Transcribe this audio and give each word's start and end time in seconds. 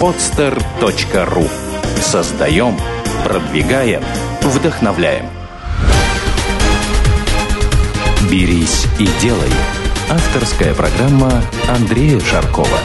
podster.ru 0.00 1.48
Создаем, 2.00 2.78
продвигаем, 3.24 4.02
вдохновляем. 4.42 5.26
«Берись 8.30 8.86
и 8.98 9.08
делай»– 9.20 9.50
авторская 10.10 10.74
программа 10.74 11.42
Андрея 11.68 12.20
Шаркова. 12.20 12.78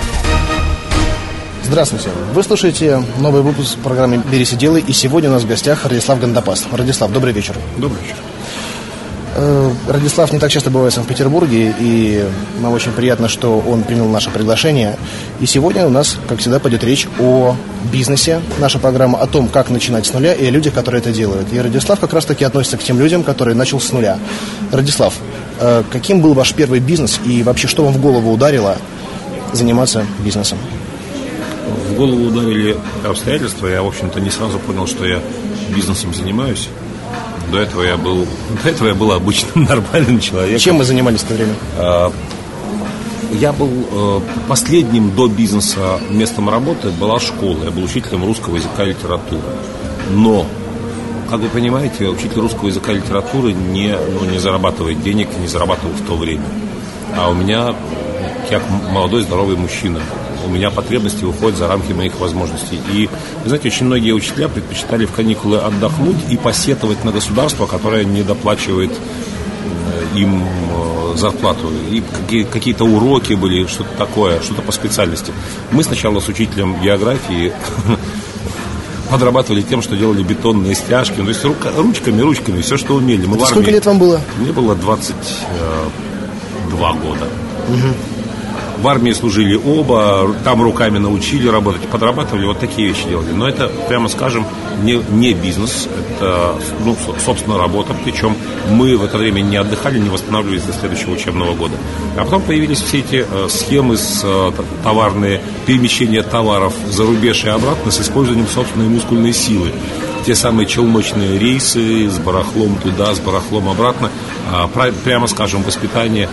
Здравствуйте. 1.64 2.10
Вы 2.34 2.44
слушаете 2.44 3.04
новый 3.20 3.42
выпуск 3.42 3.78
программы 3.80 4.18
«Берись 4.32 4.54
и 4.54 4.56
делай», 4.56 4.82
и 4.82 4.94
сегодня 4.94 5.30
у 5.30 5.34
нас 5.34 5.44
в 5.44 5.48
гостях 5.48 5.86
Радислав 5.86 6.20
Гандапас. 6.20 6.68
Радислав, 6.72 7.12
добрый 7.12 7.34
вечер. 7.34 7.56
Добрый 7.78 8.02
вечер. 8.02 8.16
Э, 9.36 9.72
Радислав 9.88 10.32
не 10.32 10.40
так 10.40 10.52
часто 10.52 10.70
бывает 10.70 10.94
в 10.94 10.96
Санкт-Петербурге, 10.96 11.74
и 11.80 12.26
нам 12.62 12.74
очень 12.74 12.92
приятно, 12.92 13.28
что 13.28 13.60
он 13.60 13.84
принял 13.84 14.08
наше 14.08 14.32
приглашение. 14.32 14.98
И 15.40 15.46
сегодня 15.46 15.86
у 15.86 15.90
нас, 15.90 16.18
как 16.28 16.40
всегда, 16.40 16.60
пойдет 16.60 16.84
речь 16.84 17.08
о 17.20 17.56
бизнесе. 17.92 18.42
Наша 18.60 18.80
программа 18.80 19.20
о 19.20 19.28
том, 19.28 19.48
как 19.48 19.70
начинать 19.70 20.06
с 20.06 20.14
нуля, 20.14 20.34
и 20.34 20.46
о 20.48 20.50
людях, 20.50 20.74
которые 20.74 21.02
это 21.02 21.12
делают. 21.12 21.54
И 21.54 21.60
Радислав 21.60 22.00
как 22.00 22.14
раз-таки 22.14 22.44
относится 22.44 22.78
к 22.78 22.84
тем 22.84 23.00
людям, 23.00 23.24
которые 23.24 23.56
начал 23.56 23.80
с 23.80 23.92
нуля. 23.92 24.18
Радислав, 24.72 25.14
э, 25.60 25.84
каким 25.92 26.22
был 26.22 26.34
ваш 26.34 26.54
первый 26.54 26.80
бизнес, 26.80 27.20
и 27.26 27.44
вообще, 27.44 27.68
что 27.68 27.86
вам 27.86 27.94
в 27.94 28.02
голову 28.02 28.32
ударило 28.32 28.78
заниматься 29.54 30.06
бизнесом? 30.20 30.58
В 31.90 31.96
голову 31.96 32.26
ударили 32.26 32.78
обстоятельства. 33.06 33.68
Я, 33.68 33.84
в 33.84 33.88
общем-то, 33.88 34.20
не 34.20 34.32
сразу 34.32 34.58
понял, 34.58 34.88
что 34.88 35.06
я 35.06 35.20
бизнесом 35.76 36.14
занимаюсь. 36.14 36.68
До 37.52 37.60
этого 37.60 37.84
я 37.84 37.98
был, 37.98 38.28
до 38.64 38.70
этого 38.70 38.88
я 38.90 38.96
был 38.96 39.12
обычным 39.12 39.64
нормальным 39.70 40.20
человеком. 40.20 40.60
Чем 40.60 40.78
вы 40.78 40.84
занимались 40.84 41.22
в 41.22 41.28
то 41.28 41.34
время? 41.34 41.54
А, 41.78 42.12
я 43.32 43.54
был 43.54 43.70
э, 43.70 44.22
последним 44.48 45.16
до 45.16 45.28
бизнеса 45.28 46.00
местом 46.10 46.50
работы 46.50 46.90
была 46.90 47.20
школа. 47.20 47.66
Я 47.66 47.72
был 47.72 47.84
учителем 47.84 48.26
русского 48.26 48.56
языка 48.56 48.84
и 48.84 48.90
литературы. 48.90 49.42
Но, 50.12 50.46
как 51.30 51.40
вы 51.40 51.50
понимаете, 51.50 52.08
учитель 52.08 52.40
русского 52.40 52.68
языка 52.68 52.92
и 52.92 52.96
литературы 52.96 53.54
не, 53.54 53.96
ну, 53.96 54.26
не 54.30 54.40
зарабатывает 54.40 55.02
денег, 55.02 55.30
не 55.40 55.48
зарабатывал 55.48 55.94
в 55.94 56.06
то 56.06 56.16
время. 56.16 56.46
А 57.16 57.30
у 57.30 57.34
меня, 57.34 57.76
я 58.50 58.62
молодой 58.92 59.22
здоровый 59.22 59.56
мужчина, 59.56 60.00
у 60.46 60.50
меня 60.50 60.70
потребности 60.70 61.24
выходят 61.24 61.58
за 61.58 61.68
рамки 61.68 61.94
моих 61.94 62.20
возможностей. 62.20 62.80
И, 62.94 63.10
вы 63.44 63.50
знаете, 63.50 63.70
очень 63.70 63.86
многие 63.86 64.12
учителя 64.12 64.48
предпочитали 64.48 65.06
в 65.06 65.12
каникулы 65.12 65.60
отдохнуть 65.60 66.18
и 66.30 66.38
посетовать 66.38 67.04
на 67.04 67.12
государство, 67.12 67.66
которое 67.66 68.06
не 68.06 68.24
доплачивает 68.24 68.92
э, 68.92 70.20
им 70.20 70.44
э, 70.44 71.18
зарплату. 71.18 71.72
И 71.92 72.44
какие-то 72.44 72.86
уроки 72.86 73.34
были, 73.34 73.66
что-то 73.68 73.90
такое, 73.98 74.42
что-то 74.42 74.62
по 74.62 74.72
специальности. 74.72 75.34
Мы 75.72 75.84
сначала 75.84 76.20
с 76.20 76.28
учителем 76.28 76.80
географии 76.82 77.54
подрабатывали 79.10 79.62
тем, 79.62 79.82
что 79.82 79.96
делали 79.96 80.24
бетонные 80.24 80.76
стяжки, 80.76 81.16
ну, 81.18 81.26
то 81.26 81.30
есть 81.30 81.44
рука, 81.44 81.72
ручками, 81.76 82.22
ручками, 82.22 82.62
все, 82.62 82.78
что 82.78 82.96
умели. 82.96 83.26
Мы 83.26 83.40
сколько 83.40 83.60
армии, 83.60 83.72
лет 83.72 83.86
вам 83.86 84.00
было? 84.00 84.22
Мне 84.38 84.52
было 84.52 84.76
22 84.76 86.94
года. 86.94 87.28
Угу 87.68 88.19
в 88.82 88.88
армии 88.88 89.12
служили 89.12 89.56
оба, 89.56 90.34
там 90.44 90.62
руками 90.62 90.98
научили 90.98 91.48
работать, 91.48 91.82
подрабатывали, 91.88 92.46
вот 92.46 92.60
такие 92.60 92.88
вещи 92.88 93.08
делали. 93.08 93.32
Но 93.32 93.48
это, 93.48 93.70
прямо 93.88 94.08
скажем, 94.10 94.46
не, 94.84 95.02
не 95.12 95.34
бизнес, 95.34 95.88
это, 96.18 96.56
ну, 96.86 96.96
собственно, 97.24 97.58
работа, 97.58 97.94
причем 98.04 98.36
мы 98.72 98.98
в 98.98 99.04
это 99.04 99.18
время 99.18 99.42
не 99.42 99.58
отдыхали, 99.58 100.00
не 100.00 100.10
восстанавливались 100.10 100.64
до 100.64 100.74
следующего 100.74 101.12
учебного 101.12 101.54
года. 101.54 101.76
А 102.18 102.24
потом 102.24 102.42
появились 102.42 102.82
все 102.82 103.00
эти 103.00 103.26
э, 103.30 103.48
схемы 103.50 103.98
с 103.98 104.22
э, 104.24 104.52
товарные, 104.84 105.42
перемещение 105.66 106.24
товаров 106.24 106.74
за 106.90 107.04
рубеж 107.04 107.44
и 107.44 107.50
обратно 107.50 107.92
с 107.92 108.00
использованием 108.00 108.48
собственной 108.48 108.88
мускульной 108.88 109.34
силы 109.34 109.72
те 110.30 110.36
самые 110.36 110.68
челночные 110.68 111.40
рейсы 111.40 112.08
с 112.08 112.20
барахлом 112.20 112.76
туда, 112.76 113.16
с 113.16 113.20
барахлом 113.20 113.68
обратно. 113.68 114.12
А, 114.52 114.68
прямо 115.04 115.26
скажем, 115.26 115.64
воспитание, 115.64 116.30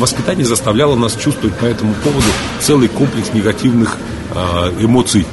воспитание 0.00 0.44
заставляло 0.44 0.96
нас 0.96 1.14
чувствовать 1.14 1.54
по 1.54 1.64
этому 1.64 1.94
поводу 1.94 2.26
целый 2.58 2.88
комплекс 2.88 3.32
негативных 3.32 3.98
а, 4.34 4.74
эмоций 4.80 5.28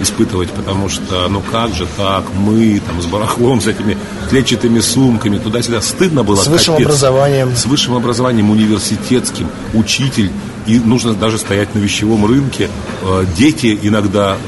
испытывать, 0.00 0.52
потому 0.52 0.88
что, 0.88 1.28
ну 1.28 1.42
как 1.52 1.74
же 1.74 1.86
так, 1.98 2.24
мы 2.34 2.80
там 2.80 3.02
с 3.02 3.04
барахлом, 3.04 3.60
с 3.60 3.66
этими 3.66 3.98
клетчатыми 4.30 4.80
сумками, 4.80 5.36
туда-сюда, 5.36 5.82
стыдно 5.82 6.24
было. 6.24 6.36
С 6.36 6.46
высшим 6.46 6.76
капец. 6.76 6.86
образованием. 6.86 7.54
С 7.54 7.66
высшим 7.66 7.94
образованием 7.94 8.50
университетским, 8.50 9.50
учитель, 9.74 10.32
и 10.66 10.78
нужно 10.78 11.12
даже 11.12 11.36
стоять 11.36 11.74
на 11.74 11.78
вещевом 11.80 12.24
рынке. 12.24 12.70
А, 13.02 13.26
дети 13.36 13.78
иногда 13.82 14.38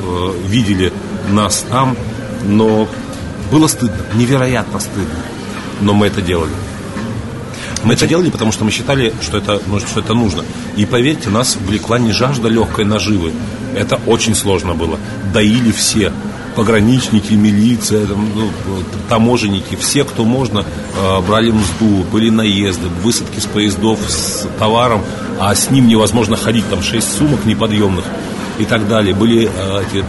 видели 0.48 0.94
нас 1.28 1.62
там, 1.68 1.94
но 2.46 2.88
было 3.50 3.66
стыдно, 3.66 3.98
невероятно 4.14 4.80
стыдно. 4.80 5.20
Но 5.80 5.92
мы 5.92 6.06
это 6.06 6.22
делали. 6.22 6.52
Мы 7.84 7.94
это 7.94 8.06
делали, 8.06 8.30
потому 8.30 8.52
что 8.52 8.64
мы 8.64 8.70
считали, 8.70 9.12
что 9.20 9.38
это, 9.38 9.60
ну, 9.66 9.78
что 9.80 10.00
это 10.00 10.14
нужно. 10.14 10.44
И 10.76 10.86
поверьте, 10.86 11.30
нас 11.30 11.56
влекла 11.56 11.98
не 11.98 12.12
жажда 12.12 12.48
легкой 12.48 12.84
наживы. 12.84 13.32
Это 13.74 14.00
очень 14.06 14.34
сложно 14.34 14.74
было. 14.74 14.98
Доили 15.32 15.70
все. 15.70 16.12
Пограничники, 16.56 17.34
милиция, 17.34 18.06
там, 18.06 18.30
ну, 18.34 18.50
таможенники, 19.10 19.76
все, 19.76 20.04
кто 20.04 20.24
можно, 20.24 20.64
э, 20.96 21.20
брали 21.20 21.50
мзду, 21.50 22.02
были 22.10 22.30
наезды, 22.30 22.88
высадки 23.02 23.40
с 23.40 23.44
поездов 23.44 23.98
с 24.08 24.48
товаром, 24.58 25.02
а 25.38 25.54
с 25.54 25.70
ним 25.70 25.86
невозможно 25.86 26.34
ходить, 26.38 26.66
там 26.70 26.82
шесть 26.82 27.14
сумок 27.18 27.44
неподъемных 27.44 28.04
и 28.58 28.64
так 28.64 28.88
далее. 28.88 29.14
Были 29.14 29.50
э, 29.54 29.82
эти 29.82 30.02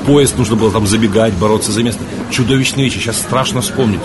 поезд 0.00 0.36
нужно 0.38 0.56
было 0.56 0.70
там 0.70 0.86
забегать, 0.86 1.34
бороться 1.34 1.72
за 1.72 1.82
место. 1.82 2.02
Чудовищные 2.30 2.84
вещи, 2.84 2.98
сейчас 2.98 3.18
страшно 3.18 3.60
вспомнить. 3.60 4.00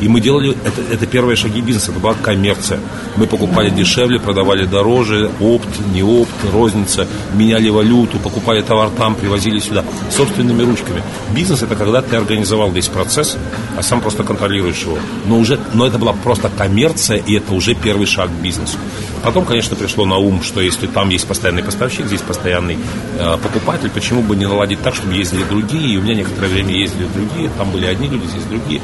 И 0.00 0.08
мы 0.08 0.20
делали, 0.20 0.56
это, 0.64 0.82
это 0.92 1.06
первые 1.06 1.36
шаги 1.36 1.60
бизнеса, 1.60 1.90
это 1.90 2.00
была 2.00 2.14
коммерция. 2.14 2.80
Мы 3.16 3.26
покупали 3.26 3.70
дешевле, 3.70 4.20
продавали 4.20 4.66
дороже, 4.66 5.30
опт, 5.40 5.68
не 5.92 6.02
опт, 6.02 6.34
розница, 6.52 7.06
меняли 7.34 7.68
валюту, 7.68 8.18
покупали 8.18 8.62
товар 8.62 8.90
там, 8.90 9.14
привозили 9.14 9.58
сюда, 9.58 9.84
собственными 10.10 10.62
ручками. 10.62 11.02
Бизнес 11.34 11.62
это 11.62 11.76
когда 11.76 12.02
ты 12.02 12.16
организовал 12.16 12.70
весь 12.70 12.88
процесс, 12.88 13.36
а 13.76 13.82
сам 13.82 14.00
просто 14.00 14.22
контролируешь 14.22 14.82
его. 14.82 14.98
Но, 15.26 15.38
уже, 15.38 15.58
но 15.72 15.86
это 15.86 15.98
была 15.98 16.12
просто 16.12 16.48
коммерция, 16.48 17.18
и 17.18 17.34
это 17.34 17.54
уже 17.54 17.74
первый 17.74 18.06
шаг 18.06 18.28
к 18.28 18.42
бизнесу. 18.42 18.76
Потом, 19.22 19.44
конечно, 19.44 19.76
пришло 19.76 20.04
на 20.04 20.16
ум, 20.18 20.42
что 20.42 20.60
если 20.60 20.86
там 20.86 21.08
есть 21.08 21.26
постоянный 21.26 21.64
поставщик, 21.64 22.06
здесь 22.06 22.20
постоянный 22.20 22.78
э, 23.18 23.38
покупатель, 23.42 23.90
почему 23.90 24.22
бы 24.22 24.36
не 24.36 24.46
наладить 24.46 24.82
так, 24.82 24.94
чтобы 24.94 25.14
ездили 25.14 25.42
другие, 25.42 25.94
и 25.94 25.96
у 25.96 26.02
меня 26.02 26.14
некоторое 26.14 26.48
время 26.48 26.74
ездили 26.74 27.08
другие, 27.12 27.50
там 27.58 27.70
были 27.70 27.86
одни 27.86 28.08
люди, 28.08 28.26
здесь 28.26 28.44
другие. 28.44 28.80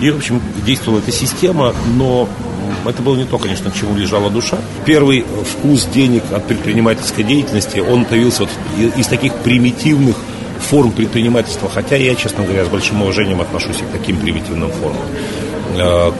И, 0.00 0.10
в 0.10 0.16
общем, 0.16 0.42
действовала 0.64 0.98
эта 0.98 1.12
система, 1.12 1.74
но 1.94 2.28
это 2.84 3.02
было 3.02 3.16
не 3.16 3.24
то, 3.24 3.38
конечно, 3.38 3.70
к 3.70 3.74
чему 3.74 3.96
лежала 3.96 4.30
душа. 4.30 4.58
Первый 4.84 5.24
вкус 5.44 5.86
денег 5.86 6.22
от 6.32 6.46
предпринимательской 6.46 7.24
деятельности, 7.24 7.78
он 7.78 8.04
появился 8.04 8.42
вот 8.44 8.50
из 8.96 9.06
таких 9.06 9.34
примитивных 9.36 10.16
форм 10.60 10.90
предпринимательства, 10.92 11.68
хотя 11.72 11.96
я, 11.96 12.14
честно 12.14 12.44
говоря, 12.44 12.64
с 12.64 12.68
большим 12.68 13.02
уважением 13.02 13.40
отношусь 13.40 13.76
к 13.76 13.92
таким 13.92 14.18
примитивным 14.18 14.70
формам. 14.70 15.02
Э, 15.76 16.12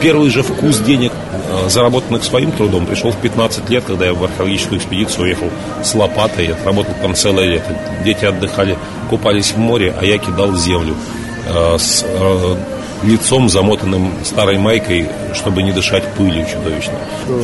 первый 0.00 0.30
же 0.30 0.42
вкус 0.42 0.78
денег, 0.78 1.12
э, 1.12 1.68
заработанных 1.68 2.24
своим 2.24 2.52
трудом, 2.52 2.86
пришел 2.86 3.10
в 3.10 3.16
15 3.16 3.68
лет, 3.70 3.84
когда 3.84 4.06
я 4.06 4.14
в 4.14 4.22
археологическую 4.22 4.78
экспедицию 4.78 5.24
уехал 5.24 5.50
с 5.82 5.94
лопатой, 5.94 6.46
я 6.46 6.52
отработал 6.52 6.94
там 7.00 7.14
целое 7.14 7.46
лето. 7.46 7.76
Дети 8.04 8.24
отдыхали, 8.24 8.78
купались 9.08 9.52
в 9.52 9.58
море, 9.58 9.94
а 9.98 10.04
я 10.04 10.18
кидал 10.18 10.54
землю 10.56 10.94
э, 11.46 11.76
лицом, 13.02 13.48
замотанным 13.48 14.12
старой 14.24 14.58
майкой, 14.58 15.08
чтобы 15.34 15.62
не 15.62 15.72
дышать 15.72 16.04
пылью 16.14 16.46
чудовищно. 16.46 16.94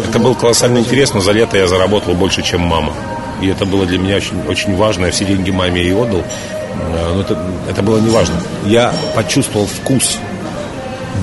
Это 0.08 0.18
было 0.18 0.34
колоссально 0.34 0.78
интересно. 0.78 1.20
За 1.20 1.32
лето 1.32 1.56
я 1.56 1.66
заработал 1.66 2.14
больше, 2.14 2.42
чем 2.42 2.60
мама. 2.60 2.92
И 3.40 3.48
это 3.48 3.66
было 3.66 3.86
для 3.86 3.98
меня 3.98 4.16
очень, 4.16 4.40
очень 4.48 4.76
важно. 4.76 5.06
Я 5.06 5.12
все 5.12 5.24
деньги 5.24 5.50
маме 5.50 5.82
и 5.82 5.92
отдал. 5.92 6.20
Э, 6.20 7.12
но 7.14 7.20
это, 7.20 7.38
это 7.68 7.82
было 7.82 7.98
не 7.98 8.10
важно. 8.10 8.34
Я 8.64 8.92
почувствовал 9.14 9.66
вкус 9.66 10.18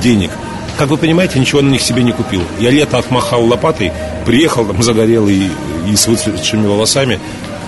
денег. 0.01 0.31
Как 0.77 0.89
вы 0.89 0.97
понимаете, 0.97 1.39
ничего 1.39 1.61
на 1.61 1.69
них 1.69 1.81
себе 1.81 2.03
не 2.03 2.11
купил. 2.11 2.41
Я 2.59 2.71
лето 2.71 2.97
отмахал 2.97 3.45
лопатой, 3.45 3.91
приехал 4.25 4.65
там 4.65 4.81
загорелый 4.81 5.51
и 5.87 5.95
с 5.95 6.07
выцветшими 6.07 6.67
волосами. 6.67 7.19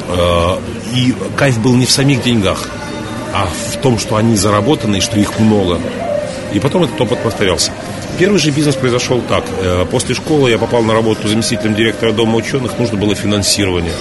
Э, 0.07 0.57
и 0.93 1.13
кайф 1.35 1.59
был 1.59 1.75
не 1.75 1.85
в 1.85 1.91
самих 1.91 2.23
деньгах, 2.23 2.67
а 3.33 3.47
в 3.71 3.77
том, 3.77 3.99
что 3.99 4.15
они 4.15 4.35
заработаны, 4.35 4.97
и 4.97 5.01
что 5.01 5.19
их 5.19 5.39
много. 5.39 5.79
И 6.55 6.59
потом 6.59 6.83
этот 6.85 6.99
опыт 7.01 7.19
повторялся. 7.21 7.73
Первый 8.17 8.39
же 8.39 8.49
бизнес 8.49 8.75
произошел 8.75 9.21
так. 9.27 9.43
Э, 9.59 9.85
после 9.91 10.15
школы 10.15 10.49
я 10.49 10.57
попал 10.57 10.83
на 10.83 10.93
работу 10.93 11.27
заместителем 11.27 11.75
директора 11.75 12.13
Дома 12.13 12.37
ученых, 12.37 12.79
нужно 12.79 12.97
было 12.97 13.13
финансирование. 13.13 13.91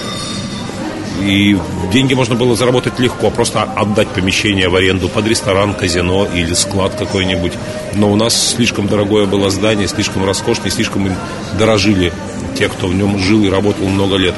И 1.21 1.57
деньги 1.91 2.13
можно 2.13 2.35
было 2.35 2.55
заработать 2.55 2.97
легко, 2.97 3.29
просто 3.29 3.63
отдать 3.63 4.07
помещение 4.07 4.69
в 4.69 4.75
аренду 4.75 5.09
под 5.09 5.27
ресторан, 5.27 5.73
казино 5.73 6.25
или 6.33 6.53
склад 6.53 6.93
какой-нибудь. 6.97 7.51
Но 7.93 8.09
у 8.09 8.15
нас 8.15 8.53
слишком 8.55 8.87
дорогое 8.87 9.25
было 9.25 9.49
здание, 9.49 9.89
слишком 9.89 10.23
роскошное, 10.23 10.71
слишком 10.71 11.07
им 11.07 11.15
дорожили 11.59 12.13
те, 12.57 12.69
кто 12.69 12.87
в 12.87 12.95
нем 12.95 13.19
жил 13.19 13.43
и 13.43 13.49
работал 13.49 13.85
много 13.87 14.15
лет. 14.15 14.35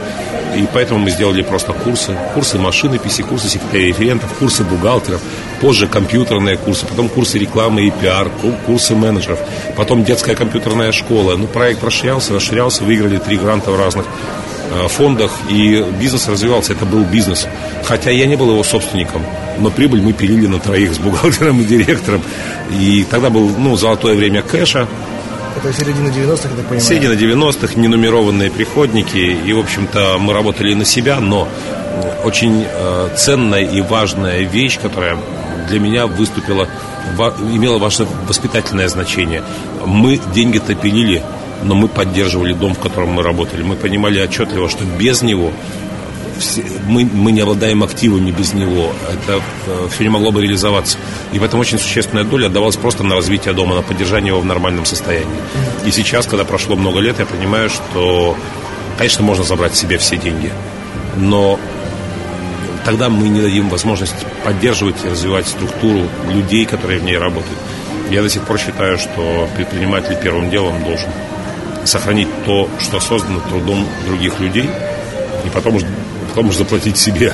И 0.58 0.68
поэтому 0.74 1.00
мы 1.00 1.12
сделали 1.12 1.44
просто 1.44 1.74
курсы. 1.74 2.18
Курсы 2.34 2.58
машинописи, 2.58 3.22
курсы 3.22 3.48
секретарей 3.48 3.90
референтов, 3.90 4.34
курсы 4.34 4.64
бухгалтеров, 4.64 5.22
позже 5.62 5.88
компьютерные 5.88 6.58
курсы, 6.58 6.86
потом 6.88 7.10
курсы 7.10 7.38
рекламы 7.38 7.88
и 7.88 7.92
пиар, 7.92 8.30
курсы 8.66 8.96
менеджеров, 8.96 9.40
потом 9.76 10.04
детская 10.04 10.36
компьютерная 10.36 10.92
школа. 10.92 11.36
Ну, 11.36 11.46
проект 11.48 11.84
расширялся, 11.84 12.34
расширялся, 12.34 12.84
выиграли 12.84 13.18
три 13.18 13.38
гранта 13.38 13.72
в 13.72 13.80
разных 13.80 14.06
э, 14.72 14.88
фондах, 14.88 15.32
и 15.50 15.86
бизнес 16.00 16.28
развивался. 16.28 16.74
Это 16.74 16.86
был 16.86 17.04
бизнес. 17.04 17.48
Хотя 17.84 18.10
я 18.10 18.26
не 18.26 18.36
был 18.36 18.50
его 18.50 18.64
собственником, 18.64 19.24
но 19.60 19.70
прибыль 19.70 20.02
мы 20.02 20.14
пилили 20.14 20.48
на 20.48 20.60
троих 20.60 20.94
с 20.94 20.98
бухгалтером 20.98 21.62
и 21.62 21.66
директором. 21.66 22.24
И 22.72 23.06
тогда 23.10 23.30
был 23.30 23.50
ну, 23.58 23.76
золотое 23.76 24.16
время 24.16 24.42
кэша, 24.42 24.88
это 25.58 25.74
середина 25.74 26.08
90-х, 26.08 26.50
я 26.50 26.56
так 26.56 26.66
понимаю. 26.66 26.82
Середина 26.82 27.14
90-х, 27.14 27.80
ненумерованные 27.80 28.52
приходники. 28.52 29.18
И, 29.18 29.54
в 29.54 29.60
общем-то, 29.60 30.18
мы 30.20 30.34
работали 30.34 30.74
на 30.74 30.86
себя, 30.86 31.20
но 31.20 31.48
очень 32.24 32.66
э, 32.66 33.10
ценная 33.16 33.64
и 33.64 33.82
важная 33.82 34.42
вещь, 34.42 34.80
которая 34.80 35.18
для 35.68 35.80
меня 35.80 36.08
выступила, 36.08 36.68
имела 37.54 37.78
ваше 37.78 38.08
воспитательное 38.28 38.88
значение. 38.88 39.44
Мы 39.86 40.20
деньги-то 40.34 40.76
пилили, 40.76 41.24
но 41.64 41.76
мы 41.76 41.88
поддерживали 41.88 42.54
дом, 42.54 42.76
в 42.76 42.80
котором 42.80 43.10
мы 43.10 43.24
работали. 43.24 43.64
Мы 43.64 43.76
понимали 43.76 44.22
отчетливо, 44.22 44.70
что 44.70 44.86
без 44.86 45.22
него 45.22 45.52
мы, 46.88 47.06
мы 47.06 47.32
не 47.32 47.42
обладаем 47.42 47.84
активами 47.84 48.32
без 48.32 48.54
него. 48.54 48.92
Это 49.12 49.42
э, 49.68 49.88
все 49.92 50.04
не 50.04 50.10
могло 50.10 50.32
бы 50.32 50.42
реализоваться. 50.42 50.98
И 51.34 51.40
поэтому 51.40 51.62
очень 51.62 51.80
существенная 51.80 52.24
доля 52.24 52.48
отдавалась 52.48 52.78
просто 52.78 53.04
на 53.04 53.16
развитие 53.16 53.54
дома, 53.54 53.76
на 53.76 53.82
поддержание 53.82 54.30
его 54.30 54.40
в 54.40 54.46
нормальном 54.46 54.86
состоянии. 54.86 55.40
И 55.86 55.92
сейчас, 55.92 56.26
когда 56.26 56.46
прошло 56.46 56.76
много 56.76 57.00
лет, 57.00 57.20
я 57.20 57.26
понимаю, 57.26 57.70
что, 57.70 58.36
конечно, 58.98 59.24
можно 59.24 59.44
забрать 59.44 59.76
себе 59.76 59.98
все 59.98 60.18
деньги, 60.18 60.52
но 61.16 61.60
тогда 62.86 63.10
мы 63.10 63.28
не 63.28 63.42
дадим 63.42 63.70
возможность 63.70 64.16
поддерживать 64.44 64.96
и 65.04 65.10
развивать 65.10 65.48
структуру 65.48 66.08
людей, 66.32 66.66
которые 66.66 67.00
в 67.00 67.04
ней 67.04 67.18
работают. 67.18 67.60
Я 68.10 68.22
до 68.22 68.30
сих 68.30 68.44
пор 68.44 68.58
считаю, 68.58 68.98
что 68.98 69.50
предприниматель 69.56 70.18
первым 70.22 70.50
делом 70.50 70.82
должен 70.84 71.10
сохранить 71.84 72.30
то, 72.46 72.70
что 72.80 73.00
создано 73.00 73.40
трудом 73.42 73.86
других 74.06 74.40
людей, 74.40 74.70
и 75.46 75.50
потом 75.50 75.76
уже 75.76 75.88
потом 76.38 76.50
уж 76.50 76.58
заплатить 76.58 76.98
себе. 76.98 77.34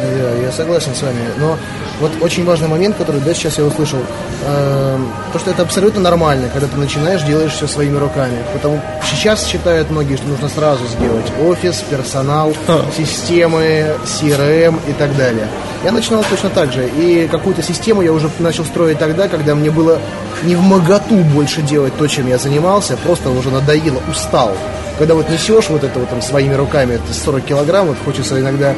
Да, 0.00 0.42
я 0.42 0.50
согласен 0.50 0.94
с 0.94 1.02
вами. 1.02 1.20
Но 1.36 1.58
вот 2.00 2.12
очень 2.22 2.46
важный 2.46 2.66
момент, 2.66 2.96
который 2.96 3.20
да, 3.20 3.34
сейчас 3.34 3.58
я 3.58 3.64
услышал, 3.64 3.98
э, 4.42 4.98
то, 5.34 5.38
что 5.38 5.50
это 5.50 5.62
абсолютно 5.62 6.00
нормально, 6.00 6.48
когда 6.50 6.66
ты 6.66 6.78
начинаешь, 6.78 7.20
делаешь 7.24 7.52
все 7.52 7.66
своими 7.66 7.98
руками. 7.98 8.38
Потому 8.54 8.80
сейчас 9.10 9.46
считают 9.46 9.90
многие, 9.90 10.16
что 10.16 10.28
нужно 10.28 10.48
сразу 10.48 10.86
сделать 10.86 11.26
офис, 11.44 11.84
персонал, 11.90 12.54
системы, 12.96 13.96
CRM 14.06 14.78
и 14.88 14.92
так 14.94 15.14
далее. 15.18 15.46
Я 15.84 15.92
начинал 15.92 16.24
точно 16.30 16.48
так 16.48 16.72
же. 16.72 16.88
И 16.88 17.28
какую-то 17.30 17.62
систему 17.62 18.00
я 18.00 18.14
уже 18.14 18.30
начал 18.38 18.64
строить 18.64 18.98
тогда, 18.98 19.28
когда 19.28 19.54
мне 19.54 19.70
было 19.70 19.98
не 20.42 20.56
в 20.56 20.62
моготу 20.62 21.16
больше 21.16 21.60
делать 21.60 21.94
то, 21.98 22.06
чем 22.06 22.28
я 22.28 22.38
занимался, 22.38 22.96
просто 22.96 23.28
уже 23.28 23.50
надоело, 23.50 24.00
устал 24.10 24.56
когда 24.98 25.14
вот 25.14 25.30
несешь 25.30 25.68
вот 25.68 25.84
это 25.84 25.98
вот 25.98 26.10
там 26.10 26.20
своими 26.20 26.54
руками, 26.54 26.94
это 26.94 27.12
40 27.12 27.44
килограмм, 27.44 27.86
вот 27.86 27.96
хочется 28.04 28.38
иногда 28.38 28.74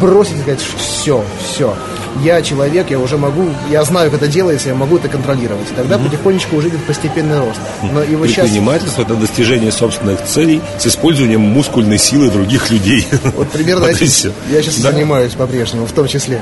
бросить 0.00 0.36
и 0.36 0.40
сказать, 0.40 0.60
все, 0.60 1.24
все. 1.42 1.74
Я 2.22 2.42
человек, 2.42 2.90
я 2.90 2.98
уже 2.98 3.18
могу, 3.18 3.48
я 3.70 3.82
знаю, 3.82 4.10
как 4.10 4.22
это 4.22 4.30
делается, 4.30 4.68
я 4.68 4.74
могу 4.74 4.96
это 4.96 5.08
контролировать. 5.08 5.70
И 5.70 5.74
тогда 5.74 5.96
mm-hmm. 5.96 6.04
потихонечку 6.04 6.56
уже 6.56 6.68
идет 6.68 6.84
постепенный 6.84 7.40
рост. 7.40 7.58
Но 7.82 8.02
его 8.02 8.24
Предпринимательство 8.24 9.02
сейчас... 9.02 9.10
это 9.10 9.20
достижение 9.20 9.72
собственных 9.72 10.24
целей 10.24 10.60
с 10.78 10.86
использованием 10.86 11.40
мускульной 11.40 11.98
силы 11.98 12.30
других 12.30 12.70
людей. 12.70 13.06
Вот 13.34 13.50
примерно 13.50 13.84
этим 13.86 14.32
я 14.50 14.62
сейчас 14.62 14.78
да? 14.78 14.92
занимаюсь 14.92 15.32
по-прежнему, 15.32 15.86
в 15.86 15.92
том 15.92 16.06
числе. 16.06 16.40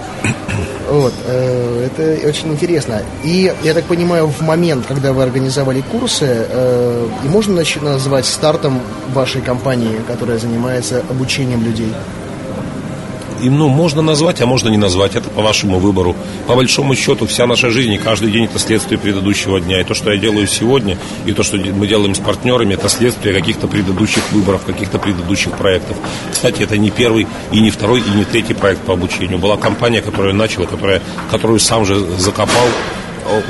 Вот, 0.92 1.14
э, 1.24 1.86
это 1.86 2.28
очень 2.28 2.52
интересно. 2.52 3.00
И, 3.24 3.50
я 3.62 3.72
так 3.72 3.84
понимаю, 3.84 4.26
в 4.26 4.42
момент, 4.42 4.84
когда 4.86 5.14
вы 5.14 5.22
организовали 5.22 5.80
курсы, 5.80 6.26
э, 6.28 7.08
и 7.24 7.28
можно 7.28 7.62
назвать 7.80 8.26
стартом 8.26 8.78
вашей 9.14 9.40
компании, 9.40 10.00
которая 10.06 10.36
занимается 10.36 11.02
обучением 11.08 11.64
людей? 11.64 11.88
И, 13.42 13.50
ну, 13.50 13.68
можно 13.68 14.02
назвать, 14.02 14.40
а 14.40 14.46
можно 14.46 14.68
не 14.68 14.76
назвать. 14.76 15.16
Это 15.16 15.28
по 15.28 15.42
вашему 15.42 15.80
выбору. 15.80 16.14
По 16.46 16.54
большому 16.54 16.94
счету, 16.94 17.26
вся 17.26 17.46
наша 17.46 17.70
жизнь 17.70 17.92
и 17.92 17.98
каждый 17.98 18.30
день 18.30 18.44
это 18.44 18.58
следствие 18.60 18.98
предыдущего 18.98 19.60
дня. 19.60 19.80
И 19.80 19.84
то, 19.84 19.94
что 19.94 20.12
я 20.12 20.18
делаю 20.18 20.46
сегодня, 20.46 20.96
и 21.26 21.32
то, 21.32 21.42
что 21.42 21.56
мы 21.56 21.88
делаем 21.88 22.14
с 22.14 22.20
партнерами, 22.20 22.74
это 22.74 22.88
следствие 22.88 23.34
каких-то 23.34 23.66
предыдущих 23.66 24.22
выборов, 24.30 24.64
каких-то 24.64 24.98
предыдущих 25.00 25.52
проектов. 25.52 25.96
Кстати, 26.30 26.62
это 26.62 26.78
не 26.78 26.90
первый, 26.90 27.26
и 27.50 27.60
не 27.60 27.70
второй, 27.70 28.00
и 28.00 28.10
не 28.10 28.24
третий 28.24 28.54
проект 28.54 28.82
по 28.82 28.92
обучению. 28.92 29.38
Была 29.38 29.56
компания, 29.56 30.02
которая 30.02 30.32
начала, 30.32 30.66
которая, 30.66 31.02
которую 31.30 31.58
сам 31.58 31.84
же 31.84 31.98
закопал 32.18 32.68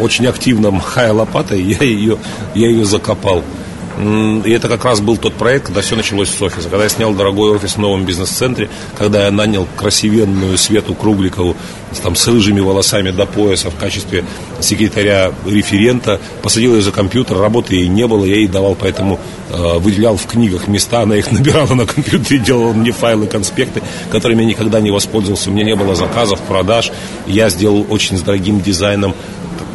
очень 0.00 0.26
активно 0.26 0.70
махая 0.70 1.12
лопатой, 1.12 1.62
я 1.80 1.84
ее, 1.84 2.18
я 2.54 2.68
ее 2.68 2.84
закопал. 2.84 3.42
И 3.98 4.50
это 4.50 4.68
как 4.68 4.84
раз 4.84 5.00
был 5.00 5.16
тот 5.16 5.34
проект, 5.34 5.66
когда 5.66 5.82
все 5.82 5.96
началось 5.96 6.30
с 6.30 6.40
офиса. 6.40 6.68
Когда 6.68 6.84
я 6.84 6.88
снял 6.88 7.12
дорогой 7.12 7.50
офис 7.50 7.72
в 7.72 7.78
новом 7.78 8.04
бизнес-центре, 8.04 8.70
когда 8.96 9.26
я 9.26 9.30
нанял 9.30 9.66
красивенную 9.76 10.56
Свету 10.56 10.94
Кругликову 10.94 11.56
там, 12.02 12.16
с 12.16 12.26
рыжими 12.26 12.60
волосами 12.60 13.10
до 13.10 13.26
пояса 13.26 13.70
в 13.70 13.76
качестве 13.76 14.24
секретаря-референта, 14.60 16.20
посадил 16.42 16.74
ее 16.74 16.82
за 16.82 16.90
компьютер, 16.90 17.36
работы 17.36 17.74
ей 17.74 17.88
не 17.88 18.06
было, 18.06 18.24
я 18.24 18.36
ей 18.36 18.48
давал, 18.48 18.74
поэтому 18.74 19.20
э, 19.50 19.78
выделял 19.78 20.16
в 20.16 20.26
книгах 20.26 20.68
места, 20.68 21.02
она 21.02 21.16
их 21.16 21.30
набирала 21.32 21.74
на 21.74 21.86
компьютере, 21.86 22.40
делала 22.40 22.72
мне 22.72 22.92
файлы, 22.92 23.26
конспекты, 23.26 23.82
которыми 24.10 24.42
я 24.42 24.48
никогда 24.48 24.80
не 24.80 24.90
воспользовался, 24.90 25.50
у 25.50 25.52
меня 25.52 25.64
не 25.64 25.76
было 25.76 25.94
заказов, 25.94 26.40
продаж, 26.40 26.90
я 27.26 27.50
сделал 27.50 27.86
очень 27.90 28.16
с 28.16 28.22
дорогим 28.22 28.60
дизайном 28.60 29.14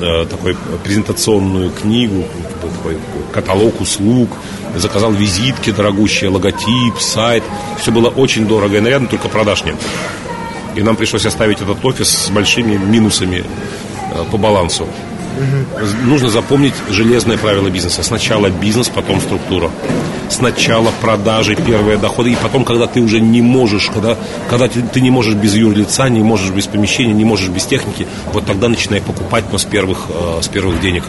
э, 0.02 0.26
такой 0.30 0.56
презентационную 0.84 1.72
книгу, 1.72 2.26
такой 2.62 2.98
каталог 3.34 3.82
услуг, 3.82 4.30
заказал 4.76 5.12
визитки 5.12 5.72
дорогущие, 5.72 6.30
логотип, 6.30 7.00
сайт. 7.00 7.44
Все 7.80 7.92
было 7.92 8.10
очень 8.10 8.48
дорого 8.48 8.78
и 8.78 8.80
нарядно, 8.80 9.08
только 9.08 9.30
продаж 9.30 9.64
нет. 9.66 9.76
И 10.76 10.84
нам 10.84 10.96
пришлось 10.96 11.26
оставить 11.26 11.62
этот 11.62 11.84
офис 11.84 12.10
с 12.10 12.30
большими 12.30 12.78
минусами 12.78 13.44
э, 14.14 14.24
по 14.32 14.38
балансу. 14.38 14.88
Угу. 15.38 16.10
Нужно 16.10 16.30
запомнить 16.30 16.74
железное 16.90 17.38
правило 17.38 17.70
бизнеса. 17.70 18.04
Сначала 18.04 18.50
бизнес, 18.50 18.90
потом 18.90 19.22
структура. 19.22 19.70
Сначала 20.30 20.92
продажи, 21.02 21.56
первые 21.56 21.98
доходы, 21.98 22.32
и 22.32 22.36
потом, 22.36 22.66
когда 22.66 22.88
ты 22.88 23.00
уже 23.02 23.22
не 23.22 23.42
можешь, 23.42 23.90
когда, 23.90 24.18
когда 24.50 24.68
ты, 24.68 24.82
ты 24.82 25.02
не 25.02 25.12
можешь 25.12 25.36
без 25.36 25.56
юрлица, 25.56 26.10
не 26.10 26.22
можешь 26.22 26.52
без 26.52 26.68
помещения, 26.68 27.14
не 27.14 27.26
можешь 27.26 27.50
без 27.50 27.66
техники, 27.66 28.08
вот 28.34 28.46
тогда 28.46 28.68
начинай 28.68 29.02
покупать, 29.02 29.46
но 29.52 29.58
с 29.58 29.64
первых, 29.64 30.08
э, 30.10 30.42
с 30.42 30.48
первых 30.48 30.82
денег. 30.82 31.04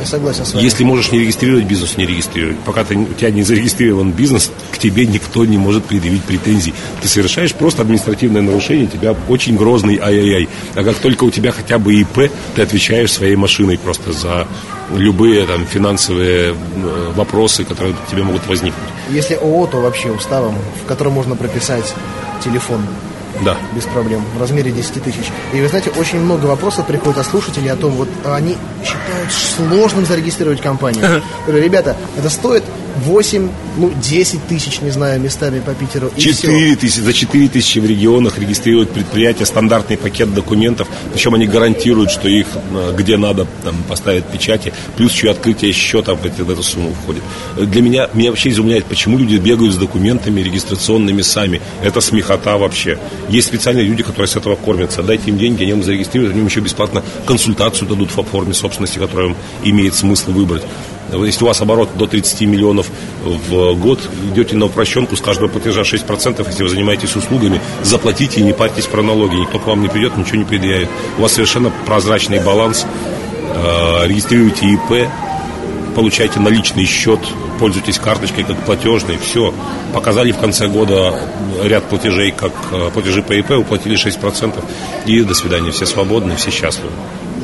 Я 0.00 0.06
согласен 0.06 0.46
с 0.46 0.54
вами. 0.54 0.64
Если 0.64 0.82
можешь 0.82 1.12
не 1.12 1.20
регистрировать 1.20 1.64
бизнес, 1.66 1.96
не 1.96 2.06
регистрируй. 2.06 2.56
Пока 2.64 2.84
ты, 2.84 2.96
у 2.96 3.12
тебя 3.12 3.30
не 3.30 3.42
зарегистрирован 3.42 4.12
бизнес, 4.12 4.50
к 4.72 4.78
тебе 4.78 5.06
никто 5.06 5.44
не 5.44 5.58
может 5.58 5.84
предъявить 5.84 6.24
претензий. 6.24 6.72
Ты 7.02 7.08
совершаешь 7.08 7.52
просто 7.52 7.82
административное 7.82 8.40
нарушение, 8.40 8.86
у 8.86 8.88
тебя 8.88 9.14
очень 9.28 9.56
грозный 9.56 9.98
ай-яй-яй. 10.02 10.48
А 10.74 10.82
как 10.82 10.96
только 10.96 11.24
у 11.24 11.30
тебя 11.30 11.52
хотя 11.52 11.78
бы 11.78 11.94
ИП, 11.94 12.30
ты 12.54 12.62
отвечаешь 12.62 13.12
своей 13.12 13.36
машиной 13.36 13.78
просто 13.78 14.12
за 14.12 14.48
любые 14.94 15.46
там 15.46 15.66
финансовые 15.66 16.54
э, 16.54 17.12
вопросы, 17.14 17.64
которые 17.64 17.94
тебе 18.10 18.22
могут 18.22 18.46
возникнуть. 18.46 18.88
Если 19.10 19.34
ООО, 19.34 19.66
то 19.66 19.80
вообще 19.80 20.10
уставом, 20.10 20.56
в 20.82 20.86
котором 20.86 21.12
можно 21.12 21.36
прописать 21.36 21.94
телефон 22.42 22.80
да. 23.44 23.56
Без 23.74 23.84
проблем. 23.84 24.22
В 24.36 24.40
размере 24.40 24.70
10 24.70 25.02
тысяч. 25.02 25.30
И 25.52 25.60
вы 25.60 25.68
знаете, 25.68 25.90
очень 25.90 26.20
много 26.20 26.46
вопросов 26.46 26.86
приходит 26.86 27.18
от 27.18 27.26
слушателей 27.26 27.70
о 27.70 27.76
том, 27.76 27.92
вот 27.92 28.08
они 28.24 28.56
считают 28.84 29.32
сложным 29.32 30.06
зарегистрировать 30.06 30.60
компанию. 30.60 31.22
Ребята, 31.46 31.96
это 32.16 32.28
стоит 32.30 32.64
8, 33.04 33.48
ну, 33.78 33.92
10 34.02 34.46
тысяч, 34.48 34.80
не 34.80 34.90
знаю, 34.90 35.20
местами 35.20 35.60
по 35.60 35.74
Питеру. 35.74 36.10
4 36.16 36.76
тысячи, 36.76 37.00
за 37.00 37.12
4 37.12 37.48
тысячи 37.48 37.78
в 37.78 37.86
регионах 37.86 38.38
регистрируют 38.38 38.90
предприятие, 38.90 39.46
стандартный 39.46 39.96
пакет 39.96 40.32
документов. 40.34 40.88
Причем 41.12 41.34
они 41.34 41.46
гарантируют, 41.46 42.10
что 42.10 42.28
их 42.28 42.46
э, 42.72 42.94
где 42.96 43.16
надо 43.16 43.46
там, 43.64 43.74
поставят 43.88 44.26
печати. 44.26 44.72
Плюс 44.96 45.12
еще 45.12 45.30
открытие 45.30 45.72
счета 45.72 46.14
в, 46.14 46.20
в 46.20 46.50
эту 46.50 46.62
сумму 46.62 46.94
входит. 47.02 47.22
Для 47.56 47.82
меня, 47.82 48.08
меня 48.14 48.30
вообще 48.30 48.50
изумляет, 48.50 48.84
почему 48.84 49.18
люди 49.18 49.36
бегают 49.36 49.74
с 49.74 49.76
документами 49.76 50.40
регистрационными 50.40 51.22
сами. 51.22 51.60
Это 51.82 52.00
смехота 52.00 52.56
вообще. 52.58 52.98
Есть 53.28 53.48
специальные 53.48 53.84
люди, 53.84 54.02
которые 54.02 54.28
с 54.28 54.36
этого 54.36 54.56
кормятся. 54.56 55.02
Дайте 55.02 55.30
им 55.30 55.38
деньги, 55.38 55.62
они 55.62 55.72
вам 55.72 55.82
зарегистрируют, 55.82 56.32
они 56.32 56.40
им 56.40 56.46
еще 56.46 56.60
бесплатно 56.60 57.02
консультацию 57.26 57.88
дадут 57.88 58.10
в 58.10 58.22
форме 58.22 58.54
собственности, 58.54 58.98
которую 58.98 59.36
имеет 59.64 59.94
смысл 59.94 60.32
выбрать. 60.32 60.62
Если 61.12 61.44
у 61.44 61.46
вас 61.46 61.60
оборот 61.60 61.90
до 61.96 62.06
30 62.06 62.42
миллионов 62.42 62.88
в 63.24 63.74
год, 63.74 64.08
идете 64.32 64.56
на 64.56 64.66
упрощенку 64.66 65.16
с 65.16 65.20
каждого 65.20 65.48
платежа 65.48 65.82
6%, 65.82 66.46
если 66.46 66.62
вы 66.62 66.68
занимаетесь 66.68 67.16
услугами, 67.16 67.60
заплатите 67.82 68.40
и 68.40 68.44
не 68.44 68.52
парьтесь 68.52 68.86
про 68.86 69.02
налоги. 69.02 69.36
Никто 69.36 69.58
к 69.58 69.66
вам 69.66 69.82
не 69.82 69.88
придет, 69.88 70.16
ничего 70.16 70.38
не 70.38 70.44
предъявит. 70.44 70.88
У 71.18 71.22
вас 71.22 71.32
совершенно 71.32 71.72
прозрачный 71.86 72.40
баланс. 72.40 72.86
Э, 73.54 74.06
регистрируйте 74.06 74.66
ИП, 74.66 75.08
получаете 75.94 76.40
наличный 76.40 76.86
счет, 76.86 77.20
пользуйтесь 77.58 77.98
карточкой 77.98 78.44
как 78.44 78.56
платежной, 78.64 79.18
все. 79.18 79.52
Показали 79.92 80.32
в 80.32 80.38
конце 80.38 80.68
года 80.68 81.18
ряд 81.62 81.84
платежей, 81.88 82.30
как 82.30 82.52
э, 82.72 82.90
платежи 82.92 83.22
по 83.22 83.32
ИП, 83.32 83.50
уплатили 83.52 83.96
6%, 83.96 84.64
и 85.06 85.22
до 85.22 85.34
свидания, 85.34 85.70
все 85.70 85.86
свободны, 85.86 86.36
все 86.36 86.50
счастливы. 86.50 86.92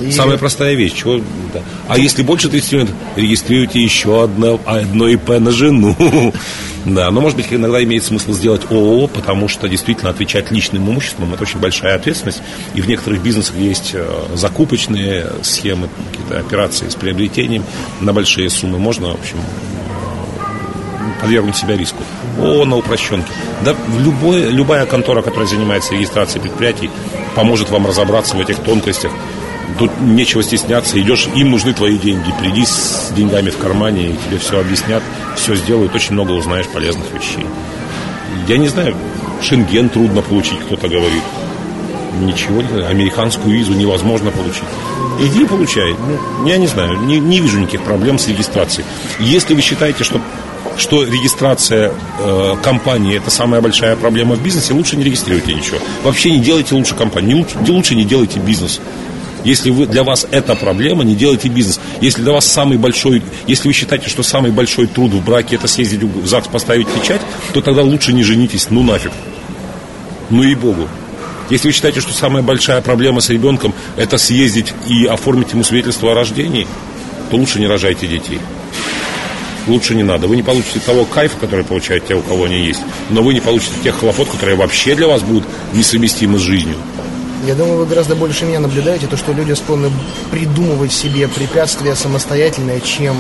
И... 0.01 0.13
Самая 0.13 0.39
простая 0.39 0.75
вещь. 0.75 0.95
Чего, 0.95 1.21
да. 1.53 1.63
А 1.89 1.99
если 1.99 2.23
больше 2.23 2.49
30 2.49 2.73
минут, 2.73 2.91
регистрируйте 3.17 3.81
еще 3.81 4.25
одно, 4.25 4.61
одно 4.65 5.09
ИП 5.09 5.29
на 5.41 5.51
жену. 5.51 5.95
да, 6.85 7.11
но, 7.11 7.21
может 7.21 7.37
быть, 7.37 7.47
иногда 7.51 7.83
имеет 7.83 8.05
смысл 8.05 8.33
сделать 8.33 8.63
ООО, 8.71 9.07
потому 9.09 9.49
что 9.49 9.69
действительно 9.69 10.11
отвечать 10.11 10.51
личным 10.51 10.91
имуществом– 10.91 11.33
это 11.35 11.43
очень 11.43 11.61
большая 11.61 11.97
ответственность. 11.97 12.43
И 12.75 12.81
в 12.81 12.89
некоторых 12.89 13.23
бизнесах 13.23 13.57
есть 13.57 13.93
э, 13.95 14.07
закупочные 14.35 15.27
схемы, 15.43 15.89
какие-то 16.11 16.39
операции 16.39 16.89
с 16.89 16.95
приобретением 16.95 17.65
на 18.01 18.13
большие 18.13 18.51
суммы. 18.51 18.79
Можно, 18.79 19.09
в 19.09 19.15
общем, 19.15 19.39
подвергнуть 21.21 21.57
себя 21.57 21.77
риску. 21.77 22.03
ООО 22.39 22.65
на 22.65 22.77
упрощенке. 22.77 23.31
Да, 23.65 23.75
любой, 23.99 24.51
любая 24.51 24.87
контора, 24.87 25.23
которая 25.23 25.49
занимается 25.49 25.95
регистрацией 25.95 26.43
предприятий, 26.43 26.91
поможет 27.35 27.71
вам 27.71 27.87
разобраться 27.87 28.37
в 28.37 28.41
этих 28.41 28.59
тонкостях 28.59 29.13
тут 29.79 29.91
нечего 30.01 30.43
стесняться, 30.43 31.01
идешь, 31.01 31.29
им 31.35 31.51
нужны 31.51 31.73
твои 31.73 31.99
деньги, 31.99 32.33
приди 32.41 32.65
с 32.65 33.13
деньгами 33.15 33.51
в 33.51 33.59
кармане, 33.59 34.11
и 34.11 34.17
тебе 34.17 34.39
все 34.39 34.61
объяснят, 34.61 35.03
все 35.37 35.55
сделают, 35.55 35.95
очень 35.95 36.13
много 36.13 36.33
узнаешь 36.33 36.67
полезных 36.69 37.13
вещей. 37.13 37.47
Я 38.49 38.59
не 38.59 38.69
знаю, 38.69 38.97
шенген 39.43 39.89
трудно 39.89 40.23
получить, 40.23 40.61
кто-то 40.61 40.89
говорит. 40.89 41.23
Ничего 42.21 42.61
американскую 42.89 43.55
визу 43.55 43.75
невозможно 43.75 44.31
получить. 44.31 44.65
Иди 45.21 45.45
получай. 45.45 45.95
Ну, 45.95 46.47
я 46.47 46.57
не 46.57 46.67
знаю, 46.67 46.99
не, 47.01 47.19
не 47.19 47.41
вижу 47.41 47.59
никаких 47.59 47.83
проблем 47.83 48.19
с 48.19 48.29
регистрацией. 48.29 48.87
Если 49.19 49.55
вы 49.55 49.61
считаете, 49.61 50.05
что 50.05 50.21
что 50.79 51.05
регистрация 51.05 51.91
э, 52.19 52.57
компании 52.63 53.17
это 53.17 53.31
самая 53.31 53.63
большая 53.63 53.97
проблема 53.97 54.35
в 54.35 54.43
бизнесе, 54.43 54.75
лучше 54.75 54.97
не 54.97 55.05
регистрируйте 55.05 55.55
ничего. 55.55 55.79
Вообще 56.03 56.31
не 56.31 56.41
делайте 56.41 56.75
лучше 56.75 56.95
компании, 56.95 57.35
лучше, 57.35 57.57
лучше 57.73 57.95
не 57.95 58.05
делайте 58.05 58.41
бизнес. 58.41 58.81
Если 59.47 59.71
вы, 59.71 59.87
для 59.87 60.03
вас 60.03 60.27
это 60.33 60.57
проблема, 60.57 61.05
не 61.05 61.15
делайте 61.15 61.49
бизнес. 61.49 61.79
Если 62.01 62.21
для 62.21 62.33
вас 62.33 62.45
самый 62.45 62.79
большой, 62.79 63.23
если 63.47 63.69
вы 63.69 63.75
считаете, 63.75 64.09
что 64.09 64.25
самый 64.25 64.51
большой 64.51 64.89
труд 64.89 65.13
в 65.13 65.25
браке 65.25 65.55
это 65.55 65.69
съездить 65.69 66.03
в 66.03 66.27
ЗАГС, 66.27 66.49
поставить 66.49 66.89
печать, 66.89 67.21
то 67.55 67.61
тогда 67.61 67.83
лучше 67.83 68.13
не 68.13 68.25
женитесь, 68.25 68.67
ну 68.71 68.83
нафиг. 68.83 69.13
Ну 70.31 70.43
и 70.43 70.57
богу. 70.57 70.89
Если 71.49 71.69
вы 71.69 71.73
считаете, 71.73 72.01
что 72.01 72.13
самая 72.13 72.43
большая 72.43 72.81
проблема 72.81 73.21
с 73.21 73.31
ребенком 73.31 73.73
это 73.97 74.19
съездить 74.19 74.75
и 74.89 75.07
оформить 75.07 75.53
ему 75.53 75.63
свидетельство 75.63 76.11
о 76.11 76.15
рождении, 76.17 76.67
то 77.31 77.37
лучше 77.37 77.61
не 77.61 77.69
рожайте 77.69 78.09
детей. 78.09 78.41
Лучше 79.69 79.95
не 79.95 80.03
надо. 80.03 80.27
Вы 80.27 80.35
не 80.35 80.43
получите 80.43 80.81
того 80.81 81.05
кайфа, 81.05 81.37
который 81.39 81.65
получают 81.65 82.05
те, 82.05 82.17
у 82.17 82.21
кого 82.21 82.47
они 82.47 82.67
есть, 82.67 82.81
но 83.11 83.23
вы 83.23 83.33
не 83.33 83.41
получите 83.41 83.75
тех 83.85 83.97
хлопот, 83.97 84.29
которые 84.29 84.57
вообще 84.57 84.97
для 84.97 85.07
вас 85.07 85.23
будут 85.23 85.45
несовместимы 85.73 86.37
с 86.41 86.43
жизнью. 86.43 86.79
Я 87.47 87.55
думаю, 87.55 87.79
вы 87.79 87.87
гораздо 87.87 88.17
больше 88.17 88.45
меня 88.45 88.59
наблюдаете, 88.59 89.07
то, 89.07 89.17
что 89.17 89.33
люди 89.33 89.53
склонны 89.53 89.89
придумывать 90.33 90.91
себе 90.91 91.29
препятствия 91.29 91.95
самостоятельно, 91.95 92.81
чем 92.81 93.15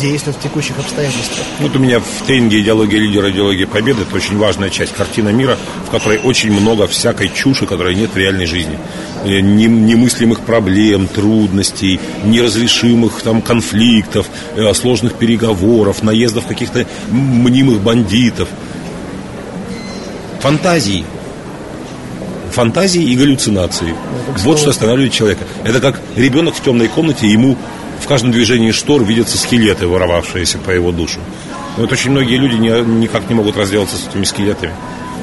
действовать 0.00 0.38
в 0.38 0.42
текущих 0.44 0.78
обстоятельствах. 0.78 1.44
Вот 1.58 1.74
у 1.74 1.80
меня 1.80 1.98
в 1.98 2.26
тренинге 2.26 2.60
«Идеология 2.60 3.00
лидера, 3.00 3.32
идеология 3.32 3.66
победы» 3.66 4.02
это 4.02 4.14
очень 4.14 4.38
важная 4.38 4.70
часть 4.70 4.94
картина 4.94 5.30
мира, 5.30 5.58
в 5.88 5.90
которой 5.90 6.18
очень 6.18 6.52
много 6.52 6.86
всякой 6.86 7.30
чуши, 7.30 7.66
которой 7.66 7.96
нет 7.96 8.12
в 8.12 8.16
реальной 8.16 8.46
жизни. 8.46 8.78
Э, 9.24 9.40
немыслимых 9.40 10.42
проблем, 10.42 11.08
трудностей, 11.08 11.98
неразрешимых 12.24 13.22
там 13.22 13.42
конфликтов, 13.42 14.28
э, 14.54 14.72
сложных 14.72 15.14
переговоров, 15.14 16.04
наездов 16.04 16.46
каких-то 16.46 16.86
мнимых 17.10 17.80
бандитов. 17.80 18.48
Фантазии– 20.42 21.04
фантазии 22.58 23.04
и 23.04 23.14
галлюцинации. 23.14 23.94
Ну, 23.94 24.34
вот 24.38 24.58
что 24.58 24.70
останавливает 24.70 25.12
человека. 25.12 25.44
Это 25.62 25.80
как 25.80 26.00
ребенок 26.16 26.56
в 26.56 26.60
темной 26.60 26.88
комнате, 26.88 27.28
ему 27.28 27.56
в 28.00 28.06
каждом 28.08 28.32
движении 28.32 28.72
штор 28.72 29.04
видятся 29.04 29.38
скелеты, 29.38 29.86
воровавшиеся 29.86 30.58
по 30.58 30.72
его 30.72 30.90
душу. 30.90 31.20
Вот 31.76 31.92
очень 31.92 32.10
многие 32.10 32.36
люди 32.36 32.56
не, 32.56 32.70
никак 33.00 33.28
не 33.28 33.36
могут 33.36 33.56
разделаться 33.56 33.94
с 33.96 34.08
этими 34.08 34.24
скелетами. 34.24 34.72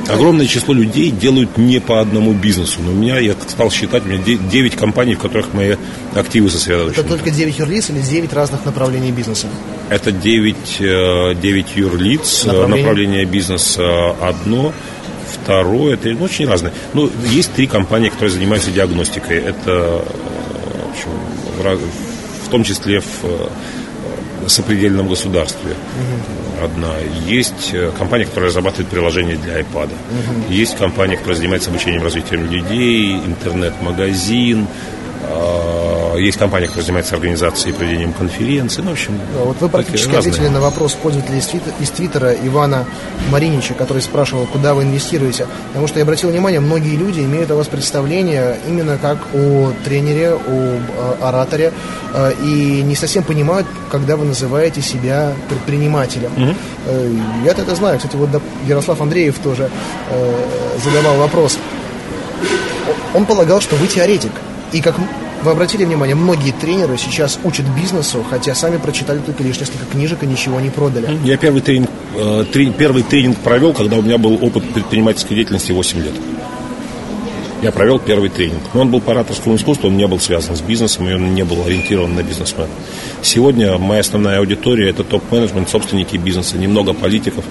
Огромное 0.08 0.46
число 0.46 0.74
людей 0.74 1.12
делают 1.12 1.58
не 1.58 1.82
по 1.82 2.00
одному 2.00 2.32
бизнесу. 2.32 2.80
Но 2.82 2.92
у 2.92 2.96
меня, 2.96 3.20
я 3.20 3.34
стал 3.50 3.70
считать, 3.70 4.06
у 4.06 4.08
меня 4.08 4.22
9 4.24 4.76
компаний, 4.78 5.16
в 5.16 5.20
которых 5.20 5.54
мои 5.54 5.76
активы 6.14 6.50
сосредоточены. 6.50 7.02
Это 7.02 7.10
только 7.10 7.32
9 7.32 7.60
юрлиц 7.60 7.90
или 7.90 8.00
9 8.00 8.32
разных 8.32 8.64
направлений 8.64 9.12
бизнеса? 9.12 9.48
Это 9.90 10.14
9, 10.14 10.56
9 10.80 10.80
э, 10.80 11.80
юрлиц, 11.80 12.46
направление, 12.46 12.78
направление 12.78 13.26
бизнеса 13.26 14.12
одно– 14.22 14.72
Второе, 15.44 15.96
это 15.96 16.10
ну, 16.10 16.24
очень 16.24 16.48
разное. 16.48 16.74
Ну, 16.94 17.10
есть 17.30 17.54
три 17.54 17.68
компании, 17.68 18.10
которые 18.10 18.32
занимаются 18.32 18.72
диагностикой. 18.72 19.38
Это 19.38 19.72
э, 19.72 20.02
в, 20.86 20.92
общем, 20.92 21.80
в 22.46 22.50
том 22.50 22.64
числе 22.64 23.00
в 23.00 23.24
э, 23.24 23.48
сопредельном 24.48 25.08
государстве 25.08 25.72
угу. 25.72 26.66
одна. 26.66 26.94
Есть 27.26 27.72
э, 27.74 27.92
компания, 27.98 28.26
которая 28.26 28.50
разрабатывает 28.50 28.90
приложения 28.90 29.36
для 29.36 29.60
iPad. 29.60 29.86
Угу. 29.88 30.54
Есть 30.54 30.78
компания, 30.78 31.18
которая 31.18 31.38
занимается 31.38 31.70
обучением 31.70 32.04
развитием 32.04 32.50
людей, 32.50 33.16
интернет-магазин, 33.16 34.68
а, 35.24 35.65
есть 36.18 36.38
компания, 36.38 36.68
которая 36.68 36.86
занимается 36.86 37.16
организацией 37.16 37.74
и 37.74 37.78
проведением 37.78 38.14
конференций. 38.14 38.84
Ну, 38.84 38.90
в 38.90 38.94
общем, 38.94 39.20
вот 39.44 39.58
вы 39.60 39.70
практически 39.70 40.16
ответили 40.16 40.48
на 40.48 40.60
вопрос 40.60 40.94
пользователя 40.94 41.38
из 41.80 41.90
Твиттера 41.90 42.34
Ивана 42.34 42.86
Маринича, 43.30 43.74
который 43.74 44.02
спрашивал, 44.02 44.46
куда 44.46 44.74
вы 44.74 44.84
инвестируете. 44.84 45.48
Потому 45.68 45.88
что 45.88 46.00
я 46.00 46.04
обратил 46.04 46.30
внимание, 46.30 46.60
многие 46.60 46.96
люди 46.96 47.22
имеют 47.22 47.52
о 47.52 47.56
вас 47.56 47.68
представление 47.68 48.58
именно 48.68 48.98
как 48.98 49.18
о 49.34 49.72
тренере, 49.84 50.34
о 50.34 50.40
а, 50.48 51.18
ораторе, 51.30 51.72
а, 52.14 52.32
и 52.32 52.82
не 52.82 52.96
совсем 52.96 53.24
понимают, 53.24 53.68
когда 53.92 54.16
вы 54.16 54.26
называете 54.26 54.82
себя 54.82 55.34
предпринимателем. 55.50 56.32
Угу. 56.36 56.56
Я-то 57.46 57.62
это 57.62 57.76
знаю. 57.76 57.98
Кстати, 57.98 58.16
вот 58.16 58.30
Ярослав 58.68 59.02
Андреев 59.02 59.38
тоже 59.40 59.70
э, 60.10 60.46
задавал 60.84 61.18
вопрос. 61.18 61.58
Он 63.14 63.26
полагал, 63.26 63.62
что 63.62 63.76
вы 63.76 63.88
теоретик. 63.88 64.32
И 64.72 64.82
как 64.82 64.96
вы 65.46 65.52
обратили 65.52 65.86
внимание, 65.86 66.16
многие 66.16 66.52
тренеры 66.52 66.98
сейчас 66.98 67.40
учат 67.44 67.66
бизнесу, 67.80 68.26
хотя 68.28 68.56
сами 68.56 68.78
прочитали 68.78 69.20
только 69.20 69.44
лишь 69.44 69.60
несколько 69.60 69.86
книжек 69.86 70.24
и 70.24 70.26
ничего 70.26 70.60
не 70.60 70.72
продали. 70.72 71.18
Я 71.24 71.38
первый 71.38 71.62
тренинг, 71.62 71.90
э, 72.16 72.46
первый 72.78 73.04
тренинг 73.04 73.38
провел, 73.38 73.74
когда 73.74 73.98
у 73.98 74.02
меня 74.02 74.18
был 74.18 74.34
опыт 74.42 74.68
предпринимательской 74.74 75.36
деятельности 75.36 75.72
8 75.72 76.00
лет. 76.00 76.14
Я 77.62 77.72
провел 77.72 78.00
первый 78.00 78.30
тренинг. 78.30 78.62
Но 78.74 78.82
он 78.82 78.90
был 78.90 79.02
по 79.02 79.12
ораторскому 79.12 79.56
искусству, 79.56 79.88
он 79.88 79.98
не 79.98 80.08
был 80.08 80.20
связан 80.20 80.56
с 80.56 80.62
бизнесом, 80.62 81.08
и 81.10 81.14
он 81.14 81.34
не 81.36 81.44
был 81.44 81.64
ориентирован 81.66 82.16
на 82.16 82.24
бизнесмена. 82.24 82.70
Сегодня 83.22 83.78
моя 83.78 84.02
основная 84.02 84.40
аудитория– 84.40 84.90
это 84.92 85.04
топ-менеджмент, 85.04 85.70
собственники 85.70 86.18
бизнеса, 86.18 86.58
немного 86.58 86.94
политиков 86.94 87.46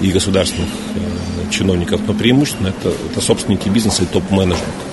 и 0.00 0.10
государственных 0.10 0.68
э, 0.94 1.50
чиновников, 1.50 2.00
но 2.06 2.12
преимущественно 2.12 2.68
это, 2.68 2.92
это 3.10 3.20
собственники 3.20 3.68
бизнеса 3.68 4.02
и 4.04 4.06
топ-менеджмент. 4.06 4.87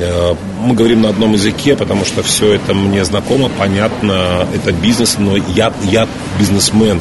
Э, 0.00 0.34
мы 0.60 0.74
говорим 0.74 1.02
на 1.02 1.08
одном 1.10 1.32
языке, 1.32 1.76
потому 1.76 2.04
что 2.04 2.22
все 2.22 2.54
это 2.54 2.74
мне 2.74 3.04
знакомо, 3.04 3.50
понятно, 3.58 4.46
это 4.54 4.72
бизнес, 4.72 5.16
но 5.18 5.36
я, 5.36 5.72
я 5.82 6.08
бизнесмен. 6.38 7.00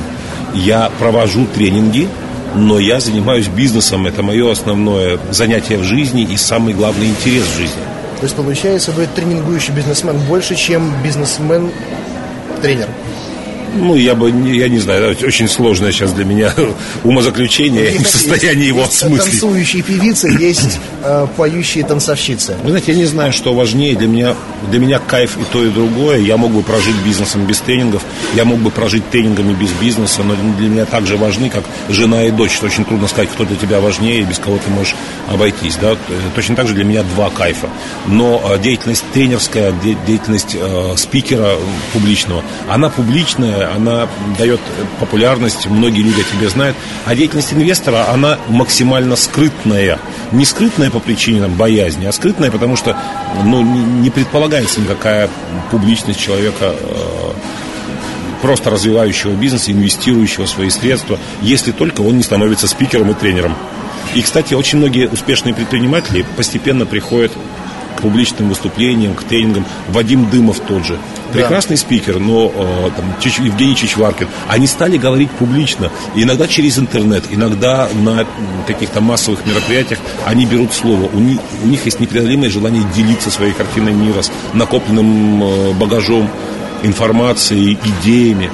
Я 0.53 0.91
провожу 0.99 1.45
тренинги, 1.45 2.09
но 2.55 2.79
я 2.79 2.99
занимаюсь 2.99 3.47
бизнесом. 3.47 4.05
Это 4.05 4.21
мое 4.23 4.51
основное 4.51 5.17
занятие 5.29 5.77
в 5.77 5.83
жизни 5.83 6.23
и 6.23 6.37
самый 6.37 6.73
главный 6.73 7.07
интерес 7.07 7.45
в 7.45 7.57
жизни. 7.57 7.81
То 8.19 8.25
есть, 8.25 8.35
получается, 8.35 8.91
вы 8.91 9.07
тренингующий 9.07 9.73
бизнесмен 9.73 10.17
больше, 10.27 10.55
чем 10.55 10.93
бизнесмен-тренер? 11.03 12.87
Ну, 13.73 13.95
я 13.95 14.15
бы, 14.15 14.29
я 14.29 14.69
не 14.69 14.79
знаю, 14.79 15.15
очень 15.23 15.47
сложное 15.47 15.91
сейчас 15.91 16.11
для 16.13 16.25
меня 16.25 16.53
умозаключение 17.03 17.91
в 17.99 18.07
состоянии 18.07 18.65
его 18.65 18.83
осмыслить. 18.83 19.31
танцующие 19.31 19.83
певицы, 19.83 20.29
есть 20.29 20.79
э, 21.03 21.27
поющие 21.37 21.83
танцовщицы. 21.83 22.55
Вы 22.63 22.69
знаете, 22.69 22.91
я 22.91 22.97
не 22.97 23.05
знаю, 23.05 23.33
что 23.33 23.53
важнее. 23.53 23.95
Для 23.95 24.07
меня, 24.07 24.35
для 24.69 24.79
меня 24.79 24.99
кайф 24.99 25.37
и 25.37 25.43
то, 25.51 25.63
и 25.63 25.69
другое. 25.69 26.19
Я 26.19 26.37
мог 26.37 26.51
бы 26.51 26.63
прожить 26.63 26.95
бизнесом 27.05 27.45
без 27.45 27.59
тренингов, 27.59 28.03
я 28.35 28.45
мог 28.45 28.59
бы 28.59 28.71
прожить 28.71 29.09
тренингами 29.09 29.53
без 29.53 29.71
бизнеса, 29.71 30.21
но 30.23 30.35
для 30.57 30.69
меня 30.69 30.85
также 30.85 31.17
важны, 31.17 31.49
как 31.49 31.63
жена 31.89 32.25
и 32.25 32.31
дочь. 32.31 32.59
Очень 32.61 32.85
трудно 32.85 33.07
сказать, 33.07 33.29
кто 33.29 33.45
для 33.45 33.55
тебя 33.55 33.79
важнее, 33.79 34.23
без 34.23 34.37
кого 34.39 34.57
ты 34.57 34.69
можешь 34.69 34.95
обойтись. 35.27 35.77
Да? 35.77 35.95
Точно 36.35 36.55
так 36.55 36.67
же 36.67 36.73
для 36.73 36.83
меня 36.83 37.03
два 37.03 37.29
кайфа. 37.29 37.69
Но 38.07 38.41
э, 38.43 38.59
деятельность 38.61 39.03
тренерская, 39.13 39.73
деятельность 40.07 40.55
э, 40.59 40.93
спикера 40.97 41.55
публичного, 41.93 42.43
она 42.69 42.89
публичная, 42.89 43.60
она 43.61 44.07
дает 44.37 44.59
популярность, 44.99 45.67
многие 45.67 46.01
люди 46.01 46.21
о 46.21 46.35
тебе 46.35 46.49
знают. 46.49 46.75
А 47.05 47.15
деятельность 47.15 47.53
инвестора, 47.53 48.09
она 48.09 48.37
максимально 48.47 49.15
скрытная. 49.15 49.99
Не 50.31 50.45
скрытная 50.45 50.89
по 50.89 50.99
причине 50.99 51.41
там, 51.41 51.53
боязни, 51.55 52.05
а 52.05 52.11
скрытная, 52.11 52.51
потому 52.51 52.75
что 52.75 52.97
ну, 53.43 53.61
не 53.61 54.09
предполагается 54.09 54.81
никакая 54.81 55.29
публичность 55.69 56.19
человека 56.19 56.73
э, 56.77 57.31
просто 58.41 58.69
развивающего 58.69 59.33
бизнес, 59.33 59.69
инвестирующего 59.69 60.45
свои 60.45 60.69
средства, 60.69 61.19
если 61.41 61.71
только 61.71 62.01
он 62.01 62.17
не 62.17 62.23
становится 62.23 62.67
спикером 62.67 63.11
и 63.11 63.13
тренером. 63.13 63.55
И, 64.15 64.21
кстати, 64.21 64.53
очень 64.53 64.79
многие 64.79 65.07
успешные 65.07 65.53
предприниматели 65.53 66.25
постепенно 66.35 66.85
приходят 66.85 67.31
публичным 68.01 68.49
выступлениям, 68.49 69.13
к 69.13 69.23
тренингам. 69.23 69.65
Вадим 69.89 70.29
Дымов 70.29 70.59
тот 70.59 70.85
же. 70.85 70.97
Прекрасный 71.31 71.75
да. 71.75 71.81
спикер, 71.81 72.19
но 72.19 72.51
э, 72.53 72.89
там, 72.95 73.05
Чич, 73.19 73.39
Евгений 73.39 73.75
Чичваркин. 73.75 74.27
Они 74.47 74.67
стали 74.67 74.97
говорить 74.97 75.31
публично. 75.31 75.91
Иногда 76.15 76.47
через 76.47 76.77
интернет, 76.77 77.23
иногда 77.29 77.87
на 77.93 78.25
каких-то 78.67 79.01
массовых 79.01 79.45
мероприятиях 79.45 79.99
они 80.25 80.45
берут 80.45 80.73
слово. 80.73 81.09
У 81.13 81.19
них, 81.19 81.39
у 81.63 81.67
них 81.67 81.85
есть 81.85 81.99
непреодолимое 81.99 82.49
желание 82.49 82.83
делиться 82.95 83.31
своей 83.31 83.53
картиной 83.53 83.93
мира 83.93 84.21
с 84.21 84.31
накопленным 84.53 85.43
э, 85.43 85.73
багажом 85.73 86.29
информацией, 86.83 87.77
идеями. 87.83 88.49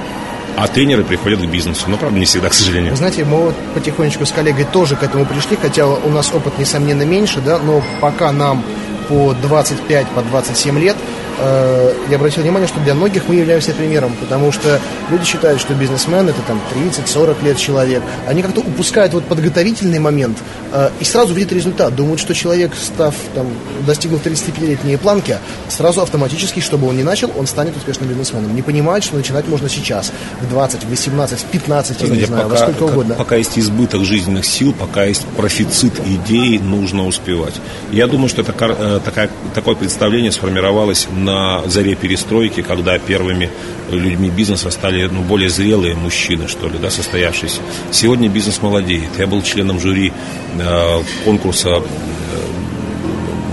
А 0.55 0.67
тренеры 0.67 1.03
приходят 1.03 1.39
к 1.39 1.45
бизнесу. 1.45 1.83
Но, 1.87 1.97
правда, 1.97 2.17
не 2.17 2.25
всегда, 2.25 2.49
к 2.49 2.53
сожалению. 2.53 2.91
Вы 2.91 2.97
знаете, 2.97 3.23
мы 3.25 3.43
вот 3.43 3.55
потихонечку 3.75 4.25
с 4.25 4.31
коллегой 4.31 4.65
тоже 4.65 4.95
к 4.95 5.03
этому 5.03 5.23
пришли, 5.25 5.55
хотя 5.55 5.85
у 5.85 6.09
нас 6.09 6.33
опыт, 6.33 6.57
несомненно, 6.57 7.03
меньше, 7.03 7.41
да, 7.41 7.59
но 7.59 7.83
пока 8.01 8.31
нам 8.31 8.63
по 9.09 9.33
25, 9.41 10.07
по 10.07 10.21
27 10.21 10.79
лет, 10.79 10.95
э, 11.39 11.93
я 12.09 12.15
обратил 12.15 12.43
внимание, 12.43 12.67
что 12.67 12.79
для 12.79 12.93
многих 12.93 13.27
мы 13.27 13.35
являемся 13.35 13.73
примером, 13.73 14.13
потому 14.19 14.51
что 14.51 14.79
люди 15.09 15.25
считают, 15.25 15.61
что 15.61 15.73
бизнесмен 15.73 16.29
это 16.29 16.41
там 16.47 16.61
30-40 16.73 17.43
лет 17.43 17.57
человек. 17.57 18.03
Они 18.27 18.41
как-то 18.41 18.61
упускают 18.61 19.13
вот 19.13 19.25
подготовительный 19.25 19.99
момент 19.99 20.37
э, 20.71 20.89
и 20.99 21.03
сразу 21.03 21.33
видят 21.33 21.51
результат. 21.51 21.95
Думают, 21.95 22.19
что 22.19 22.33
человек, 22.33 22.73
став 22.75 23.15
там, 23.35 23.47
достигнув 23.85 24.25
35-летней 24.25 24.97
планки, 24.97 25.37
сразу 25.69 26.01
автоматически, 26.01 26.59
чтобы 26.59 26.87
он 26.87 26.97
не 26.97 27.03
начал, 27.03 27.31
он 27.37 27.47
станет 27.47 27.75
успешным 27.77 28.09
бизнесменом. 28.09 28.55
Не 28.55 28.61
понимают, 28.61 29.03
что 29.03 29.15
начинать 29.15 29.47
можно 29.47 29.69
сейчас, 29.69 30.11
в 30.41 30.49
20, 30.49 30.83
в 30.83 30.89
18, 30.89 31.39
в 31.39 31.45
15, 31.45 32.01
я 32.01 32.07
не 32.07 32.25
знаю, 32.25 32.43
пока, 32.43 32.55
во 32.55 32.57
сколько 32.57 32.91
угодно. 32.91 33.15
Пока 33.15 33.35
есть 33.35 33.57
избыток 33.59 34.05
жизненных 34.05 34.45
сил, 34.45 34.73
пока 34.73 35.05
есть 35.05 35.25
профицит 35.35 35.99
идей, 36.05 36.59
нужно 36.59 37.05
успевать. 37.05 37.55
Я 37.91 38.07
думаю, 38.07 38.29
что 38.29 38.41
это 38.41 38.53
э, 38.59 38.99
такая, 39.03 39.29
такое 39.53 39.75
представление 39.75 40.31
сформировалось 40.31 41.07
на 41.27 41.67
заре 41.67 41.95
перестройки, 41.95 42.61
когда 42.61 42.97
первыми 42.97 43.49
людьми 43.91 44.29
бизнеса 44.29 44.71
стали 44.71 45.07
ну, 45.11 45.21
более 45.21 45.49
зрелые 45.49 45.93
мужчины, 45.95 46.47
что 46.47 46.67
ли, 46.69 46.77
да, 46.81 46.89
состоявшиеся. 46.89 47.61
Сегодня 47.91 48.29
бизнес 48.29 48.61
молодеет. 48.61 49.09
Я 49.17 49.27
был 49.27 49.41
членом 49.41 49.79
жюри 49.79 50.13
э, 50.57 51.03
конкурса 51.25 51.69
э, 51.69 51.81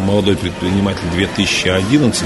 «Молодой 0.06 0.36
предприниматель 0.36 1.06
2011», 1.16 2.24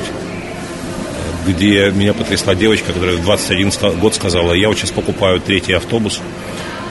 где 1.47 1.91
меня 1.91 2.13
потрясла 2.13 2.55
девочка, 2.55 2.93
которая 2.93 3.17
в 3.17 3.23
21 3.23 3.99
год 4.01 4.15
сказала, 4.15 4.53
я 4.53 4.69
вот 4.69 4.77
сейчас 4.77 4.91
покупаю 4.91 5.41
третий 5.41 5.73
автобус. 5.73 6.21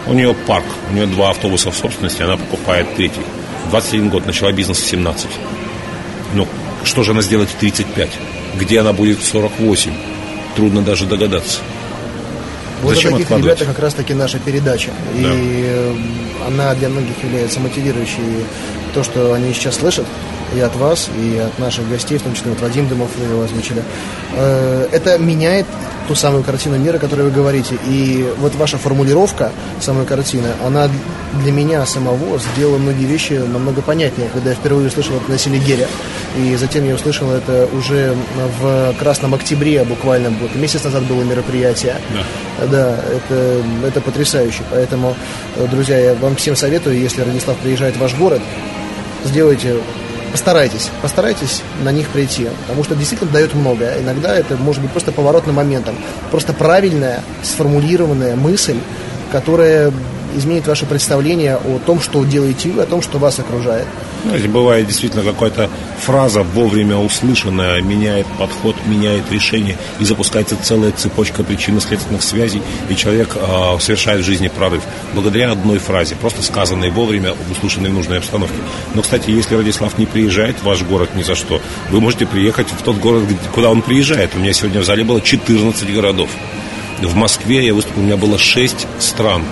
У 0.07 0.13
нее 0.13 0.33
парк, 0.33 0.65
у 0.89 0.95
нее 0.95 1.05
два 1.05 1.29
автобуса 1.29 1.69
в 1.69 1.75
собственности, 1.75 2.23
она 2.23 2.37
покупает 2.37 2.87
третий. 2.95 3.21
21 3.69 4.09
год, 4.09 4.25
начала 4.25 4.51
бизнес 4.51 4.79
в 4.79 4.87
17. 4.87 5.27
Ну, 6.33 6.47
что 6.83 7.03
же 7.03 7.11
она 7.11 7.21
сделает 7.21 7.49
в 7.49 7.55
35? 7.55 8.09
Где 8.59 8.79
она 8.79 8.93
будет 8.93 9.19
в 9.19 9.25
48? 9.25 9.91
Трудно 10.55 10.81
даже 10.81 11.05
догадаться. 11.05 11.59
Вот 12.81 12.95
Зачем 12.95 13.15
о 13.15 13.17
таких 13.17 13.37
ребятах 13.37 13.67
как 13.67 13.79
раз 13.79 13.93
таки 13.93 14.13
наша 14.13 14.39
передача. 14.39 14.91
Да. 15.15 15.33
И 15.33 15.63
э, 15.65 15.95
она 16.47 16.73
для 16.75 16.89
многих 16.89 17.23
является 17.23 17.59
мотивирующей. 17.59 18.45
То, 18.93 19.03
что 19.03 19.33
они 19.33 19.53
сейчас 19.53 19.75
слышат, 19.75 20.05
и 20.55 20.59
от 20.59 20.75
вас, 20.75 21.09
и 21.17 21.37
от 21.37 21.59
наших 21.59 21.87
гостей, 21.89 22.17
в 22.17 22.23
том 22.23 22.33
числе 22.33 22.51
вот 22.51 22.61
Вадим 22.61 22.87
Дымов, 22.87 23.09
вы 23.17 23.25
его 23.25 23.43
озвучили. 23.43 23.83
Э, 24.33 24.87
это 24.91 25.17
меняет 25.17 25.65
ту 26.07 26.15
самую 26.15 26.43
картину 26.43 26.77
мира, 26.77 26.97
о 26.97 26.99
которой 26.99 27.23
вы 27.23 27.31
говорите. 27.31 27.75
И 27.87 28.27
вот 28.37 28.55
ваша 28.55 28.77
формулировка 28.77 29.51
самой 29.79 30.05
картины, 30.05 30.47
она 30.65 30.89
для 31.43 31.51
меня 31.51 31.85
самого 31.85 32.39
сделала 32.39 32.77
многие 32.77 33.05
вещи 33.05 33.33
намного 33.33 33.81
понятнее, 33.81 34.29
когда 34.33 34.51
я 34.51 34.55
впервые 34.55 34.87
услышал 34.87 35.17
это 35.17 35.29
на 35.29 35.37
Селигере. 35.37 35.87
И 36.37 36.55
затем 36.55 36.85
я 36.85 36.95
услышал 36.95 37.31
это 37.31 37.67
уже 37.77 38.15
в 38.61 38.95
Красном 38.99 39.33
Октябре, 39.33 39.83
буквально 39.83 40.29
вот 40.29 40.55
месяц 40.55 40.83
назад 40.83 41.03
было 41.03 41.23
мероприятие. 41.23 41.95
Да, 42.59 42.67
да 42.67 42.99
это, 43.15 43.61
это 43.85 44.01
потрясающе. 44.01 44.63
Поэтому, 44.71 45.15
друзья, 45.71 45.99
я 45.99 46.13
вам 46.15 46.35
всем 46.35 46.55
советую, 46.55 46.99
если 46.99 47.21
Радислав 47.21 47.57
приезжает 47.57 47.95
в 47.95 47.99
ваш 47.99 48.15
город, 48.15 48.41
сделайте 49.25 49.75
постарайтесь, 50.37 50.91
постарайтесь 51.01 51.63
на 51.81 51.91
них 51.91 52.07
прийти, 52.09 52.47
потому 52.67 52.83
что 52.83 52.95
действительно 52.95 53.31
дает 53.31 53.55
много. 53.55 53.91
Иногда 53.99 54.35
это 54.35 54.55
может 54.55 54.83
быть 54.83 54.91
просто 54.91 55.11
поворотным 55.11 55.55
моментом, 55.55 55.95
просто 56.29 56.53
правильная, 56.53 57.23
сформулированная 57.41 58.35
мысль, 58.35 58.77
которая 59.31 59.91
изменит 60.35 60.67
ваше 60.67 60.85
представление 60.85 61.55
о 61.55 61.79
том, 61.85 61.99
что 61.99 62.23
делаете 62.23 62.69
вы, 62.69 62.83
о 62.83 62.85
том, 62.85 63.01
что 63.01 63.17
вас 63.17 63.39
окружает. 63.39 63.87
Знаете, 64.25 64.47
бывает 64.47 64.87
действительно 64.87 65.23
какая-то 65.23 65.69
фраза 65.99 66.43
вовремя 66.43 66.97
услышанная 66.97 67.81
меняет 67.81 68.25
подход, 68.37 68.75
меняет 68.85 69.31
решение 69.31 69.77
и 69.99 70.05
запускается 70.05 70.57
целая 70.61 70.91
цепочка 70.91 71.43
причинно-следственных 71.43 72.23
связей, 72.23 72.61
и 72.89 72.95
человек 72.95 73.35
э, 73.35 73.79
совершает 73.79 74.21
в 74.21 74.25
жизни 74.25 74.47
прорыв 74.47 74.83
благодаря 75.13 75.51
одной 75.51 75.77
фразе, 75.77 76.15
просто 76.15 76.41
сказанной 76.43 76.89
вовремя, 76.89 77.33
услышанной 77.51 77.89
в 77.89 77.93
нужной 77.93 78.17
обстановке. 78.17 78.57
Но, 78.93 79.01
кстати, 79.01 79.29
если 79.29 79.55
Радислав 79.55 79.97
не 79.97 80.05
приезжает 80.05 80.57
в 80.57 80.63
ваш 80.63 80.81
город 80.83 81.09
ни 81.15 81.23
за 81.23 81.35
что, 81.35 81.61
вы 81.89 82.01
можете 82.01 82.25
приехать 82.25 82.67
в 82.69 82.81
тот 82.81 82.97
город, 82.97 83.23
куда 83.53 83.69
он 83.69 83.81
приезжает. 83.81 84.35
У 84.35 84.39
меня 84.39 84.53
сегодня 84.53 84.81
в 84.81 84.85
зале 84.85 85.03
было 85.03 85.21
14 85.21 85.93
городов. 85.93 86.29
В 87.01 87.15
Москве 87.15 87.65
я 87.65 87.73
выступил, 87.73 88.01
у 88.01 88.05
меня 88.05 88.17
было 88.17 88.37
6 88.37 88.87
стран 88.99 89.43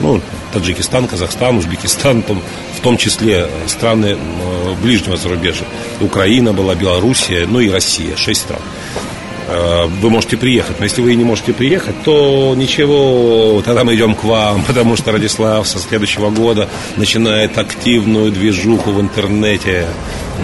ну, 0.00 0.20
Таджикистан, 0.52 1.06
Казахстан, 1.06 1.58
Узбекистан, 1.58 2.22
там, 2.22 2.42
в 2.76 2.80
том 2.80 2.96
числе 2.96 3.48
страны 3.66 4.16
э, 4.16 4.74
ближнего 4.82 5.16
зарубежья. 5.16 5.66
Украина 6.00 6.52
была, 6.52 6.74
Белоруссия, 6.74 7.46
ну 7.46 7.60
и 7.60 7.68
Россия, 7.70 8.16
шесть 8.16 8.42
стран. 8.42 8.60
Э, 9.48 9.86
вы 9.86 10.10
можете 10.10 10.36
приехать, 10.36 10.78
но 10.78 10.84
если 10.84 11.00
вы 11.00 11.14
не 11.14 11.24
можете 11.24 11.52
приехать, 11.52 12.02
то 12.04 12.54
ничего, 12.56 13.62
тогда 13.64 13.84
мы 13.84 13.94
идем 13.94 14.14
к 14.14 14.24
вам, 14.24 14.62
потому 14.66 14.96
что 14.96 15.12
Радислав 15.12 15.66
со 15.66 15.78
следующего 15.78 16.30
года 16.30 16.68
начинает 16.96 17.56
активную 17.58 18.32
движуху 18.32 18.90
в 18.90 19.00
интернете. 19.00 19.86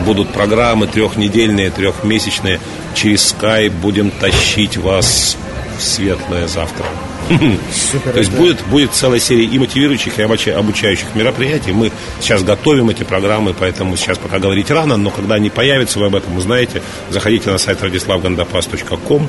Будут 0.06 0.30
программы 0.30 0.86
трехнедельные, 0.86 1.70
трехмесячные. 1.70 2.60
Через 2.94 3.34
Skype 3.34 3.70
будем 3.70 4.10
тащить 4.10 4.76
вас 4.76 5.36
в 5.78 5.82
светлое 5.82 6.46
завтра. 6.46 6.86
Супер, 7.72 8.12
То 8.12 8.18
есть 8.18 8.32
будет, 8.32 8.64
будет 8.66 8.92
целая 8.92 9.20
серия 9.20 9.44
и 9.44 9.58
мотивирующих, 9.58 10.18
и 10.18 10.22
обучающих 10.22 11.14
мероприятий. 11.14 11.72
Мы 11.72 11.92
сейчас 12.20 12.42
готовим 12.42 12.90
эти 12.90 13.02
программы, 13.04 13.54
поэтому 13.54 13.96
сейчас 13.96 14.18
пока 14.18 14.38
говорить 14.38 14.70
рано, 14.70 14.96
но 14.96 15.10
когда 15.10 15.36
они 15.36 15.50
появятся, 15.50 15.98
вы 15.98 16.06
об 16.06 16.16
этом 16.16 16.36
узнаете. 16.36 16.82
Заходите 17.10 17.50
на 17.50 17.58
сайт 17.58 17.82
radislavgandapас.com 17.82 19.28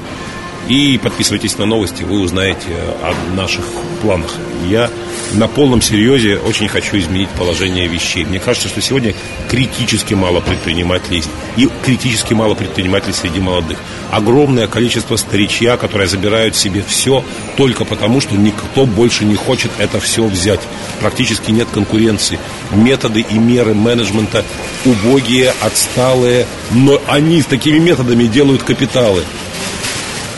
и 0.68 0.98
подписывайтесь 0.98 1.58
на 1.58 1.66
новости, 1.66 2.04
вы 2.04 2.20
узнаете 2.22 2.70
о 3.02 3.14
наших 3.36 3.66
планах. 4.02 4.34
Я 4.68 4.90
на 5.34 5.48
полном 5.48 5.82
серьезе 5.82 6.38
очень 6.38 6.68
хочу 6.68 6.98
изменить 6.98 7.30
положение 7.30 7.88
вещей. 7.88 8.24
Мне 8.24 8.40
кажется, 8.40 8.70
что 8.70 8.82
сегодня 8.82 9.14
критически 9.50 10.14
мало 10.14 10.40
предпринимателей 10.42 11.24
и 11.58 11.68
критически 11.84 12.34
мало 12.34 12.54
предпринимателей 12.54 13.14
среди 13.14 13.40
молодых. 13.40 13.78
Огромное 14.12 14.68
количество 14.68 15.16
старичья, 15.16 15.76
которые 15.78 16.08
забирают 16.08 16.56
себе 16.56 16.84
все 16.86 17.26
только 17.58 17.84
потому, 17.84 18.22
что 18.22 18.36
никто 18.36 18.86
больше 18.86 19.26
не 19.26 19.36
хочет 19.36 19.72
это 19.80 20.00
все 20.00 20.26
взять. 20.26 20.62
Практически 21.00 21.52
нет 21.52 21.68
конкуренции. 21.74 22.40
Методы 22.72 23.22
и 23.22 23.38
меры 23.38 23.74
менеджмента 23.74 24.46
убогие, 24.86 25.54
отсталые, 25.62 26.46
но 26.72 27.02
они 27.08 27.42
с 27.42 27.46
такими 27.46 27.80
методами 27.80 28.26
делают 28.26 28.64
капиталы 28.64 29.24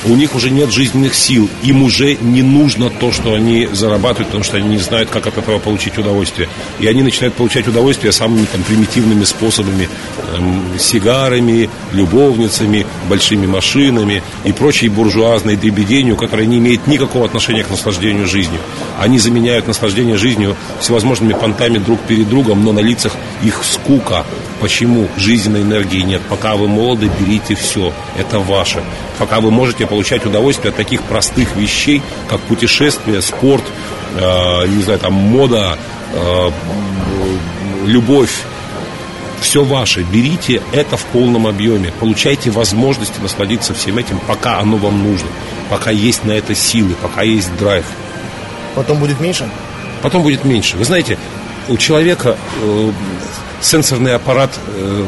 у 0.08 0.16
них 0.16 0.36
уже 0.36 0.50
нет 0.50 0.72
жизненных 0.72 1.16
сил, 1.16 1.50
им 1.64 1.84
уже 1.84 2.16
не 2.16 2.42
нужно 2.42 2.90
то, 2.90 3.12
что 3.12 3.34
они 3.34 3.68
зарабатывают, 3.72 4.28
потому 4.28 4.44
что 4.44 4.58
они 4.58 4.70
не 4.70 4.78
знают, 4.78 5.10
как 5.10 5.28
от 5.28 5.38
этого 5.38 5.60
получить 5.60 5.98
удовольствие. 5.98 6.48
И 6.80 6.88
они 6.88 7.02
начинают 7.02 7.34
получать 7.36 7.68
удовольствие 7.68 8.12
самыми 8.12 8.46
там, 8.46 8.62
примитивными 8.64 9.24
способами, 9.24 9.90
эм, 10.36 10.80
сигарами, 10.80 11.70
любовницами, 11.92 12.86
большими 13.10 13.48
машинами 13.48 14.22
и 14.44 14.52
прочей 14.52 14.90
буржуазной 14.90 15.56
дребеденью, 15.56 16.16
которая 16.16 16.46
не 16.46 16.58
имеет 16.60 16.88
никакого 16.88 17.26
отношения 17.26 17.64
к 17.64 17.70
наслаждению 17.70 18.28
жизнью. 18.28 18.60
Они 19.00 19.18
заменяют 19.20 19.68
наслаждение 19.68 20.18
жизнью 20.18 20.56
всевозможными 20.80 21.34
понтами 21.34 21.80
друг 21.80 22.00
перед 22.02 22.30
другом, 22.30 22.64
но 22.64 22.72
на 22.72 22.80
лицах 22.80 23.16
их 23.44 23.64
скука. 23.64 24.26
Почему 24.62 25.08
жизненной 25.18 25.62
энергии 25.62 26.02
нет? 26.02 26.22
Пока 26.30 26.56
вы 26.56 26.68
молоды, 26.68 27.10
берите 27.20 27.56
все. 27.56 27.94
Это 28.18 28.40
ваше. 28.40 28.84
Пока 29.18 29.40
вы 29.40 29.52
можете 29.52 29.86
получать 29.96 30.26
удовольствие 30.26 30.72
от 30.72 30.76
таких 30.76 31.04
простых 31.04 31.56
вещей, 31.56 32.02
как 32.28 32.42
путешествие, 32.42 33.22
спорт, 33.22 33.64
э, 34.18 34.68
не 34.68 34.84
знаю, 34.84 35.00
там, 35.00 35.14
мода, 35.14 35.78
э, 36.14 36.52
любовь, 37.86 38.42
все 39.40 39.64
ваше, 39.64 40.02
берите 40.02 40.62
это 40.74 40.98
в 40.98 41.06
полном 41.06 41.48
объеме, 41.48 41.94
получайте 41.98 42.52
возможности 42.52 43.22
насладиться 43.22 43.74
всем 43.74 43.98
этим, 43.98 44.20
пока 44.28 44.60
оно 44.60 44.76
вам 44.76 45.02
нужно. 45.02 45.30
пока 45.70 45.92
есть 45.92 46.26
на 46.26 46.34
это 46.34 46.54
силы, 46.56 46.94
пока 47.02 47.22
есть 47.22 47.56
драйв. 47.56 47.86
Потом 48.76 49.00
будет 49.00 49.22
меньше? 49.22 49.50
Потом 50.02 50.24
будет 50.24 50.44
меньше. 50.44 50.76
Вы 50.76 50.84
знаете, 50.84 51.18
у 51.70 51.78
человека 51.78 52.36
э, 52.62 52.92
сенсорный 53.62 54.14
аппарат 54.14 54.52
э, 54.68 55.06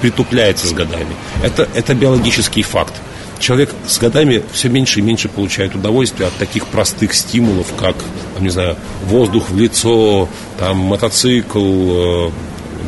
притупляется 0.00 0.68
с 0.68 0.72
годами. 0.72 1.14
Это, 1.42 1.68
это 1.74 1.94
биологический 1.94 2.62
факт. 2.62 2.94
Человек 3.42 3.74
с 3.88 3.98
годами 3.98 4.40
все 4.52 4.68
меньше 4.68 5.00
и 5.00 5.02
меньше 5.02 5.28
получает 5.28 5.74
удовольствие 5.74 6.28
от 6.28 6.34
таких 6.36 6.64
простых 6.68 7.12
стимулов, 7.12 7.74
как, 7.76 7.96
не 8.38 8.50
знаю, 8.50 8.76
воздух 9.06 9.50
в 9.50 9.58
лицо, 9.58 10.28
там, 10.60 10.76
мотоцикл, 10.76 12.28
э, 12.28 12.30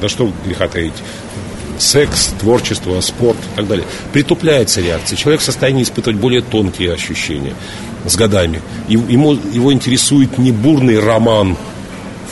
да 0.00 0.08
что 0.08 0.30
греха 0.46 0.68
таить, 0.68 0.94
секс, 1.80 2.32
творчество, 2.38 3.00
спорт 3.00 3.36
и 3.52 3.56
так 3.56 3.66
далее. 3.66 3.84
Притупляется 4.12 4.80
реакция. 4.80 5.16
Человек 5.16 5.40
в 5.40 5.44
состоянии 5.44 5.82
испытывать 5.82 6.20
более 6.20 6.40
тонкие 6.40 6.92
ощущения 6.92 7.54
с 8.06 8.14
годами. 8.14 8.62
Ему, 8.86 9.32
его 9.32 9.72
интересует 9.72 10.38
не 10.38 10.52
бурный 10.52 11.00
роман 11.00 11.56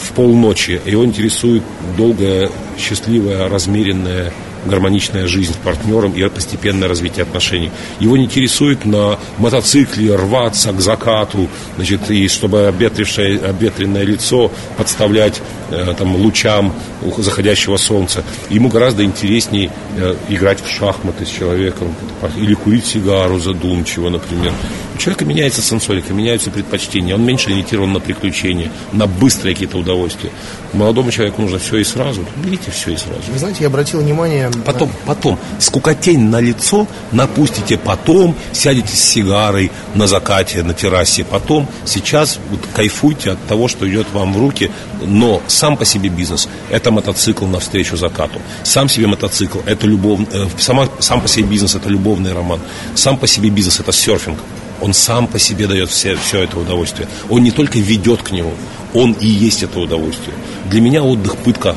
в 0.01 0.13
полночи, 0.13 0.81
его 0.87 1.05
интересует 1.05 1.65
долгая, 1.97 2.51
счастливая, 2.79 3.49
размеренная 3.49 4.33
гармоничная 4.65 5.27
жизнь 5.27 5.55
с 5.55 5.57
партнером 5.57 6.13
и 6.13 6.29
постепенное 6.29 6.89
развитие 6.89 7.23
отношений. 7.23 7.71
Его 8.01 8.17
не 8.17 8.25
интересует 8.25 8.85
на 8.85 9.19
мотоцикле 9.39 10.15
рваться 10.15 10.73
к 10.73 10.81
закату, 10.81 11.49
значит, 11.77 12.11
и 12.11 12.29
чтобы 12.29 12.67
обветрившее, 12.67 13.39
обветренное 13.39 14.05
лицо 14.05 14.51
подставлять 14.77 15.41
э, 15.71 15.95
там, 15.99 16.17
лучам 16.17 16.73
заходящего 17.19 17.77
солнца. 17.77 18.25
Ему 18.51 18.69
гораздо 18.69 19.05
интереснее 19.05 19.71
э, 19.97 20.15
играть 20.29 20.63
в 20.63 20.69
шахматы 20.69 21.27
с 21.27 21.29
человеком 21.29 21.95
или 22.37 22.55
курить 22.55 22.87
сигару 22.87 23.39
задумчиво, 23.39 24.09
например. 24.09 24.53
У 24.95 24.99
человека 24.99 25.25
меняется 25.25 25.63
сенсорика, 25.63 26.13
меняются 26.13 26.51
предпочтения, 26.51 27.15
он 27.15 27.25
меньше 27.25 27.51
ориентирован 27.51 27.93
на 27.93 28.01
приключения, 28.01 28.71
на 28.93 29.07
быстрые 29.07 29.55
какие-то 29.55 29.79
удовольствия. 29.79 30.31
Молодому 30.73 31.11
человеку 31.11 31.43
нужно 31.43 31.59
все 31.59 31.79
и 31.79 31.85
сразу. 31.85 32.25
Берите 32.43 32.71
все 32.71 32.93
и 32.93 32.97
сразу. 32.97 33.23
Вы 33.31 33.39
знаете, 33.39 33.59
я 33.61 33.67
обратил 33.67 34.01
внимание... 34.01 34.51
Потом, 34.65 34.91
потом, 35.07 35.39
скукотень 35.59 36.21
на 36.21 36.41
лицо 36.41 36.87
напустите 37.13 37.77
потом, 37.77 38.35
сядете 38.53 38.97
с 38.97 39.01
сигарой 39.01 39.71
на 39.95 40.07
закате, 40.07 40.63
на 40.63 40.73
террасе 40.73 41.25
потом. 41.25 41.69
Сейчас 41.85 42.39
вот 42.51 42.61
кайфуйте 42.75 43.33
от 43.33 43.47
того, 43.47 43.69
что 43.69 43.89
идет 43.89 44.07
вам 44.13 44.33
в 44.33 44.39
руки, 44.39 44.71
но 45.03 45.43
сам 45.47 45.77
по 45.77 45.85
себе 45.85 46.09
бизнес– 46.09 46.49
это 46.71 46.91
мотоцикл 46.91 47.47
навстречу 47.47 47.97
закату. 47.97 48.41
Сам 48.63 48.89
себе 48.89 49.07
мотоцикл– 49.07 49.59
это 49.67 49.87
любов, 49.87 50.21
э, 50.33 50.47
сама, 50.59 50.89
сам 51.01 51.21
по 51.21 51.29
себе 51.29 51.45
бизнес– 51.45 51.75
это 51.77 51.89
любовный 51.91 52.33
роман. 52.33 52.61
Сам 52.95 53.19
по 53.19 53.27
себе 53.27 53.51
бизнес– 53.51 53.81
это 53.81 53.93
серфинг. 53.93 54.39
Он 54.83 54.93
сам 54.93 55.29
по 55.29 55.39
себе 55.39 55.69
дает 55.69 55.91
все, 55.91 56.17
все 56.17 56.43
это 56.43 56.59
удовольствие. 56.59 57.09
Он 57.31 57.43
не 57.43 57.53
только 57.53 57.79
ведет 57.79 58.23
к 58.23 58.33
нему, 58.33 58.53
он 58.93 59.13
и 59.13 59.27
есть 59.27 59.63
это 59.63 59.79
удовольствие. 59.79 60.35
Для 60.69 60.81
меня 60.81 61.05
отдых 61.05 61.37
пытка. 61.37 61.77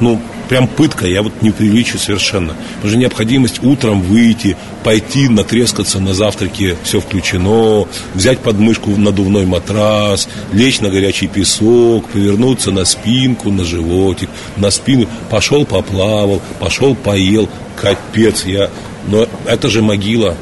Ну, 0.00 0.20
прям 0.50 0.68
пытка, 0.68 1.06
я 1.06 1.22
вот 1.22 1.32
не 1.40 1.50
приличу 1.50 1.98
совершенно. 1.98 2.54
Потому 2.74 2.90
что 2.90 2.98
необходимость 2.98 3.62
утром 3.62 4.02
выйти, 4.02 4.54
пойти 4.82 5.30
натрескаться 5.30 5.98
на 5.98 6.12
завтраке, 6.12 6.76
все 6.82 7.00
включено, 7.00 7.86
взять 8.12 8.40
подмышку 8.40 8.90
надувной 8.90 9.46
матрас, 9.46 10.28
лечь 10.52 10.80
на 10.80 10.90
горячий 10.90 11.26
песок, 11.26 12.10
повернуться 12.10 12.70
на 12.70 12.84
спинку, 12.84 13.50
на 13.50 13.64
животик, 13.64 14.28
на 14.56 14.70
спину, 14.70 15.08
пошел 15.30 15.64
поплавал, 15.64 16.42
пошел 16.60 16.94
поел, 16.94 17.48
капец, 17.80 18.44
я... 18.44 18.68
Но 19.06 19.26
это 19.46 19.68
же 19.68 19.82
могила, 19.82 20.34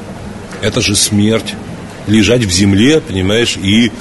это 0.63 0.81
же 0.81 0.97
смерть. 0.97 1.55
Лежать 2.07 2.45
в 2.45 2.51
земле, 2.51 3.01
понимаешь, 3.01 3.57
и 3.57 3.93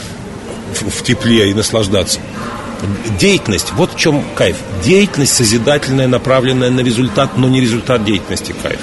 в, 0.74 1.04
тепле, 1.04 1.50
и 1.50 1.54
наслаждаться. 1.54 2.20
Деятельность, 3.20 3.74
вот 3.74 3.94
в 3.94 3.98
чем 3.98 4.24
кайф. 4.36 4.56
Деятельность 4.84 5.34
созидательная, 5.34 6.08
направленная 6.08 6.72
на 6.72 6.80
результат, 6.80 7.38
но 7.38 7.48
не 7.48 7.62
результат 7.62 8.04
деятельности 8.04 8.56
кайф. 8.64 8.80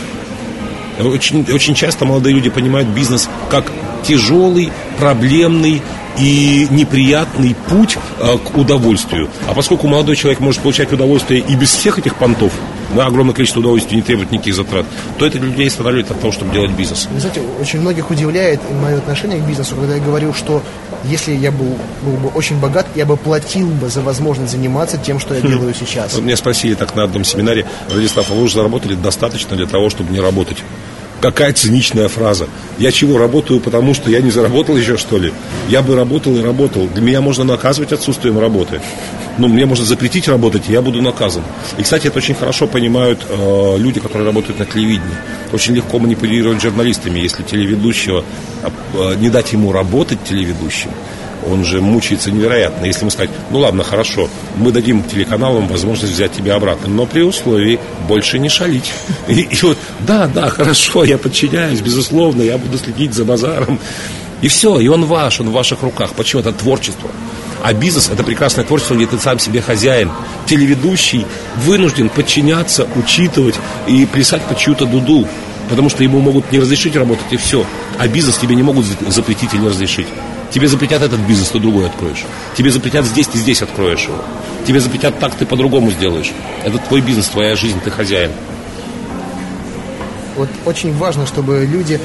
Очень, 1.01 1.47
очень 1.53 1.75
часто 1.75 2.05
молодые 2.05 2.35
люди 2.35 2.51
понимают 2.51 2.89
бизнес 2.89 3.29
как 3.51 3.73
тяжелый, 4.05 4.71
проблемный 4.99 5.83
и 6.19 6.67
неприятный 6.71 7.55
путь 7.69 7.97
э, 8.19 8.39
к 8.39 8.57
удовольствию. 8.57 9.31
А 9.47 9.55
поскольку 9.55 9.87
молодой 9.87 10.17
человек 10.17 10.41
может 10.41 10.61
получать 10.63 10.93
удовольствие 10.93 11.41
и 11.41 11.55
без 11.55 11.71
всех 11.71 11.99
этих 11.99 12.17
понтов, 12.17 12.53
огромное 12.97 13.35
количество 13.35 13.61
удовольствия 13.61 13.97
не 13.97 14.03
требует 14.03 14.31
никаких 14.31 14.55
затрат, 14.55 14.87
то 15.19 15.27
это 15.27 15.39
людей 15.39 15.69
останавливает 15.69 16.11
от 16.11 16.21
того, 16.21 16.33
чтобы 16.33 16.53
делать 16.53 16.71
бизнес. 16.73 17.09
Вы 17.11 17.21
знаете, 17.21 17.43
очень 17.61 17.81
многих 17.81 18.11
удивляет 18.11 18.61
мое 18.83 18.99
отношение 18.99 19.41
к 19.41 19.45
бизнесу, 19.45 19.75
когда 19.77 19.97
я 19.97 20.01
говорю, 20.01 20.33
что 20.33 20.63
если 21.05 21.33
я 21.33 21.53
был, 21.53 21.77
был 22.03 22.13
бы 22.13 22.29
очень 22.31 22.59
богат, 22.59 22.87
я 22.95 23.07
бы 23.07 23.17
платил 23.17 23.69
бы 23.69 23.89
за 23.89 24.01
возможность 24.01 24.53
заниматься 24.53 24.99
тем, 24.99 25.21
что 25.21 25.35
я 25.35 25.41
хм. 25.41 25.49
делаю 25.49 25.75
сейчас. 25.79 26.15
Вот 26.15 26.23
меня 26.23 26.37
спросили 26.37 26.75
так 26.75 26.95
на 26.95 27.05
одном 27.05 27.25
семинаре, 27.25 27.67
Владислав, 27.89 28.31
а 28.31 28.35
вы 28.35 28.43
уже 28.43 28.55
заработали 28.55 28.95
достаточно 28.95 29.57
для 29.57 29.67
того, 29.67 29.91
чтобы 29.91 30.13
не 30.13 30.21
работать? 30.21 30.59
Какая 31.21 31.53
циничная 31.53 32.07
фраза. 32.09 32.47
Я 32.79 32.93
чего, 32.93 33.19
работаю, 33.19 33.59
потому 33.59 33.93
что 33.93 34.09
я 34.09 34.21
не 34.21 34.31
заработал 34.31 34.77
еще, 34.77 34.97
что 34.97 35.19
ли? 35.19 35.33
Я 35.69 35.83
бы 35.83 35.97
работал 35.97 36.37
и 36.37 36.41
работал. 36.41 36.87
Для 36.87 37.03
меня 37.03 37.21
можно 37.21 37.43
наказывать 37.43 37.93
отсутствием 37.93 38.39
работы. 38.39 38.81
Ну, 39.39 39.47
мне 39.49 39.67
можно 39.67 39.85
запретить 39.85 40.29
работать, 40.29 40.69
я 40.69 40.83
буду 40.83 41.01
наказан. 41.01 41.43
И, 41.79 41.83
кстати, 41.83 42.09
это 42.09 42.19
очень 42.19 42.35
хорошо 42.35 42.67
понимают 42.67 43.25
э, 43.29 43.77
люди, 43.79 44.01
которые 44.01 44.27
работают 44.27 44.59
на 44.59 44.67
телевидении. 44.67 45.17
Очень 45.53 45.75
легко 45.75 45.99
манипулировать 45.99 46.61
журналистами, 46.61 47.21
если 47.21 47.45
телеведущего, 47.45 48.25
э, 48.63 49.15
не 49.17 49.31
дать 49.31 49.53
ему 49.53 49.71
работать 49.71 50.19
телеведущим, 50.25 50.91
он 51.47 51.65
же 51.65 51.81
мучается 51.81 52.31
невероятно. 52.31 52.85
Если 52.85 53.05
мы 53.05 53.11
сказать, 53.11 53.31
ну 53.51 53.61
ладно, 53.61 53.85
хорошо, 53.85 54.29
мы 54.57 54.73
дадим 54.73 55.03
телеканалам 55.03 55.69
возможность 55.69 56.13
взять 56.13 56.33
тебя 56.33 56.57
обратно, 56.57 56.89
но 56.89 57.07
при 57.07 57.23
условии 57.23 57.79
больше 58.09 58.39
не 58.39 58.49
шалить. 58.49 58.93
И, 59.29 59.43
и 59.43 59.59
вот, 59.63 59.79
да, 60.01 60.27
да, 60.27 60.51
хорошо, 60.51 61.05
я 61.05 61.17
подчиняюсь, 61.17 61.81
безусловно, 61.81 62.43
я 62.43 62.59
буду 62.59 62.79
следить 62.79 63.15
за 63.15 63.25
базаром. 63.25 63.79
И 64.41 64.49
все, 64.49 64.79
и 64.79 64.89
он 64.89 65.05
ваш, 65.05 65.41
он 65.41 65.51
в 65.51 65.53
ваших 65.53 65.83
руках. 65.83 66.13
Почему? 66.15 66.41
Это 66.41 66.53
творчество. 66.53 67.11
А 67.63 67.73
бизнес– 67.73 68.09
это 68.13 68.23
прекрасное 68.23 68.65
творчество, 68.65 68.95
где 68.95 69.07
ты 69.07 69.19
сам 69.19 69.39
себе 69.39 69.61
хозяин. 69.61 70.11
Телеведущий 70.47 71.27
вынужден 71.57 72.09
подчиняться, 72.09 72.87
учитывать 72.95 73.57
и 73.89 74.07
плясать 74.07 74.43
под 74.43 74.59
чью-то 74.59 74.87
дуду. 74.87 75.27
Потому 75.69 75.91
что 75.91 76.03
ему 76.03 76.21
могут 76.21 76.51
не 76.53 76.61
разрешить 76.61 76.95
работать, 76.97 77.27
и 77.31 77.37
все. 77.37 77.67
А 77.99 78.07
бизнес 78.07 78.39
тебе 78.39 78.55
не 78.55 78.63
могут 78.63 78.87
запретить 79.09 79.53
или 79.55 79.67
разрешить. 79.67 80.07
Тебе 80.53 80.69
запретят 80.69 81.03
этот 81.03 81.21
бизнес, 81.21 81.49
ты 81.49 81.59
другой 81.59 81.87
откроешь. 81.87 82.25
Тебе 82.57 82.71
запретят 82.71 83.05
здесь, 83.05 83.27
ты 83.27 83.39
здесь 83.39 83.61
откроешь 83.61 84.05
его. 84.05 84.25
Тебе 84.67 84.81
запретят 84.81 85.19
так, 85.19 85.35
ты 85.35 85.45
по-другому 85.45 85.91
сделаешь. 85.91 86.33
Это 86.65 86.79
твой 86.79 87.01
бизнес, 87.01 87.29
твоя 87.29 87.55
жизнь, 87.57 87.81
ты 87.85 87.91
хозяин. 87.91 88.31
Вот 90.37 90.49
очень 90.65 90.97
важно, 90.97 91.27
чтобы 91.27 91.69
люди... 91.71 92.01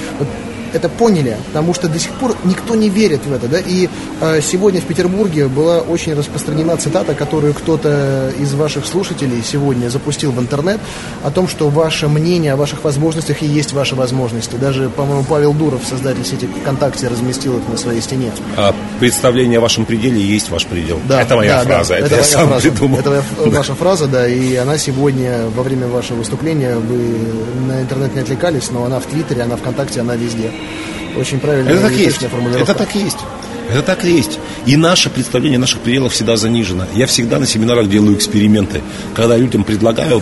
это 0.74 0.90
поняли, 0.90 1.38
потому 1.48 1.74
что 1.74 1.88
до 1.88 2.00
сих 2.00 2.12
пор 2.12 2.36
никто 2.44 2.76
не 2.76 2.90
верит 2.90 3.26
в 3.26 3.34
это, 3.34 3.48
да, 3.48 3.60
и 3.60 3.90
э, 4.22 4.42
сегодня 4.42 4.82
в 4.82 4.86
Петербурге 4.86 5.48
была 5.48 5.80
очень 5.80 6.14
распространена 6.14 6.78
цитата, 6.78 7.14
которую 7.14 7.54
кто-то 7.54 8.32
из 8.40 8.54
ваших 8.54 8.86
слушателей 8.86 9.42
сегодня 9.44 9.90
запустил 9.90 10.32
в 10.32 10.40
интернет, 10.40 10.80
о 11.24 11.32
том, 11.32 11.48
что 11.48 11.70
ваше 11.70 12.08
мнение 12.08 12.54
о 12.54 12.56
ваших 12.56 12.84
возможностях 12.84 13.42
и 13.42 13.46
есть 13.46 13.74
ваши 13.74 13.96
возможности. 13.96 14.56
Даже, 14.56 14.90
по-моему, 14.90 15.24
Павел 15.24 15.54
Дуров, 15.54 15.82
создатель 15.88 16.26
сети 16.26 16.48
ВКонтакте, 16.62 17.08
разместил 17.08 17.58
это 17.58 17.72
на 17.72 17.78
своей 17.78 18.02
стене. 18.02 18.32
А 18.58 18.76
представление 19.00 19.60
о 19.60 19.62
вашем 19.62 19.86
пределе 19.86 20.22
есть 20.22 20.50
ваш 20.50 20.66
предел. 20.66 21.00
Да, 21.08 21.22
это 21.22 21.36
моя 21.36 21.64
да, 21.64 21.64
фраза, 21.64 21.90
да, 21.90 21.98
это, 21.98 22.06
это 22.08 22.16
я 22.16 22.24
сам 22.24 22.48
фраза. 22.50 22.62
придумал. 22.62 23.00
Это 23.00 23.24
ваша 23.38 23.76
фраза, 23.76 24.08
да, 24.08 24.28
и 24.28 24.56
она 24.56 24.78
сегодня, 24.78 25.46
во 25.56 25.64
время 25.64 25.88
вашего 25.88 26.18
выступления, 26.18 26.76
вы 26.76 27.68
на 27.68 27.82
интернет 27.82 28.16
не 28.16 28.22
отвлекались, 28.22 28.70
но 28.72 28.86
она 28.86 29.00
в 29.00 29.06
Твиттере, 29.06 29.44
она 29.44 29.56
ВКонтакте, 29.56 30.02
она 30.02 30.16
везде. 30.16 30.52
Очень 31.17 31.39
правильно. 31.39 31.69
Это 31.69 31.82
так 31.82 31.93
есть. 31.93 32.21
Это 32.23 32.73
так 32.73 32.95
есть. 32.95 33.17
Это 33.69 33.82
так 33.82 34.06
и 34.06 34.12
есть. 34.12 34.39
И 34.65 34.76
наше 34.76 35.10
представление 35.10 35.60
наших 35.60 35.82
пределов 35.82 36.13
всегда 36.13 36.38
занижено. 36.38 36.86
Я 36.93 37.08
всегда 37.08 37.39
на 37.39 37.47
семинарах 37.47 37.89
делаю 37.89 38.15
эксперименты, 38.15 38.82
когда 39.15 39.38
людям 39.38 39.63
предлагаю 39.63 40.21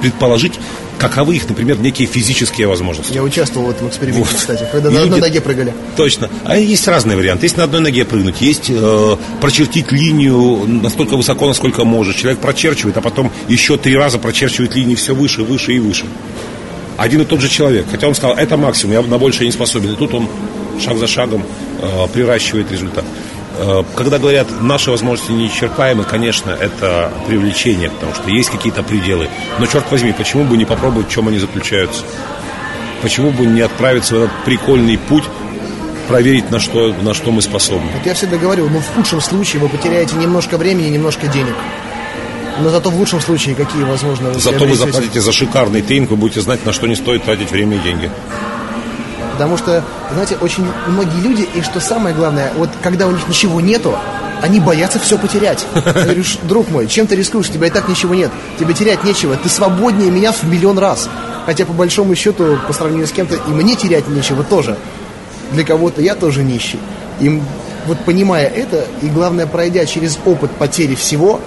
предположить, 0.00 0.52
каковы 0.96 1.34
их, 1.34 1.48
например, 1.48 1.78
некие 1.80 2.06
физические 2.06 2.68
возможности. 2.68 3.12
Я 3.12 3.22
участвовал 3.22 3.66
в 3.66 3.70
этом 3.70 3.88
эксперименте, 3.88 4.28
вот. 4.30 4.38
кстати, 4.38 4.64
когда 4.70 4.90
на 4.90 5.02
одной 5.02 5.20
ноге 5.20 5.40
прыгали. 5.40 5.74
Точно. 5.96 6.30
А 6.44 6.56
есть 6.56 6.86
разные 6.86 7.16
варианты. 7.16 7.46
Есть 7.46 7.56
на 7.56 7.64
одной 7.64 7.80
ноге 7.80 8.04
прыгнуть, 8.04 8.40
есть 8.40 8.66
э, 8.68 9.16
прочертить 9.40 9.90
линию 9.90 10.66
настолько 10.68 11.16
высоко, 11.16 11.48
насколько 11.48 11.84
может. 11.84 12.16
Человек 12.16 12.40
прочерчивает, 12.40 12.96
а 12.96 13.00
потом 13.00 13.32
еще 13.48 13.76
три 13.76 13.96
раза 13.96 14.18
прочерчивает 14.18 14.76
линии 14.76 14.94
все 14.94 15.14
выше, 15.14 15.42
выше 15.42 15.72
и 15.72 15.80
выше 15.80 16.06
один 17.00 17.22
и 17.22 17.24
тот 17.24 17.40
же 17.40 17.48
человек. 17.48 17.86
Хотя 17.90 18.06
он 18.08 18.14
сказал, 18.14 18.36
это 18.36 18.56
максимум, 18.56 18.94
я 18.94 19.02
на 19.02 19.18
больше 19.18 19.44
не 19.44 19.52
способен. 19.52 19.92
И 19.92 19.96
тут 19.96 20.14
он 20.14 20.28
шаг 20.80 20.98
за 20.98 21.06
шагом 21.06 21.44
э, 21.80 22.06
приращивает 22.12 22.70
результат. 22.70 23.04
Э, 23.58 23.82
когда 23.96 24.18
говорят, 24.18 24.46
наши 24.60 24.90
возможности 24.90 25.32
неисчерпаемы, 25.32 26.04
конечно, 26.04 26.50
это 26.50 27.10
привлечение, 27.26 27.90
потому 27.90 28.14
что 28.14 28.30
есть 28.30 28.50
какие-то 28.50 28.82
пределы. 28.82 29.28
Но, 29.58 29.66
черт 29.66 29.90
возьми, 29.90 30.12
почему 30.12 30.44
бы 30.44 30.56
не 30.56 30.64
попробовать, 30.64 31.08
в 31.08 31.10
чем 31.10 31.28
они 31.28 31.38
заключаются? 31.38 32.04
почему 33.02 33.30
бы 33.30 33.46
не 33.46 33.60
отправиться 33.60 34.14
в 34.14 34.18
этот 34.18 34.44
прикольный 34.44 34.98
путь, 34.98 35.24
проверить, 36.08 36.50
на 36.50 36.58
что, 36.58 36.92
на 37.02 37.14
что 37.14 37.30
мы 37.30 37.42
способны. 37.42 37.88
Вот 37.96 38.06
я 38.06 38.14
всегда 38.14 38.36
говорю, 38.36 38.68
ну 38.68 38.80
в 38.80 38.94
худшем 38.94 39.20
случае 39.20 39.62
вы 39.62 39.68
потеряете 39.68 40.16
немножко 40.16 40.56
времени, 40.58 40.88
немножко 40.88 41.26
денег. 41.28 41.54
Но 42.58 42.68
зато 42.70 42.90
в 42.90 42.96
лучшем 42.96 43.20
случае 43.20 43.54
какие 43.54 43.82
возможно... 43.84 44.34
Зато 44.34 44.64
вы 44.64 44.74
заплатите 44.74 45.20
за 45.20 45.32
шикарный 45.32 45.82
тренинг, 45.82 46.10
вы 46.10 46.16
будете 46.16 46.40
знать, 46.40 46.64
на 46.66 46.72
что 46.72 46.86
не 46.86 46.96
стоит 46.96 47.24
тратить 47.24 47.50
время 47.50 47.76
и 47.76 47.80
деньги. 47.80 48.10
Потому 49.32 49.56
что, 49.56 49.82
знаете, 50.12 50.36
очень 50.40 50.66
многие 50.88 51.20
люди, 51.22 51.48
и 51.54 51.62
что 51.62 51.80
самое 51.80 52.14
главное, 52.14 52.52
вот 52.56 52.68
когда 52.82 53.06
у 53.06 53.10
них 53.10 53.26
ничего 53.26 53.60
нету, 53.60 53.96
они 54.42 54.60
боятся 54.60 54.98
все 54.98 55.16
потерять. 55.18 55.66
Я 55.74 55.92
говорю, 55.92 56.24
друг 56.42 56.70
мой, 56.70 56.86
чем 56.86 57.06
ты 57.06 57.16
рискуешь? 57.16 57.48
У 57.48 57.52
тебя 57.52 57.68
и 57.68 57.70
так 57.70 57.88
ничего 57.88 58.14
нет. 58.14 58.30
Тебе 58.58 58.74
терять 58.74 59.04
нечего. 59.04 59.36
Ты 59.36 59.48
свободнее 59.48 60.10
меня 60.10 60.32
в 60.32 60.42
миллион 60.44 60.78
раз. 60.78 61.08
Хотя, 61.46 61.64
по 61.64 61.72
большому 61.72 62.14
счету, 62.14 62.58
по 62.66 62.72
сравнению 62.72 63.06
с 63.06 63.12
кем-то, 63.12 63.36
и 63.36 63.50
мне 63.50 63.76
терять 63.76 64.08
нечего 64.08 64.44
тоже. 64.44 64.76
Для 65.52 65.64
кого-то 65.64 66.02
я 66.02 66.14
тоже 66.14 66.42
нищий. 66.42 66.78
И 67.20 67.40
вот 67.86 67.98
понимая 68.04 68.46
это, 68.46 68.86
и 69.02 69.06
главное, 69.08 69.46
пройдя 69.46 69.84
через 69.86 70.18
опыт 70.24 70.50
потери 70.52 70.94
всего, 70.94 71.40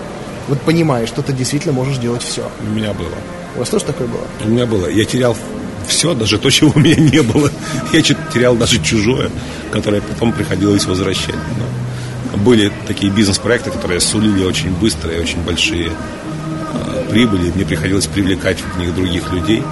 вот 0.47 0.61
понимаешь, 0.61 1.09
что 1.09 1.21
ты 1.21 1.33
действительно 1.33 1.73
можешь 1.73 1.97
делать 1.97 2.21
все. 2.21 2.49
У 2.61 2.73
меня 2.73 2.93
было. 2.93 3.15
У 3.55 3.59
вас 3.59 3.69
тоже 3.69 3.85
такое 3.85 4.07
было? 4.07 4.25
У 4.43 4.47
меня 4.47 4.65
было. 4.65 4.87
Я 4.87 5.05
терял 5.05 5.37
все, 5.87 6.13
даже 6.13 6.37
то, 6.37 6.49
чего 6.49 6.71
у 6.75 6.79
меня 6.79 6.95
не 6.95 7.21
было. 7.21 7.49
Я 7.91 8.01
терял 8.01 8.55
даже 8.55 8.81
чужое, 8.81 9.29
которое 9.71 10.01
потом 10.01 10.33
приходилось 10.33 10.85
возвращать. 10.85 11.35
Но 12.31 12.37
были 12.37 12.71
такие 12.87 13.11
бизнес-проекты, 13.11 13.71
которые 13.71 13.99
сулили 13.99 14.43
очень 14.43 14.71
быстрые, 14.73 15.21
очень 15.21 15.41
большие 15.43 15.91
э, 15.91 17.05
прибыли. 17.09 17.51
Мне 17.53 17.65
приходилось 17.65 18.07
привлекать 18.07 18.57
в 18.59 18.79
них 18.79 18.95
других 18.95 19.31
людей, 19.31 19.63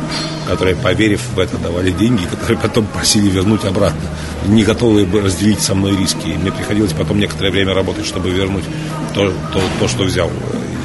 которые, 0.48 0.76
поверив 0.76 1.22
в 1.36 1.40
это, 1.40 1.58
давали 1.58 1.92
деньги, 1.92 2.24
которые 2.26 2.60
потом 2.60 2.86
просили 2.86 3.30
вернуть 3.30 3.66
обратно. 3.66 4.02
Не 4.48 4.64
готовы 4.64 5.06
бы 5.06 5.22
разделить 5.22 5.62
со 5.62 5.74
мной 5.76 5.96
риски. 5.98 6.28
И 6.28 6.38
мне 6.38 6.52
приходилось 6.52 6.94
потом 6.94 7.20
некоторое 7.20 7.52
время 7.52 7.74
работать, 7.74 8.06
чтобы 8.06 8.30
вернуть 8.30 8.66
то, 9.14 9.34
то, 9.54 9.62
то 9.80 9.88
что 9.88 10.04
взял. 10.04 10.30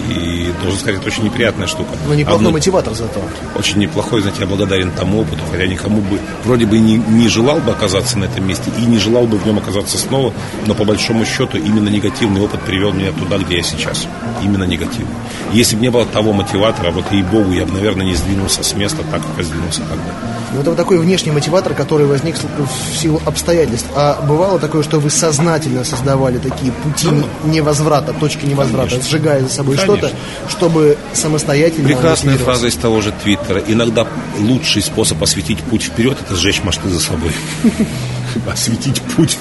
И, 0.09 0.53
должен 0.63 0.79
сказать, 0.79 1.01
это 1.01 1.09
очень 1.09 1.25
неприятная 1.25 1.67
штука. 1.67 1.91
Но 2.07 2.15
неплохой 2.15 2.39
Одно... 2.39 2.51
мотиватор 2.51 2.95
зато. 2.95 3.21
Очень 3.55 3.79
неплохой, 3.79 4.21
знаете, 4.21 4.41
я 4.43 4.47
благодарен 4.47 4.91
тому 4.91 5.23
опыту, 5.23 5.41
хотя 5.51 5.67
никому 5.67 6.01
бы, 6.01 6.19
вроде 6.45 6.67
бы 6.67 6.79
не, 6.79 6.97
не 6.97 7.29
желал 7.29 7.59
бы 7.59 7.73
оказаться 7.73 8.19
на 8.19 8.25
этом 8.25 8.47
месте 8.47 8.71
и 8.79 8.83
не 8.83 8.99
желал 8.99 9.27
бы 9.27 9.39
в 9.39 9.47
нем 9.47 9.59
оказаться 9.59 9.99
снова, 9.99 10.33
но 10.67 10.75
по 10.75 10.85
большому 10.85 11.25
счету 11.25 11.59
именно 11.59 11.89
негативный 11.89 12.41
опыт 12.41 12.61
привел 12.63 12.93
меня 12.93 13.13
туда, 13.13 13.39
где 13.39 13.59
я 13.59 13.63
сейчас. 13.63 14.07
Именно 14.43 14.65
негативный. 14.65 15.15
Если 15.53 15.77
бы 15.77 15.83
не 15.83 15.91
было 15.91 16.05
того 16.05 16.33
мотиватора, 16.33 16.91
вот 16.91 17.05
и 17.13 17.23
богу, 17.23 17.53
я 17.53 17.65
бы, 17.65 17.73
наверное, 17.73 18.07
не 18.07 18.15
сдвинулся 18.15 18.63
с 18.63 18.75
места 18.75 19.03
так, 19.11 19.23
как 19.23 19.39
я 19.39 19.45
сдвинулся 19.45 19.81
тогда. 19.81 20.13
Ну, 20.53 20.61
это 20.61 20.71
вот 20.71 20.77
такой 20.77 20.99
внешний 20.99 21.33
мотиватор, 21.33 21.75
который 21.75 22.07
возник 22.07 22.37
в 22.37 22.97
силу 22.97 23.21
обстоятельств. 23.27 23.89
А 23.95 24.21
бывало 24.23 24.59
такое, 24.59 24.83
что 24.83 25.01
вы 25.01 25.11
сознательно 25.11 25.85
создавали 25.85 26.39
такие 26.39 26.73
пути 26.73 27.09
ну, 27.09 27.25
невозврата, 27.51 28.13
точки 28.13 28.47
невозврата, 28.47 28.91
конечно. 28.91 29.11
сжигая 29.11 29.43
за 29.43 29.49
собой 29.49 29.77
что-то, 29.99 30.15
чтобы 30.49 30.99
самостоятельно... 31.13 31.89
Прекрасная 31.89 32.39
фраза 32.39 32.69
из 32.69 32.75
того 32.75 33.01
же 33.01 33.13
Твиттера. 33.13 33.63
Иногда 33.67 34.07
лучший 34.39 34.83
способ 34.83 35.23
осветить 35.23 35.59
путь 35.61 35.85
вперед– 35.85 36.19
это 36.21 36.35
сжечь 36.37 36.63
мосты 36.63 36.89
за 36.89 37.01
собой. 37.01 37.33
Осветить 38.51 39.01
путь. 39.03 39.39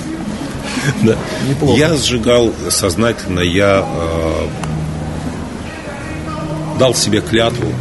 Да. 1.03 1.15
Неплохо. 1.47 1.79
Я 1.79 1.95
сжигал 1.95 2.53
сознательно, 2.69 3.39
я 3.39 3.85
э, 3.85 4.47
дал 6.79 6.93
себе 6.93 7.21
клятву 7.21 7.71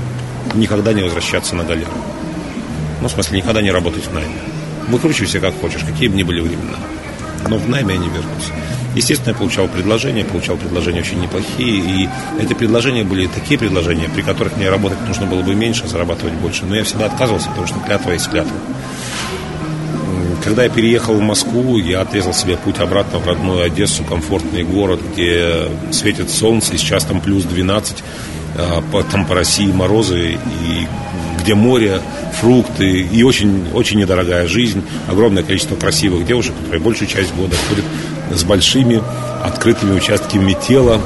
никогда 0.55 0.93
не 0.93 1.03
возвращаться 1.03 1.55
на 1.55 1.65
галеру. 1.65 1.93
Ну, 3.01 3.09
в 3.09 3.11
смысле, 3.11 3.39
никогда 3.39 3.61
не 3.63 3.71
работать 3.71 4.07
в 4.07 4.13
найме. 4.13 4.37
Выкручивайся 4.89 5.41
как 5.41 5.59
хочешь, 5.61 5.83
какие 5.83 6.09
бы 6.09 6.17
ни 6.17 6.23
были 6.23 6.41
времена. 6.41 6.79
Но 7.49 7.59
в 7.59 7.69
найме 7.69 7.95
я 7.95 8.01
не 8.01 8.09
вернусь. 8.09 8.51
Естественно, 8.95 9.31
я 9.31 9.35
получал 9.39 9.69
предложения, 9.69 10.25
получал 10.25 10.57
предложения 10.57 11.01
очень 11.01 11.21
неплохие, 11.21 11.79
и 11.79 12.09
эти 12.41 12.55
предложения 12.55 13.05
были 13.05 13.27
такие 13.27 13.59
предложения, 13.59 14.09
при 14.09 14.23
которых 14.23 14.57
мне 14.57 14.71
работать 14.71 14.99
нужно 15.07 15.27
было 15.27 15.43
бы 15.43 15.55
меньше, 15.55 15.89
зарабатывать 15.89 16.35
больше. 16.35 16.65
Но 16.65 16.77
я 16.77 16.85
всегда 16.85 17.07
отказывался, 17.07 17.49
потому 17.49 17.67
что 17.67 17.81
клятва 17.81 18.13
есть 18.13 18.29
клятва. 18.31 18.57
Когда 20.45 20.65
я 20.65 20.69
переехал 20.69 21.15
в 21.15 21.23
Москву, 21.23 21.79
я 21.79 22.03
отрезал 22.03 22.35
себе 22.35 22.57
путь 22.57 22.79
обратно 22.79 23.19
в 23.19 23.27
родную 23.27 23.65
Одессу, 23.65 24.05
комфортный 24.05 24.63
город, 24.63 25.01
где 25.13 25.69
светит 25.91 26.31
солнце, 26.31 26.75
и 26.75 26.77
сейчас 26.77 27.05
там 27.05 27.21
плюс 27.21 27.45
12, 27.45 28.05
а, 28.57 28.83
там 29.11 29.27
по 29.27 29.35
России 29.35 29.73
морозы, 29.73 30.33
и 30.33 30.87
где 31.41 31.55
море, 31.55 32.01
фрукты 32.41 33.03
и 33.03 33.23
очень, 33.23 33.67
очень 33.73 33.99
недорогая 33.99 34.47
жизнь, 34.47 34.83
огромное 35.09 35.43
количество 35.43 35.77
красивых 35.77 36.27
девушек, 36.27 36.55
которые 36.57 36.81
большую 36.81 37.09
часть 37.09 37.35
года 37.35 37.57
ходят 37.69 37.85
с 38.33 38.45
большими 38.45 39.03
открытыми 39.43 39.93
участками 39.93 40.57
тела, 40.67 41.01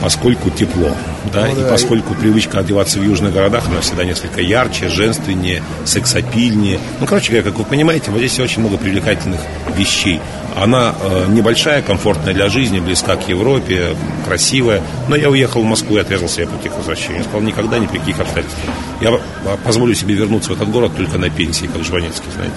поскольку 0.00 0.50
тепло. 0.50 0.90
Да, 1.32 1.46
ну, 1.46 1.60
и 1.60 1.62
да, 1.62 1.70
поскольку 1.70 2.14
и... 2.14 2.16
привычка 2.16 2.60
одеваться 2.60 2.98
в 2.98 3.02
южных 3.02 3.32
городах, 3.32 3.64
она 3.68 3.80
всегда 3.80 4.04
несколько 4.04 4.40
ярче, 4.40 4.88
женственнее, 4.88 5.62
сексапильнее. 5.84 6.78
Ну, 7.00 7.06
короче 7.06 7.32
говоря, 7.32 7.50
как 7.50 7.58
вы 7.58 7.64
понимаете, 7.64 8.10
в 8.10 8.16
Одессе 8.16 8.42
очень 8.42 8.60
много 8.60 8.76
привлекательных 8.76 9.40
вещей. 9.76 10.20
Она 10.56 10.94
э, 11.00 11.26
небольшая, 11.28 11.82
комфортная 11.82 12.34
для 12.34 12.48
жизни, 12.48 12.80
близка 12.80 13.16
к 13.16 13.28
Европе, 13.28 13.94
красивая. 14.26 14.82
Но 15.08 15.14
я 15.14 15.30
уехал 15.30 15.62
в 15.62 15.64
Москву 15.64 15.96
и 15.96 16.00
отрезал 16.00 16.28
себе 16.28 16.46
пути 16.46 16.68
к 16.68 16.76
возвращению. 16.76 17.18
Я 17.18 17.24
сказал, 17.24 17.42
никогда, 17.42 17.78
ни 17.78 17.86
при 17.86 17.98
каких 17.98 18.18
обстоятельствах. 18.18 18.74
Я 19.00 19.20
позволю 19.64 19.94
себе 19.94 20.14
вернуться 20.14 20.50
в 20.50 20.54
этот 20.54 20.70
город 20.70 20.92
только 20.96 21.18
на 21.18 21.30
пенсии, 21.30 21.66
как 21.66 21.84
Жванецкий, 21.84 22.30
знаете. 22.34 22.56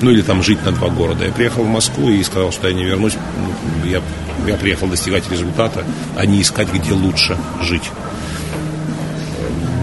Ну, 0.00 0.10
или 0.10 0.22
там 0.22 0.42
жить 0.42 0.64
на 0.64 0.72
два 0.72 0.88
города. 0.88 1.24
Я 1.24 1.32
приехал 1.32 1.64
в 1.64 1.68
Москву 1.68 2.08
и 2.08 2.22
сказал, 2.22 2.52
что 2.52 2.68
я 2.68 2.74
не 2.74 2.84
вернусь. 2.84 3.14
Я, 3.84 4.00
я 4.46 4.56
приехал 4.56 4.86
достигать 4.86 5.28
результата, 5.30 5.84
а 6.16 6.24
не 6.24 6.40
искать, 6.40 6.72
где 6.72 6.92
лучше 6.92 7.36
жить. 7.62 7.90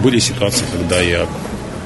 Были 0.02 0.20
ситуации, 0.20 0.66
когда 0.72 1.02
я 1.02 1.28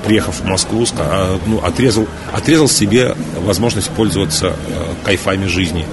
приехав 0.06 0.40
в 0.42 0.46
Москву, 0.46 0.86
а, 0.98 1.40
ну, 1.46 1.60
отрезал, 1.64 2.08
отрезал 2.34 2.68
себе 2.68 3.16
возможность 3.38 3.90
пользоваться 3.90 4.48
э, 4.68 4.94
кайфами 5.04 5.46
жизни. 5.46 5.86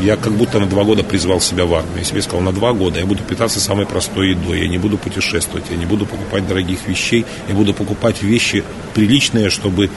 Я 0.00 0.16
как 0.16 0.32
будто 0.32 0.58
на 0.58 0.66
два 0.66 0.84
года 0.84 1.04
призвал 1.04 1.40
себя 1.40 1.64
в 1.66 1.74
армию. 1.74 1.98
Я 1.98 2.04
себе 2.04 2.22
сказал, 2.22 2.40
на 2.40 2.52
два 2.52 2.72
года 2.72 2.98
я 2.98 3.06
буду 3.06 3.22
питаться 3.22 3.60
самой 3.60 3.86
простой 3.86 4.30
едой, 4.30 4.60
я 4.60 4.68
не 4.68 4.78
буду 4.78 4.98
путешествовать, 4.98 5.64
я 5.70 5.76
не 5.76 5.86
буду 5.86 6.04
покупать 6.04 6.46
дорогих 6.46 6.86
вещей, 6.86 7.24
я 7.48 7.54
буду 7.54 7.72
покупать 7.72 8.22
вещи 8.22 8.64
приличные, 8.94 9.50
чтобы 9.50 9.90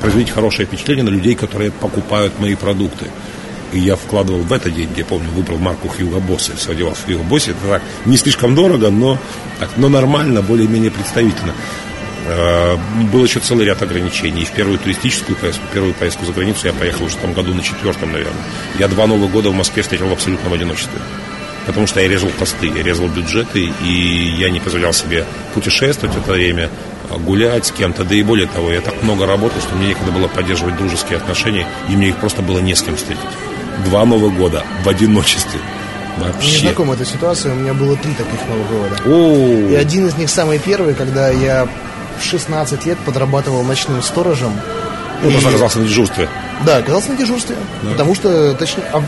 производить 0.00 0.30
хорошее 0.30 0.66
впечатление 0.66 1.04
на 1.04 1.10
людей, 1.10 1.34
которые 1.34 1.70
покупают 1.70 2.38
мои 2.38 2.54
продукты. 2.54 3.06
И 3.72 3.78
я 3.78 3.96
вкладывал 3.96 4.40
в 4.40 4.52
это 4.52 4.70
деньги. 4.70 5.00
Я 5.00 5.04
помню, 5.04 5.28
выбрал 5.30 5.58
марку 5.58 5.88
Hugo 5.88 6.22
Boss. 6.24 6.52
Я 6.66 6.72
одевался 6.72 7.02
в 7.02 7.08
Hugo 7.08 7.28
Boss. 7.28 7.50
Это 7.50 7.68
так, 7.68 7.82
не 8.04 8.16
слишком 8.16 8.54
дорого, 8.54 8.90
но, 8.90 9.18
так, 9.58 9.70
но 9.76 9.88
нормально, 9.88 10.40
более-менее 10.40 10.90
представительно. 10.90 11.52
Э, 12.28 12.76
был 13.12 13.24
еще 13.24 13.40
целый 13.40 13.66
ряд 13.66 13.82
ограничений. 13.82 14.42
И 14.42 14.44
в 14.44 14.52
первую 14.52 14.78
туристическую 14.78 15.36
поездку, 15.36 15.64
первую 15.72 15.94
поездку 15.94 16.24
за 16.24 16.32
границу 16.32 16.66
я 16.66 16.72
поехал 16.72 17.04
уже 17.04 17.16
в 17.16 17.20
том 17.20 17.32
году 17.32 17.54
на 17.54 17.62
четвертом, 17.62 18.12
наверное. 18.12 18.42
Я 18.78 18.88
два 18.88 19.06
Новых 19.06 19.30
года 19.30 19.50
в 19.50 19.54
Москве 19.54 19.82
встретил 19.82 20.08
в 20.08 20.12
абсолютном 20.12 20.52
одиночестве. 20.52 20.98
Потому 21.66 21.86
что 21.86 22.00
я 22.00 22.08
резал 22.08 22.28
посты, 22.30 22.68
я 22.68 22.82
резал 22.82 23.08
бюджеты, 23.08 23.72
и 23.84 24.34
я 24.38 24.50
не 24.50 24.60
позволял 24.60 24.92
себе 24.92 25.24
путешествовать 25.54 26.14
в 26.16 26.20
это 26.20 26.32
время, 26.32 26.70
гулять 27.18 27.66
с 27.66 27.72
кем-то. 27.72 28.04
Да 28.04 28.14
и 28.14 28.22
более 28.22 28.46
того, 28.46 28.70
я 28.70 28.80
так 28.80 29.02
много 29.02 29.26
работал, 29.26 29.60
что 29.60 29.74
мне 29.74 29.88
некогда 29.88 30.12
было 30.12 30.28
поддерживать 30.28 30.76
дружеские 30.76 31.18
отношения, 31.18 31.66
и 31.88 31.96
мне 31.96 32.08
их 32.08 32.16
просто 32.16 32.42
было 32.42 32.58
не 32.58 32.74
с 32.74 32.82
кем 32.82 32.96
встретить. 32.96 33.22
Два 33.84 34.04
Новых 34.04 34.36
года 34.36 34.64
в 34.84 34.88
одиночестве. 34.88 35.60
Вообще. 36.18 36.48
Мне 36.48 36.58
знакома 36.60 36.94
эта 36.94 37.04
ситуация, 37.04 37.52
у 37.52 37.56
меня 37.56 37.74
было 37.74 37.96
три 37.96 38.12
таких 38.14 38.40
Новых 38.48 38.68
года. 38.70 38.96
О-о-о. 39.04 39.70
И 39.70 39.74
один 39.74 40.06
из 40.06 40.16
них 40.16 40.30
самый 40.30 40.58
первый, 40.58 40.94
когда 40.94 41.28
я 41.28 41.68
в 42.18 42.24
16 42.24 42.86
лет 42.86 42.98
подрабатывал 42.98 43.62
ночным 43.62 44.02
сторожем. 44.02 44.52
Ну, 45.22 45.30
и... 45.30 45.36
оказался 45.36 45.78
на 45.78 45.86
дежурстве. 45.86 46.28
Да, 46.64 46.78
оказался 46.78 47.10
на 47.10 47.16
дежурстве. 47.16 47.56
Да. 47.82 47.90
Потому 47.90 48.14
что, 48.14 48.54
точнее, 48.54 48.84
а 48.92 49.02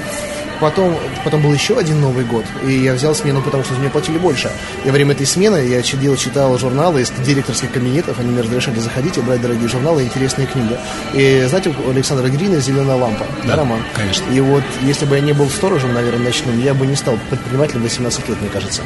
потом, 0.61 0.97
потом 1.25 1.42
был 1.42 1.53
еще 1.53 1.79
один 1.79 2.01
Новый 2.01 2.25
год, 2.25 2.44
и 2.66 2.73
я 2.73 2.94
взял 2.94 3.14
смену, 3.14 3.42
потому 3.42 3.64
что 3.64 3.75
мне 3.75 3.88
платили 3.88 4.18
больше. 4.18 4.51
И 4.85 4.88
во 4.88 4.92
время 4.92 5.12
этой 5.12 5.27
смены 5.27 5.66
я 5.66 5.83
читал, 5.83 6.16
читал 6.16 6.59
журналы 6.59 7.03
из 7.03 7.11
директорских 7.11 7.73
кабинетов, 7.73 8.18
они 8.18 8.31
мне 8.31 8.42
разрешали 8.42 8.79
заходить 8.79 9.18
и 9.18 9.21
брать 9.21 9.40
дорогие 9.40 9.68
журналы 9.68 10.03
и 10.03 10.07
интересные 10.07 10.47
книги. 10.47 10.77
И 11.14 11.44
знаете, 11.49 11.75
у 11.85 11.90
Александра 11.90 12.29
Грина 12.29 12.61
«Зеленая 12.61 12.97
лампа», 12.97 13.27
да, 13.42 13.49
да 13.49 13.57
роман? 13.57 13.81
конечно. 13.94 14.25
И 14.33 14.40
вот, 14.40 14.64
если 14.83 15.07
бы 15.07 15.16
я 15.16 15.23
не 15.23 15.33
был 15.33 15.49
сторожем, 15.49 15.92
наверное, 15.94 16.27
ночным, 16.27 16.62
я 16.62 16.75
бы 16.75 16.87
не 16.87 16.97
стал 16.97 17.18
предпринимателем 17.31 17.83
18 17.83 18.29
лет, 18.29 18.40
мне 18.40 18.51
кажется. 18.51 18.83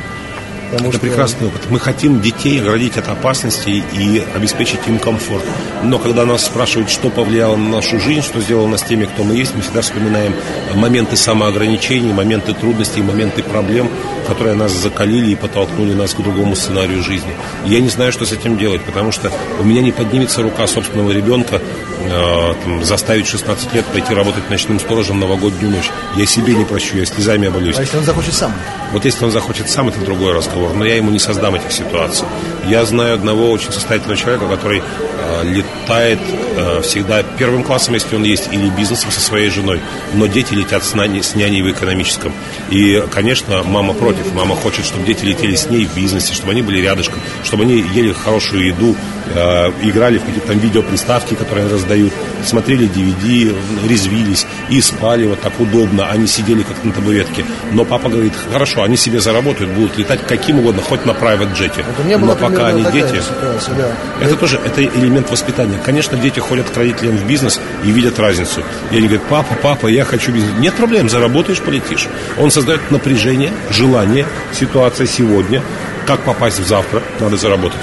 Потому 0.73 0.89
это 0.89 0.99
что... 0.99 1.07
прекрасный 1.07 1.49
опыт. 1.49 1.63
Мы 1.69 1.79
хотим 1.79 2.21
детей 2.21 2.59
оградить 2.59 2.97
от 2.97 3.07
опасностей 3.09 3.85
и 3.93 4.25
обеспечить 4.35 4.81
им 4.87 4.99
комфорт. 4.99 5.45
Но 5.83 5.99
когда 5.99 6.25
нас 6.25 6.47
спрашивают, 6.47 6.89
что 6.89 7.11
повлияло 7.11 7.57
на 7.57 7.69
нашу 7.69 8.01
жизнь, 8.01 8.23
что 8.23 8.41
сделало 8.41 8.69
нас 8.69 8.83
теми, 8.83 9.05
кто 9.05 9.23
мы 9.23 9.35
есть, 9.35 9.55
мы 9.55 9.61
всегда 9.61 9.83
вспоминаем 9.83 10.35
моменты 10.75 11.17
самоограничений, 11.17 12.13
моменты 12.15 12.55
трудностей, 12.55 13.03
моменты 13.03 13.43
проблем, 13.43 13.91
которые 14.27 14.55
нас 14.55 14.73
закалили 14.73 15.31
и 15.31 15.35
подтолкнули 15.35 15.95
нас 15.95 16.15
к 16.15 16.21
другому 16.21 16.57
сценарию 16.57 17.03
жизни. 17.03 17.33
И 17.67 17.71
я 17.71 17.81
не 17.81 17.89
знаю, 17.89 18.13
что 18.13 18.25
с 18.25 18.33
этим 18.33 18.57
делать, 18.57 18.83
потому 18.83 19.13
что 19.13 19.31
у 19.61 19.65
меня 19.65 19.83
не 19.83 19.93
поднимется 19.93 20.43
рука 20.43 20.67
собственного 20.67 21.11
ребенка 21.11 21.61
э, 22.01 22.55
там, 22.65 22.85
заставить 22.85 23.27
16 23.27 23.75
лет 23.75 23.85
пойти 23.87 24.15
работать 24.15 24.49
ночным 24.51 24.81
сторожем 24.81 25.21
новогоднюю 25.21 25.71
ночь. 25.71 25.91
Я 26.17 26.27
себе 26.27 26.55
не 26.55 26.65
прощу, 26.65 26.97
я 26.97 27.07
слезами 27.07 27.49
оболюсь. 27.49 27.77
А 27.79 27.83
если 27.83 27.99
он 27.99 28.05
захочет 28.05 28.35
сам? 28.35 28.53
Вот 28.93 29.05
если 29.05 29.25
он 29.25 29.31
захочет 29.31 29.71
сам, 29.71 29.89
это 29.89 30.01
другой 30.01 30.35
разговор. 30.35 30.75
Но 30.75 30.85
я 30.85 30.97
ему 30.97 31.11
не 31.11 31.19
создам 31.19 31.55
этих 31.55 31.73
ситуаций. 31.73 32.27
Я 32.67 32.85
знаю 32.85 33.15
одного 33.15 33.51
очень 33.51 33.73
состоятельного 33.73 34.17
человека, 34.17 34.47
который 34.49 34.83
э, 34.83 35.45
летает 35.45 36.19
э, 36.57 36.83
всегда 36.83 37.23
первым 37.23 37.65
классом, 37.65 37.95
если 37.95 38.17
он 38.17 38.25
есть, 38.25 38.53
или 38.53 38.69
бизнесом 38.69 39.11
со 39.11 39.21
своей 39.21 39.49
женой. 39.49 39.81
Но 40.15 40.27
дети 40.27 40.55
летят 40.55 40.85
с, 40.85 40.95
няней, 40.95 41.23
с 41.23 41.35
няней 41.35 41.63
в 41.63 41.71
экономическом. 41.71 42.33
И, 42.71 43.03
конечно, 43.11 43.63
мама 43.63 43.95
против. 43.95 44.12
Мама 44.35 44.57
хочет, 44.57 44.85
чтобы 44.85 45.07
дети 45.07 45.25
летели 45.25 45.55
с 45.55 45.69
ней 45.69 45.87
в 45.87 45.95
бизнесе, 45.95 46.35
чтобы 46.35 46.53
они 46.53 46.63
были 46.63 46.81
рядышком, 46.81 47.21
чтобы 47.45 47.65
они 47.65 47.77
ели 47.77 48.13
хорошую 48.13 48.67
еду, 48.67 48.97
э, 49.35 49.73
играли 49.83 50.19
в 50.19 50.25
какие-то 50.25 50.49
там 50.49 50.59
видеоприставки, 50.59 51.35
которые 51.35 51.69
раздают, 51.69 52.13
смотрели 52.45 52.89
DVD, 52.89 53.55
резвились 53.89 54.47
и 54.69 54.81
спали 54.81 55.27
вот 55.27 55.41
так 55.41 55.59
удобно. 55.61 56.09
Они 56.09 56.27
сидели 56.27 56.63
как 56.63 56.85
на 56.85 56.93
табуретке. 56.93 57.45
Но 57.73 57.85
папа 57.85 58.09
говорит, 58.09 58.33
хорошо, 58.53 58.83
они 58.83 58.97
себе 58.97 59.21
заработают, 59.21 59.73
будут 59.73 59.99
летать 59.99 60.21
каким 60.27 60.59
угодно, 60.59 60.83
хоть 60.83 61.05
на 61.07 61.11
private 61.11 61.55
джете. 61.55 61.85
Но 62.19 62.35
пока 62.35 62.69
они 62.69 62.85
дети, 62.85 63.21
ситуация, 63.21 63.75
да. 63.75 63.93
это 64.21 64.37
тоже 64.37 64.61
это 64.65 64.83
элемент 64.85 65.31
воспитания. 65.31 65.79
Конечно, 65.85 66.17
дети 66.17 66.41
ходят 66.41 66.69
к 66.71 66.77
родителям 66.77 67.17
в 67.17 67.27
бизнес 67.27 67.61
и 67.85 67.91
видят 67.91 68.19
разницу. 68.19 68.63
И 68.91 68.97
они 68.97 69.07
говорят, 69.07 69.27
папа, 69.29 69.55
папа, 69.61 69.87
я 69.87 70.05
хочу 70.05 70.33
бизнес. 70.33 70.53
Нет 70.59 70.75
проблем, 70.75 71.09
заработаешь, 71.09 71.61
полетишь. 71.61 72.09
Он 72.39 72.51
создает 72.51 72.91
напряжение, 72.91 73.53
желание, 73.71 74.27
ситуация 74.53 75.07
сегодня, 75.07 75.63
как 76.07 76.21
попасть 76.21 76.59
в 76.59 76.67
завтра, 76.67 77.03
надо 77.21 77.37
заработать. 77.37 77.81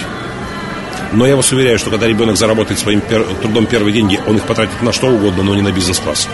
Но 1.11 1.25
я 1.25 1.35
вас 1.35 1.51
уверяю, 1.51 1.79
что 1.79 1.89
когда 1.89 2.07
ребенок 2.07 2.37
заработает 2.37 2.79
своим 2.79 3.01
пер... 3.01 3.23
трудом 3.41 3.65
первые 3.65 3.93
деньги, 3.93 4.19
он 4.27 4.37
их 4.37 4.43
потратит 4.43 4.81
на 4.81 4.91
что 4.91 5.07
угодно, 5.07 5.43
но 5.43 5.55
не 5.55 5.61
на 5.61 5.71
бизнес-класс. 5.71 6.27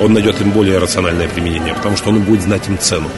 Он 0.00 0.12
найдет 0.12 0.40
им 0.40 0.50
более 0.50 0.78
рациональное 0.78 1.28
применение, 1.28 1.74
потому 1.74 1.96
что 1.96 2.10
он 2.10 2.20
будет 2.22 2.42
знать 2.42 2.68
им 2.68 2.78
цену. 2.78 3.08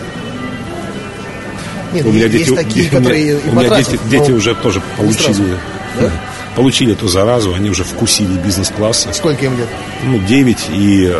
Нет, 1.94 2.04
у 2.04 2.12
меня 2.12 2.26
есть 2.26 2.48
дети, 2.48 2.54
такие, 2.54 2.90
которые 2.90 3.36
у 3.36 3.52
меня 3.52 3.76
дети, 3.76 3.98
дети 4.10 4.32
уже 4.32 4.54
тоже 4.54 4.82
получили, 4.96 5.56
да? 5.98 6.10
Получили 6.56 6.92
эту 6.92 7.08
заразу, 7.08 7.54
они 7.54 7.70
уже 7.70 7.84
вкусили 7.84 8.36
бизнес-класс. 8.38 9.08
Сколько 9.12 9.46
им 9.46 9.56
лет? 9.56 9.68
Ну, 10.02 10.18
9 10.18 10.58
и 10.72 11.12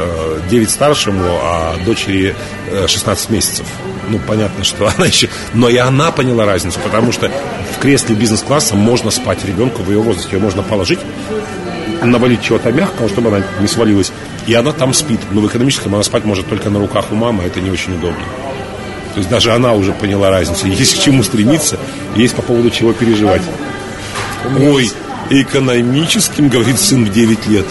9 0.51 0.68
э, 0.68 0.70
старшему, 0.70 1.25
а 1.42 1.77
дочери 1.85 2.35
16 2.87 3.31
э, 3.31 3.33
месяцев. 3.33 3.66
Ну, 4.09 4.18
понятно, 4.27 4.64
что 4.64 4.88
она 4.97 5.07
еще... 5.07 5.29
Но 5.53 5.68
и 5.68 5.77
она 5.77 6.12
поняла 6.12 6.44
разницу, 6.44 6.79
потому 6.81 7.12
что 7.12 7.31
в 7.77 7.79
кресле 7.79 8.14
бизнес-класса 8.14 8.77
можно 8.77 9.11
спать 9.11 9.44
ребенку 9.44 9.83
в 9.83 9.90
ее 9.90 10.01
возрасте. 10.01 10.37
Ее 10.37 10.42
можно 10.42 10.62
положить, 10.62 11.01
навалить 12.03 12.42
чего-то 12.42 12.73
мягкого, 12.73 13.09
чтобы 13.09 13.29
она 13.29 13.44
не 13.61 13.66
свалилась, 13.66 14.12
и 14.47 14.55
она 14.55 14.73
там 14.73 14.92
спит. 14.92 15.20
Но 15.31 15.40
в 15.40 15.47
экономическом 15.47 15.94
она 15.94 16.03
спать 16.03 16.25
может 16.25 16.49
только 16.49 16.70
на 16.70 16.79
руках 16.79 17.07
у 17.11 17.14
мамы, 17.14 17.44
а 17.44 17.47
это 17.47 17.61
не 17.61 17.70
очень 17.70 17.94
удобно. 17.94 18.25
То 19.14 19.18
есть 19.18 19.31
даже 19.31 19.53
она 19.53 19.75
уже 19.75 19.92
поняла 19.92 20.31
разницу. 20.31 20.66
Есть 20.68 20.99
к 20.99 21.03
чему 21.03 21.23
стремиться, 21.23 21.79
есть 22.16 22.35
по 22.35 22.42
поводу 22.42 22.70
чего 22.70 22.92
переживать. 22.92 23.42
Ой, 24.61 24.90
экономическим, 25.31 26.49
говорит 26.49 26.79
сын 26.79 27.05
в 27.05 27.13
9 27.13 27.47
лет. 27.47 27.67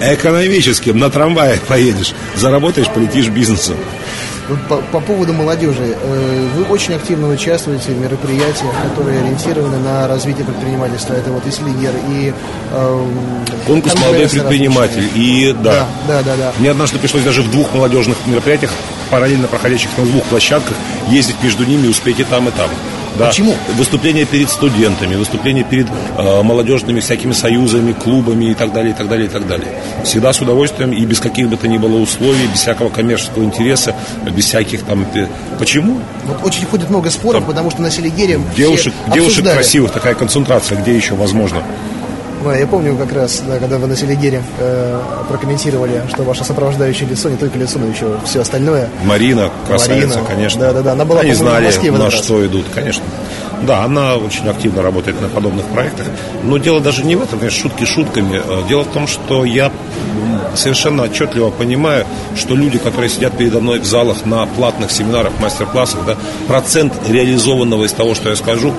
Экономическим, 0.00 0.98
на 0.98 1.10
трамвае 1.10 1.58
поедешь. 1.66 2.14
Заработаешь, 2.36 2.88
полетишь 2.88 3.28
бизнесом. 3.28 3.76
по, 4.68 4.78
по 4.78 5.00
поводу 5.00 5.32
молодежи. 5.32 5.96
Э, 6.00 6.48
вы 6.56 6.64
очень 6.64 6.94
активно 6.94 7.28
участвуете 7.28 7.92
в 7.92 8.00
мероприятиях, 8.00 8.72
которые 8.82 9.20
ориентированы 9.20 9.78
на 9.78 10.08
развитие 10.08 10.44
предпринимательства. 10.44 11.14
Это 11.14 11.30
вот 11.30 11.46
и 11.46 11.50
Слигер, 11.50 11.92
и... 12.10 12.32
Э, 12.72 13.06
Конкурс 13.66 13.94
«Молодой 13.96 14.28
предприниматель». 14.28 15.08
И 15.14 15.54
да. 15.62 15.86
Да, 16.06 16.22
да, 16.22 16.22
да, 16.22 16.36
да. 16.36 16.52
Мне 16.58 16.70
однажды 16.70 16.98
пришлось 16.98 17.24
даже 17.24 17.42
в 17.42 17.50
двух 17.50 17.74
молодежных 17.74 18.16
мероприятиях, 18.26 18.72
параллельно 19.10 19.48
проходящих 19.48 19.90
на 19.98 20.04
двух 20.04 20.24
площадках, 20.24 20.76
ездить 21.08 21.36
между 21.42 21.64
ними 21.64 21.86
и 21.86 21.90
успеть 21.90 22.20
и 22.20 22.24
там, 22.24 22.48
и 22.48 22.52
там. 22.52 22.70
Да. 23.18 23.26
Почему? 23.26 23.54
Выступления 23.76 24.24
перед 24.24 24.48
студентами, 24.48 25.16
выступления 25.16 25.64
перед 25.64 25.86
э, 26.16 26.42
молодежными 26.42 27.00
всякими 27.00 27.32
союзами, 27.32 27.92
клубами 27.92 28.46
и 28.46 28.54
так 28.54 28.72
далее, 28.72 28.92
и 28.92 28.94
так 28.94 29.08
далее, 29.08 29.26
и 29.26 29.30
так 29.30 29.46
далее. 29.46 29.68
Всегда 30.04 30.32
с 30.32 30.40
удовольствием 30.40 30.92
и 30.92 31.04
без 31.04 31.20
каких 31.20 31.48
бы 31.48 31.56
то 31.56 31.66
ни 31.66 31.78
было 31.78 31.96
условий, 31.96 32.46
без 32.46 32.60
всякого 32.60 32.88
коммерческого 32.88 33.42
интереса, 33.42 33.94
без 34.30 34.44
всяких 34.44 34.82
там... 34.84 35.06
Почему? 35.58 36.00
Вот 36.24 36.44
очень 36.44 36.66
ходит 36.66 36.90
много 36.90 37.10
споров, 37.10 37.40
там, 37.40 37.48
потому 37.48 37.70
что 37.70 37.82
на 37.82 37.90
Селигере 37.90 38.40
девушек, 38.56 38.94
девушек 39.12 39.44
красивых, 39.44 39.92
такая 39.92 40.14
концентрация, 40.14 40.80
где 40.80 40.94
еще 40.94 41.14
возможно? 41.14 41.62
Да, 42.44 42.56
я 42.56 42.66
помню 42.66 42.96
как 42.96 43.12
раз, 43.12 43.42
да, 43.46 43.58
когда 43.58 43.78
вы 43.78 43.86
на 43.86 43.96
Селигере 43.96 44.42
э, 44.58 45.00
прокомментировали, 45.28 46.02
что 46.08 46.22
ваше 46.22 46.44
сопровождающее 46.44 47.08
лицо, 47.08 47.28
не 47.28 47.36
только 47.36 47.58
лицо, 47.58 47.78
но 47.78 47.86
еще 47.86 48.16
все 48.24 48.40
остальное. 48.40 48.88
Марина, 49.04 49.50
красавица, 49.66 50.08
Марина, 50.08 50.28
конечно. 50.28 50.60
Да, 50.60 50.72
да, 50.72 50.82
да. 50.82 50.92
Она 50.92 51.04
была, 51.04 51.20
Они 51.20 51.32
знали, 51.32 51.64
в 51.64 51.66
Москве 51.66 51.92
на 51.92 52.10
что 52.10 52.46
идут, 52.46 52.66
конечно. 52.74 53.04
Да, 53.62 53.82
она 53.82 54.16
очень 54.16 54.48
активно 54.48 54.82
работает 54.82 55.20
на 55.20 55.28
подобных 55.28 55.66
проектах. 55.66 56.06
Но 56.44 56.58
дело 56.58 56.80
даже 56.80 57.04
не 57.04 57.16
в 57.16 57.22
этом, 57.22 57.40
конечно, 57.40 57.60
шутки 57.60 57.84
шутками. 57.84 58.40
Э, 58.44 58.68
дело 58.68 58.84
в 58.84 58.88
том, 58.88 59.06
что 59.06 59.44
я 59.44 59.72
совершенно 60.54 61.04
отчетливо 61.04 61.50
понимаю, 61.50 62.06
что 62.36 62.54
люди, 62.54 62.78
которые 62.78 63.10
сидят 63.10 63.36
передо 63.36 63.60
мной 63.60 63.80
в 63.80 63.84
залах 63.84 64.24
на 64.24 64.46
платных 64.46 64.90
семинарах, 64.90 65.32
мастер-классах, 65.40 66.00
да, 66.06 66.16
процент 66.46 66.92
реализованного 67.08 67.84
из 67.84 67.92
того, 67.92 68.14
что 68.14 68.30
я 68.30 68.36
скажу, 68.36 68.74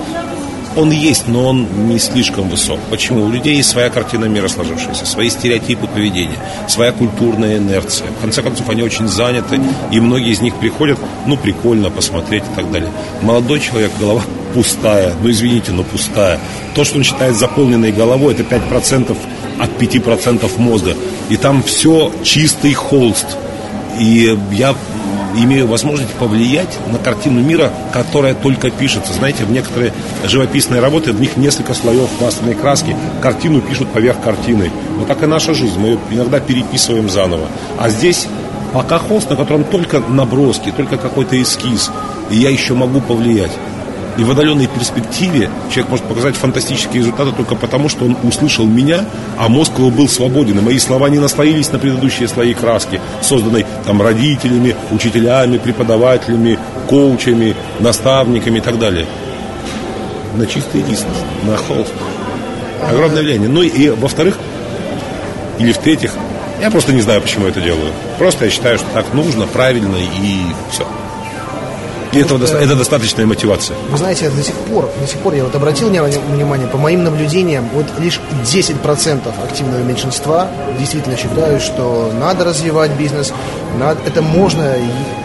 он 0.76 0.90
есть, 0.90 1.26
но 1.26 1.48
он 1.48 1.66
не 1.88 1.98
слишком 1.98 2.48
высок. 2.48 2.78
Почему? 2.90 3.24
У 3.24 3.30
людей 3.30 3.56
есть 3.56 3.70
своя 3.70 3.90
картина 3.90 4.26
мира 4.26 4.48
сложившаяся, 4.48 5.04
свои 5.04 5.28
стереотипы 5.28 5.86
поведения, 5.86 6.38
своя 6.68 6.92
культурная 6.92 7.58
инерция. 7.58 8.08
В 8.08 8.20
конце 8.20 8.42
концов, 8.42 8.68
они 8.68 8.82
очень 8.82 9.08
заняты, 9.08 9.60
и 9.90 10.00
многие 10.00 10.30
из 10.30 10.40
них 10.40 10.54
приходят, 10.56 10.98
ну, 11.26 11.36
прикольно 11.36 11.90
посмотреть 11.90 12.44
и 12.44 12.56
так 12.56 12.70
далее. 12.70 12.90
Молодой 13.22 13.60
человек, 13.60 13.90
голова 13.98 14.22
пустая, 14.54 15.14
ну, 15.22 15.30
извините, 15.30 15.72
но 15.72 15.82
пустая. 15.82 16.38
То, 16.74 16.84
что 16.84 16.98
он 16.98 17.04
считает 17.04 17.34
заполненной 17.34 17.92
головой, 17.92 18.34
это 18.34 18.42
5% 18.42 19.16
от 19.58 19.70
5% 19.70 20.50
мозга. 20.58 20.94
И 21.28 21.36
там 21.36 21.62
все 21.62 22.12
чистый 22.22 22.72
холст. 22.74 23.26
И 23.98 24.38
я 24.52 24.74
имею 25.36 25.66
возможность 25.66 26.12
повлиять 26.14 26.78
на 26.90 26.98
картину 26.98 27.40
мира, 27.40 27.72
которая 27.92 28.34
только 28.34 28.70
пишется. 28.70 29.12
Знаете, 29.12 29.44
в 29.44 29.50
некоторые 29.50 29.92
живописные 30.24 30.80
работы, 30.80 31.12
в 31.12 31.20
них 31.20 31.36
несколько 31.36 31.74
слоев 31.74 32.08
масляной 32.20 32.54
краски, 32.54 32.96
картину 33.20 33.60
пишут 33.60 33.88
поверх 33.88 34.20
картины. 34.20 34.70
Вот 34.96 35.08
так 35.08 35.22
и 35.22 35.26
наша 35.26 35.54
жизнь, 35.54 35.78
мы 35.78 35.88
ее 35.88 35.98
иногда 36.10 36.40
переписываем 36.40 37.08
заново. 37.08 37.46
А 37.78 37.88
здесь 37.90 38.26
пока 38.72 38.98
холст, 38.98 39.30
на 39.30 39.36
котором 39.36 39.64
только 39.64 40.00
наброски, 40.00 40.70
только 40.70 40.96
какой-то 40.96 41.40
эскиз, 41.40 41.90
и 42.30 42.36
я 42.36 42.50
еще 42.50 42.74
могу 42.74 43.00
повлиять. 43.00 43.52
И 44.18 44.24
в 44.24 44.30
отдаленной 44.30 44.66
перспективе 44.66 45.50
человек 45.70 45.90
может 45.90 46.06
показать 46.06 46.36
фантастические 46.36 46.98
результаты 47.02 47.32
только 47.32 47.54
потому, 47.54 47.88
что 47.88 48.04
он 48.04 48.16
услышал 48.22 48.66
меня, 48.66 49.04
а 49.38 49.48
мозг 49.48 49.78
его 49.78 49.90
был 49.90 50.08
свободен. 50.08 50.58
И 50.58 50.62
мои 50.62 50.78
слова 50.78 51.08
не 51.08 51.18
наслоились 51.18 51.70
на 51.72 51.78
предыдущие 51.78 52.28
слои 52.28 52.54
краски, 52.54 53.00
созданной 53.22 53.64
там 53.86 54.02
родителями, 54.02 54.74
учителями, 54.90 55.58
преподавателями, 55.58 56.58
коучами, 56.88 57.54
наставниками 57.78 58.58
и 58.58 58.60
так 58.60 58.78
далее. 58.78 59.06
На 60.36 60.46
чистый 60.46 60.82
лист, 60.82 61.06
на 61.44 61.56
холст. 61.56 61.92
Огромное 62.88 63.22
влияние. 63.22 63.48
Ну 63.48 63.62
и, 63.62 63.90
во-вторых, 63.90 64.38
или 65.58 65.72
в-третьих, 65.72 66.12
я 66.60 66.70
просто 66.70 66.92
не 66.92 67.00
знаю, 67.00 67.22
почему 67.22 67.44
я 67.44 67.50
это 67.50 67.60
делаю. 67.60 67.92
Просто 68.18 68.46
я 68.46 68.50
считаю, 68.50 68.78
что 68.78 68.86
так 68.92 69.12
нужно, 69.14 69.46
правильно 69.46 69.96
и 69.96 70.42
все. 70.70 70.86
И 72.12 72.18
этого 72.18 72.44
что, 72.46 72.56
это 72.56 72.74
достаточная 72.74 73.26
мотивация. 73.26 73.76
Вы 73.88 73.96
знаете, 73.96 74.30
до 74.30 74.42
сих 74.42 74.54
пор, 74.54 74.90
до 75.00 75.06
сих 75.06 75.18
пор 75.18 75.34
я 75.34 75.44
вот 75.44 75.54
обратил 75.54 75.88
внимание, 75.88 76.68
по 76.68 76.78
моим 76.78 77.04
наблюдениям, 77.04 77.68
вот 77.72 77.86
лишь 77.98 78.20
10% 78.44 79.20
активного 79.44 79.82
меньшинства 79.82 80.48
действительно 80.78 81.16
считают, 81.16 81.62
что 81.62 82.12
надо 82.18 82.44
развивать 82.44 82.90
бизнес, 82.92 83.32
надо, 83.78 84.00
это 84.06 84.22
можно, 84.22 84.74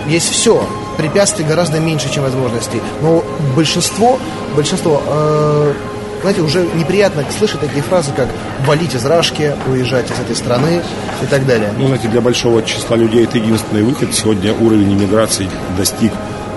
есть 0.07 0.29
все. 0.29 0.67
Препятствий 0.97 1.43
гораздо 1.43 1.79
меньше, 1.79 2.11
чем 2.13 2.23
возможностей. 2.23 2.81
Но 3.01 3.23
большинство, 3.55 4.17
большинство 4.55 5.01
э, 5.05 5.73
знаете, 6.21 6.41
уже 6.41 6.65
неприятно 6.73 7.23
слышать 7.37 7.59
такие 7.59 7.83
фразы, 7.83 8.11
как 8.15 8.27
«валить 8.65 8.95
из 8.95 9.05
Рашки», 9.05 9.53
«уезжать 9.67 10.05
из 10.09 10.19
этой 10.19 10.35
страны» 10.35 10.81
и 11.21 11.25
так 11.27 11.45
далее. 11.45 11.71
Ну, 11.77 11.85
знаете, 11.87 12.07
для 12.07 12.21
большого 12.21 12.63
числа 12.63 12.95
людей 12.95 13.25
это 13.25 13.37
единственный 13.37 13.83
выход. 13.83 14.13
Сегодня 14.13 14.53
уровень 14.53 14.93
иммиграции 14.93 15.47
достиг 15.77 16.11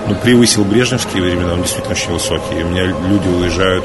ну, 0.08 0.14
превысил 0.14 0.64
брежневские 0.64 1.22
времена, 1.22 1.52
он 1.52 1.62
действительно 1.62 1.94
очень 1.94 2.12
высокий. 2.12 2.58
И 2.58 2.62
у 2.62 2.68
меня 2.68 2.84
люди 2.84 3.28
уезжают 3.28 3.84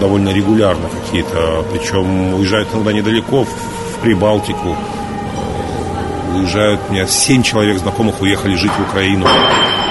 довольно 0.00 0.30
регулярно 0.30 0.88
какие-то, 0.88 1.64
причем 1.72 2.34
уезжают 2.34 2.68
иногда 2.72 2.92
недалеко, 2.92 3.44
в 3.44 4.00
Прибалтику, 4.00 4.76
уезжают, 6.34 6.80
у 6.88 6.92
меня 6.92 7.06
семь 7.06 7.42
человек 7.42 7.78
знакомых 7.78 8.20
уехали 8.20 8.56
жить 8.56 8.72
в 8.72 8.82
Украину. 8.90 9.26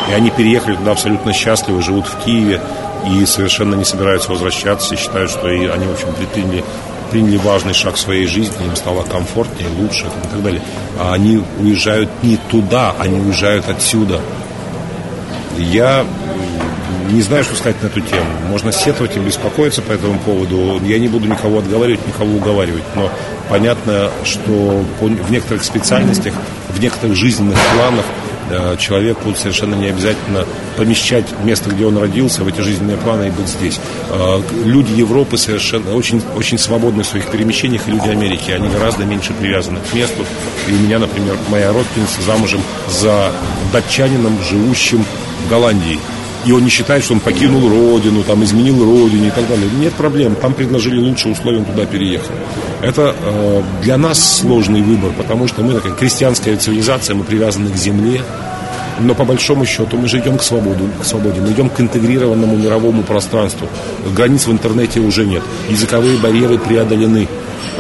И 0.10 0.14
они 0.14 0.30
переехали 0.32 0.76
туда 0.76 0.92
абсолютно 0.92 1.32
счастливы, 1.34 1.82
живут 1.82 2.08
в 2.08 2.26
Киеве 2.26 2.60
и 3.08 3.26
совершенно 3.26 3.76
не 3.76 3.86
собираются 3.86 4.32
возвращаться 4.32 4.94
и 4.94 4.98
считают, 4.98 5.32
что 5.32 5.50
и 5.50 5.68
они, 5.68 5.86
в 5.86 5.94
общем, 5.94 6.08
приняли, 6.34 6.64
приняли 7.12 7.38
важный 7.38 7.74
шаг 7.74 7.96
в 7.96 8.00
своей 8.00 8.26
жизни, 8.28 8.66
им 8.66 8.76
стало 8.76 9.04
комфортнее, 9.04 9.70
лучше 9.80 10.08
и 10.08 10.28
так 10.28 10.44
далее. 10.44 10.62
А 11.00 11.14
они 11.14 11.42
уезжают 11.60 12.10
не 12.24 12.38
туда, 12.50 12.94
они 13.00 13.20
уезжают 13.20 13.70
отсюда. 13.70 14.20
Я 15.62 16.06
не 17.12 17.22
знаю, 17.22 17.44
что 17.44 17.56
сказать 17.56 17.82
на 17.82 17.88
эту 17.88 18.02
тему. 18.02 18.26
Можно 18.50 18.72
сетовать 18.72 19.16
и 19.18 19.20
беспокоиться 19.20 19.82
по 19.82 19.92
этому 19.92 20.18
поводу. 20.20 20.82
Я 20.84 21.00
не 21.00 21.08
буду 21.08 21.28
никого 21.28 21.60
отговаривать, 21.60 22.06
никого 22.08 22.36
уговаривать. 22.36 22.84
Но 22.96 23.12
понятно, 23.50 24.10
что 24.24 24.84
в 25.00 25.32
некоторых 25.32 25.64
специальностях, 25.64 26.34
в 26.70 26.80
некоторых 26.80 27.16
жизненных 27.16 27.58
планах 27.76 28.06
э, 28.50 28.78
человеку 28.78 29.36
совершенно 29.36 29.76
не 29.76 29.88
обязательно 29.88 30.46
помещать 30.78 31.26
место, 31.44 31.70
где 31.70 31.86
он 31.86 31.98
родился, 31.98 32.44
в 32.44 32.48
эти 32.48 32.62
жизненные 32.62 32.98
планы 32.98 33.28
и 33.28 33.30
быть 33.30 33.48
здесь. 33.48 33.80
Э, 34.10 34.42
люди 34.64 34.94
Европы 34.94 35.38
совершенно 35.38 35.94
очень, 35.96 36.22
очень 36.38 36.58
свободны 36.58 37.04
в 37.04 37.08
своих 37.08 37.30
перемещениях, 37.30 37.88
и 37.88 37.92
люди 37.92 38.08
Америки, 38.08 38.52
они 38.52 38.70
гораздо 38.70 39.04
меньше 39.04 39.34
привязаны 39.34 39.80
к 39.80 39.94
месту. 39.94 40.26
И 40.68 40.72
у 40.72 40.78
меня, 40.78 41.00
например, 41.00 41.36
моя 41.50 41.74
родственница 41.74 42.22
замужем 42.22 42.62
за 42.88 43.32
датчанином, 43.74 44.38
живущим 44.50 45.06
Голландии 45.52 46.00
и 46.46 46.52
он 46.52 46.64
не 46.64 46.70
считает, 46.70 47.04
что 47.04 47.14
он 47.14 47.20
покинул 47.20 47.70
родину, 47.70 48.24
там, 48.24 48.44
изменил 48.44 48.84
родину 48.84 49.28
и 49.28 49.30
так 49.32 49.48
далее. 49.48 49.70
Нет 49.80 49.94
проблем, 49.94 50.36
там 50.36 50.54
предложили 50.54 50.98
лучшие 50.98 51.34
условия, 51.34 51.60
он 51.60 51.66
туда 51.66 51.86
переехал. 51.86 52.34
Это 52.82 53.16
э, 53.22 53.62
для 53.84 53.98
нас 53.98 54.40
сложный 54.40 54.82
выбор, 54.82 55.12
потому 55.16 55.48
что 55.48 55.62
мы 55.62 55.74
такая 55.74 55.94
крестьянская 55.94 56.58
цивилизация, 56.58 57.16
мы 57.16 57.24
привязаны 57.24 57.70
к 57.70 57.76
земле, 57.76 58.22
но 59.00 59.14
по 59.14 59.24
большому 59.24 59.66
счету 59.66 59.98
мы 59.98 60.08
же 60.08 60.20
идем 60.20 60.38
к 60.38 60.44
свободе, 60.44 60.84
к 61.00 61.06
свободе, 61.06 61.42
мы 61.42 61.52
идем 61.52 61.70
к 61.70 61.80
интегрированному 61.80 62.58
мировому 62.58 63.04
пространству. 63.04 63.68
Границ 64.16 64.48
в 64.48 64.52
интернете 64.52 65.00
уже 65.00 65.26
нет, 65.26 65.44
языковые 65.70 66.18
барьеры 66.18 66.58
преодолены. 66.58 67.28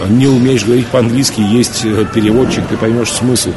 Не 0.09 0.27
умеешь 0.27 0.63
говорить 0.63 0.87
по-английски, 0.87 1.41
есть 1.41 1.81
э, 1.83 2.05
переводчик, 2.13 2.67
ты 2.67 2.77
поймешь 2.77 3.11
смысл 3.11 3.51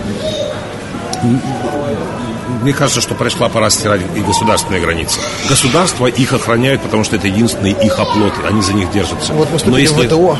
мне 2.65 2.73
кажется, 2.73 3.03
что 3.03 3.15
пришла 3.15 3.49
пора 3.51 3.69
стирать 3.69 4.01
и 4.17 4.21
государственные 4.21 4.81
границы. 4.81 5.21
Государства 5.49 6.07
их 6.07 6.33
охраняют, 6.33 6.81
потому 6.81 7.05
что 7.05 7.17
это 7.17 7.29
единственные 7.29 7.73
их 7.73 7.99
оплоты, 7.99 8.41
они 8.49 8.63
за 8.63 8.73
них 8.73 8.91
держатся. 8.91 9.35
Вот 9.35 9.49
мы 9.53 9.71
но 9.71 9.79
если... 9.79 10.07
в 10.07 10.07
ВТО, 10.07 10.39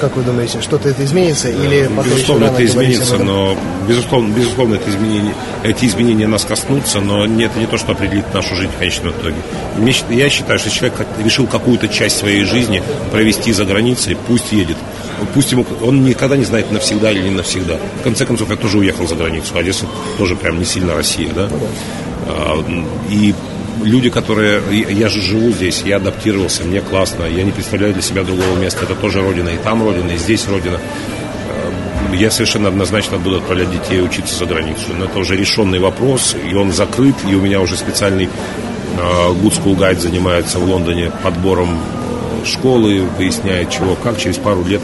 как 0.00 0.14
вы 0.16 0.22
думаете, 0.22 0.60
что-то 0.60 0.90
это 0.90 1.02
изменится 1.04 1.48
или 1.48 1.88
Безусловно, 2.04 2.44
это 2.46 2.64
изменится, 2.64 3.16
но 3.16 3.56
безусловно, 3.88 4.34
безусловно, 4.34 4.74
это 4.74 4.90
изменение, 4.90 5.34
эти 5.62 5.86
изменения 5.86 6.26
нас 6.26 6.44
коснутся, 6.44 7.00
но 7.00 7.24
это 7.24 7.58
не 7.58 7.66
то, 7.66 7.78
что 7.78 7.92
определит 7.92 8.32
нашу 8.34 8.54
жизнь 8.54 8.70
в 8.70 8.78
конечном 8.78 9.12
итоге. 9.12 9.36
Я 10.10 10.28
считаю, 10.28 10.58
что 10.58 10.70
человек 10.70 11.06
решил 11.24 11.46
какую-то 11.46 11.88
часть 11.88 12.18
своей 12.18 12.44
жизни 12.44 12.82
провести 13.10 13.52
за 13.52 13.64
границей, 13.64 14.16
пусть 14.26 14.52
едет. 14.52 14.76
Пусть 15.34 15.52
ему, 15.52 15.64
он 15.82 16.04
никогда 16.04 16.36
не 16.36 16.44
знает 16.44 16.70
навсегда 16.72 17.10
или 17.10 17.28
не 17.28 17.34
навсегда. 17.34 17.78
В 18.00 18.02
конце 18.02 18.26
концов, 18.26 18.50
я 18.50 18.56
тоже 18.56 18.78
уехал 18.78 19.06
за 19.06 19.14
границу. 19.14 19.56
Одесса 19.56 19.86
тоже 20.18 20.36
прям 20.36 20.58
не 20.58 20.64
сильно 20.64 20.94
Россия, 20.94 21.32
да? 21.32 21.48
А, 22.26 22.64
и 23.10 23.34
люди, 23.82 24.10
которые... 24.10 24.60
Я 24.70 25.08
же 25.08 25.20
живу 25.20 25.50
здесь, 25.52 25.82
я 25.84 25.96
адаптировался, 25.96 26.64
мне 26.64 26.80
классно, 26.80 27.24
я 27.24 27.44
не 27.44 27.52
представляю 27.52 27.92
для 27.92 28.02
себя 28.02 28.24
другого 28.24 28.56
места. 28.56 28.84
Это 28.84 28.94
тоже 28.94 29.22
родина, 29.22 29.48
и 29.50 29.56
там 29.56 29.82
родина, 29.82 30.10
и 30.10 30.16
здесь 30.18 30.46
родина. 30.48 30.78
Я 32.12 32.30
совершенно 32.30 32.68
однозначно 32.68 33.18
буду 33.18 33.36
отправлять 33.36 33.70
детей 33.70 34.00
учиться 34.00 34.36
за 34.36 34.46
границу. 34.46 34.92
Но 34.98 35.06
это 35.06 35.18
уже 35.18 35.36
решенный 35.36 35.80
вопрос, 35.80 36.36
и 36.50 36.54
он 36.54 36.72
закрыт, 36.72 37.16
и 37.28 37.34
у 37.34 37.40
меня 37.40 37.60
уже 37.60 37.76
специальный 37.76 38.28
Good 38.96 39.76
Guide 39.76 40.00
занимается 40.00 40.58
в 40.58 40.64
Лондоне 40.70 41.10
подбором 41.22 41.78
школы, 42.44 43.02
выясняет 43.18 43.70
чего, 43.70 43.94
как. 43.94 44.18
Через 44.18 44.38
пару 44.38 44.64
лет 44.64 44.80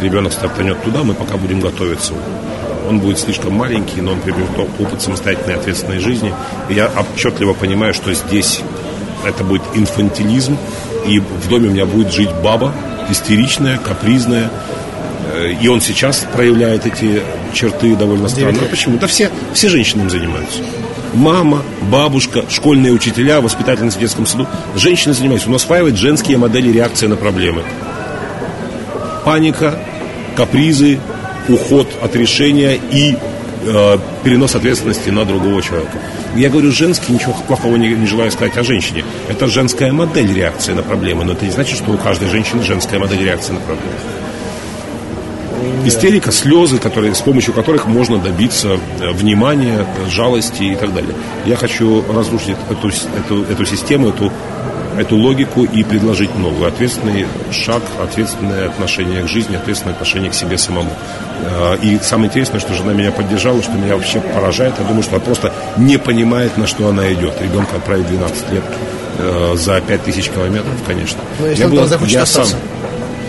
ребенок 0.00 0.32
стартанет 0.32 0.82
туда, 0.82 1.02
мы 1.02 1.14
пока 1.14 1.36
будем 1.36 1.60
готовиться 1.60 2.14
он 2.88 3.00
будет 3.00 3.18
слишком 3.18 3.54
маленький, 3.54 4.00
но 4.00 4.12
он 4.12 4.20
приобретет 4.20 4.58
опыт 4.78 5.02
самостоятельной 5.02 5.56
ответственной 5.56 5.98
жизни. 5.98 6.32
И 6.68 6.74
я 6.74 6.90
отчетливо 6.90 7.52
понимаю, 7.52 7.92
что 7.94 8.12
здесь 8.14 8.62
это 9.24 9.44
будет 9.44 9.62
инфантилизм, 9.74 10.56
и 11.06 11.18
в 11.18 11.48
доме 11.48 11.68
у 11.68 11.72
меня 11.72 11.86
будет 11.86 12.12
жить 12.12 12.30
баба, 12.42 12.72
истеричная, 13.10 13.78
капризная, 13.78 14.50
э, 15.34 15.52
и 15.60 15.68
он 15.68 15.80
сейчас 15.80 16.26
проявляет 16.32 16.86
эти 16.86 17.22
черты 17.52 17.94
довольно 17.94 18.28
странно. 18.28 18.60
Почему? 18.70 18.98
Да 18.98 19.06
все, 19.06 19.30
все 19.52 19.68
женщины 19.68 20.02
им 20.02 20.10
занимаются. 20.10 20.62
Мама, 21.14 21.62
бабушка, 21.90 22.44
школьные 22.50 22.92
учителя, 22.92 23.40
воспитательницы 23.40 23.96
в 23.96 24.00
детском 24.00 24.26
саду. 24.26 24.46
Женщины 24.76 25.14
занимаются. 25.14 25.48
Он 25.48 25.54
осваивает 25.54 25.96
женские 25.96 26.38
модели 26.38 26.70
реакции 26.70 27.06
на 27.06 27.16
проблемы. 27.16 27.62
Паника, 29.24 29.78
капризы, 30.36 30.98
уход 31.48 31.88
от 32.02 32.14
решения 32.14 32.78
и 32.90 33.16
э, 33.64 33.98
перенос 34.22 34.54
ответственности 34.54 35.10
на 35.10 35.24
другого 35.24 35.62
человека. 35.62 35.98
Я 36.36 36.50
говорю 36.50 36.72
женский, 36.72 37.12
ничего 37.12 37.34
плохого 37.46 37.76
не, 37.76 37.88
не 37.88 38.06
желаю 38.06 38.30
сказать 38.30 38.56
о 38.56 38.62
женщине. 38.62 39.04
Это 39.28 39.46
женская 39.46 39.92
модель 39.92 40.32
реакции 40.32 40.72
на 40.72 40.82
проблемы, 40.82 41.24
но 41.24 41.32
это 41.32 41.44
не 41.44 41.50
значит, 41.50 41.78
что 41.78 41.90
у 41.90 41.96
каждой 41.96 42.28
женщины 42.28 42.62
женская 42.62 42.98
модель 42.98 43.24
реакции 43.24 43.54
на 43.54 43.60
проблемы. 43.60 43.94
Истерика, 45.84 46.32
слезы, 46.32 46.78
которые, 46.78 47.14
с 47.14 47.20
помощью 47.20 47.54
которых 47.54 47.86
можно 47.86 48.18
добиться 48.18 48.78
э, 49.00 49.10
внимания, 49.12 49.86
жалости 50.08 50.62
и 50.62 50.76
так 50.76 50.92
далее. 50.94 51.14
Я 51.46 51.56
хочу 51.56 52.04
разрушить 52.12 52.56
эту, 52.70 52.88
эту, 52.88 53.42
эту 53.44 53.64
систему, 53.64 54.08
эту 54.08 54.32
эту 54.98 55.16
логику 55.16 55.64
и 55.64 55.84
предложить 55.84 56.36
новую. 56.36 56.68
Ответственный 56.68 57.26
шаг, 57.52 57.82
ответственное 58.02 58.66
отношение 58.66 59.22
к 59.22 59.28
жизни, 59.28 59.56
ответственное 59.56 59.94
отношение 59.94 60.30
к 60.30 60.34
себе 60.34 60.58
самому. 60.58 60.90
Э, 61.42 61.76
и 61.80 61.98
самое 62.02 62.28
интересное, 62.28 62.60
что 62.60 62.74
жена 62.74 62.92
меня 62.92 63.12
поддержала, 63.12 63.62
что 63.62 63.72
меня 63.72 63.94
вообще 63.94 64.20
поражает. 64.20 64.74
Я 64.78 64.84
думаю, 64.84 65.02
что 65.02 65.16
она 65.16 65.24
просто 65.24 65.52
не 65.76 65.98
понимает, 65.98 66.56
на 66.56 66.66
что 66.66 66.88
она 66.88 67.12
идет. 67.12 67.40
Ребенка 67.40 67.76
отправить 67.76 68.08
12 68.08 68.52
лет 68.52 68.64
э, 69.18 69.54
за 69.56 69.80
5000 69.80 70.30
километров, 70.30 70.74
конечно. 70.86 71.20
Но 71.38 71.46
если 71.46 71.62
я 71.62 71.68
он 71.68 71.76
был, 71.76 71.86
захочет 71.86 72.14
я 72.14 72.22
остаться. 72.22 72.52
Сам, 72.52 72.60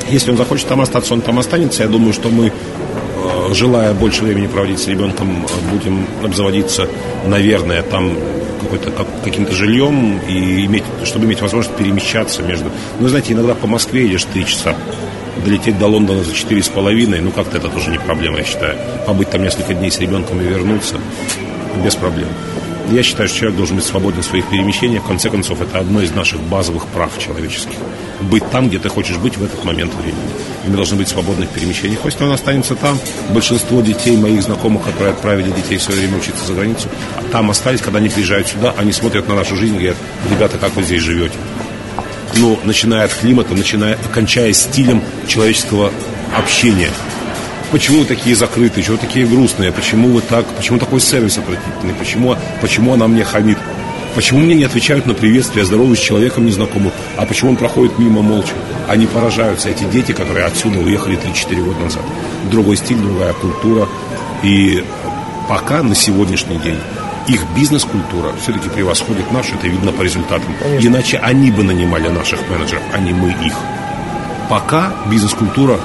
если 0.09 0.31
он 0.31 0.37
захочет 0.37 0.67
там 0.67 0.81
остаться, 0.81 1.13
он 1.13 1.21
там 1.21 1.39
останется. 1.39 1.83
Я 1.83 1.89
думаю, 1.89 2.13
что 2.13 2.29
мы 2.29 2.47
э, 2.47 3.53
желая 3.53 3.93
больше 3.93 4.23
времени 4.23 4.47
проводить 4.47 4.79
с 4.79 4.87
ребенком, 4.87 5.45
будем 5.71 6.05
обзаводиться, 6.23 6.87
наверное, 7.25 7.81
там 7.81 8.15
какой-то, 8.59 8.91
как, 8.91 9.07
каким-то 9.23 9.53
жильем, 9.53 10.19
и 10.27 10.65
иметь, 10.65 10.83
чтобы 11.05 11.25
иметь 11.25 11.41
возможность 11.41 11.75
перемещаться 11.77 12.43
между... 12.43 12.71
Ну, 12.99 13.07
знаете, 13.07 13.33
иногда 13.33 13.55
по 13.55 13.67
Москве 13.67 14.03
едешь 14.03 14.25
три 14.25 14.45
часа, 14.45 14.75
долететь 15.43 15.79
до 15.79 15.87
Лондона 15.87 16.23
за 16.23 16.33
четыре 16.33 16.61
с 16.61 16.67
половиной, 16.67 17.21
ну, 17.21 17.31
как-то 17.31 17.57
это 17.57 17.69
тоже 17.69 17.89
не 17.89 17.97
проблема, 17.97 18.39
я 18.39 18.43
считаю. 18.43 18.77
Побыть 19.07 19.29
там 19.29 19.43
несколько 19.43 19.73
дней 19.73 19.91
с 19.91 19.99
ребенком 19.99 20.41
и 20.41 20.43
вернуться 20.43 20.95
без 21.83 21.95
проблем. 21.95 22.27
Я 22.91 23.03
считаю, 23.03 23.29
что 23.29 23.37
человек 23.37 23.57
должен 23.57 23.75
быть 23.75 23.85
свободен 23.85 24.23
в 24.23 24.25
своих 24.25 24.49
перемещениях. 24.49 25.03
В 25.03 25.07
конце 25.07 25.29
концов, 25.29 25.61
это 25.61 25.77
одно 25.77 26.01
из 26.01 26.11
наших 26.11 26.41
базовых 26.41 26.87
прав 26.87 27.15
человеческих. 27.19 27.75
Быть 28.21 28.49
там, 28.49 28.67
где 28.67 28.79
ты 28.79 28.89
хочешь 28.89 29.17
быть 29.17 29.37
в 29.37 29.43
этот 29.43 29.63
момент 29.63 29.93
времени. 29.93 30.17
И 30.65 30.69
мы 30.69 30.75
должны 30.75 30.97
быть 30.97 31.07
свободны 31.07 31.45
в 31.45 31.49
перемещениях. 31.49 31.99
Пусть 31.99 32.19
он 32.19 32.31
останется 32.31 32.75
там. 32.75 32.97
Большинство 33.29 33.81
детей, 33.81 34.17
моих 34.17 34.41
знакомых, 34.41 34.83
которые 34.83 35.11
отправили 35.11 35.51
детей 35.51 35.77
в 35.77 35.83
свое 35.83 35.99
время 35.99 36.17
учиться 36.17 36.43
за 36.45 36.53
границу, 36.53 36.89
там 37.31 37.51
остались, 37.51 37.81
когда 37.81 37.99
они 37.99 38.09
приезжают 38.09 38.47
сюда, 38.47 38.73
они 38.75 38.91
смотрят 38.91 39.27
на 39.27 39.35
нашу 39.35 39.55
жизнь 39.55 39.75
и 39.75 39.77
говорят, 39.77 39.97
ребята, 40.31 40.57
как 40.57 40.75
вы 40.75 40.81
здесь 40.81 41.03
живете? 41.03 41.35
Ну, 42.37 42.59
начиная 42.63 43.05
от 43.05 43.13
климата, 43.13 43.53
начиная, 43.53 43.99
окончая 44.03 44.51
стилем 44.53 45.03
человеческого 45.27 45.91
общения– 46.35 46.89
почему 47.71 47.99
вы 47.99 48.05
такие 48.05 48.35
закрытые, 48.35 48.83
чего 48.83 48.97
такие 48.97 49.25
грустные, 49.25 49.71
почему 49.71 50.09
вы 50.09 50.21
так, 50.21 50.45
почему 50.55 50.79
такой 50.79 50.99
сервис 50.99 51.37
отвратительный, 51.37 51.93
почему, 51.93 52.35
почему 52.61 52.93
она 52.93 53.07
мне 53.07 53.23
хамит, 53.23 53.57
почему 54.15 54.39
мне 54.39 54.55
не 54.55 54.63
отвечают 54.63 55.05
на 55.05 55.13
приветствие, 55.13 55.65
здороваюсь 55.65 55.99
с 55.99 56.03
человеком 56.03 56.45
незнакомым, 56.45 56.91
а 57.17 57.25
почему 57.25 57.51
он 57.51 57.57
проходит 57.57 57.97
мимо 57.99 58.21
молча. 58.21 58.53
Они 58.87 59.05
поражаются, 59.05 59.69
эти 59.69 59.83
дети, 59.83 60.11
которые 60.11 60.45
отсюда 60.45 60.79
уехали 60.79 61.17
3-4 61.17 61.63
года 61.63 61.79
назад. 61.79 62.03
Другой 62.49 62.77
стиль, 62.77 62.97
другая 62.97 63.33
культура. 63.33 63.87
И 64.41 64.83
пока 65.47 65.83
на 65.83 65.93
сегодняшний 65.93 66.57
день 66.57 66.79
их 67.27 67.43
бизнес-культура 67.55 68.33
все-таки 68.41 68.69
превосходит 68.69 69.31
нашу, 69.31 69.55
это 69.55 69.67
видно 69.67 69.91
по 69.91 70.01
результатам. 70.01 70.55
Конечно. 70.59 70.87
Иначе 70.87 71.17
они 71.17 71.51
бы 71.51 71.63
нанимали 71.63 72.07
наших 72.07 72.39
менеджеров, 72.49 72.81
а 72.93 72.99
не 72.99 73.13
мы 73.13 73.29
их. 73.29 73.53
Пока 74.49 74.93
бизнес-культура 75.11 75.79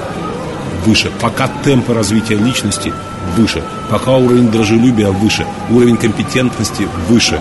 выше, 0.85 1.11
пока 1.19 1.47
темпы 1.63 1.93
развития 1.93 2.35
личности 2.35 2.93
выше, 3.35 3.63
пока 3.89 4.11
уровень 4.11 4.51
дружелюбия 4.51 5.09
выше, 5.09 5.45
уровень 5.69 5.97
компетентности 5.97 6.87
выше. 7.07 7.39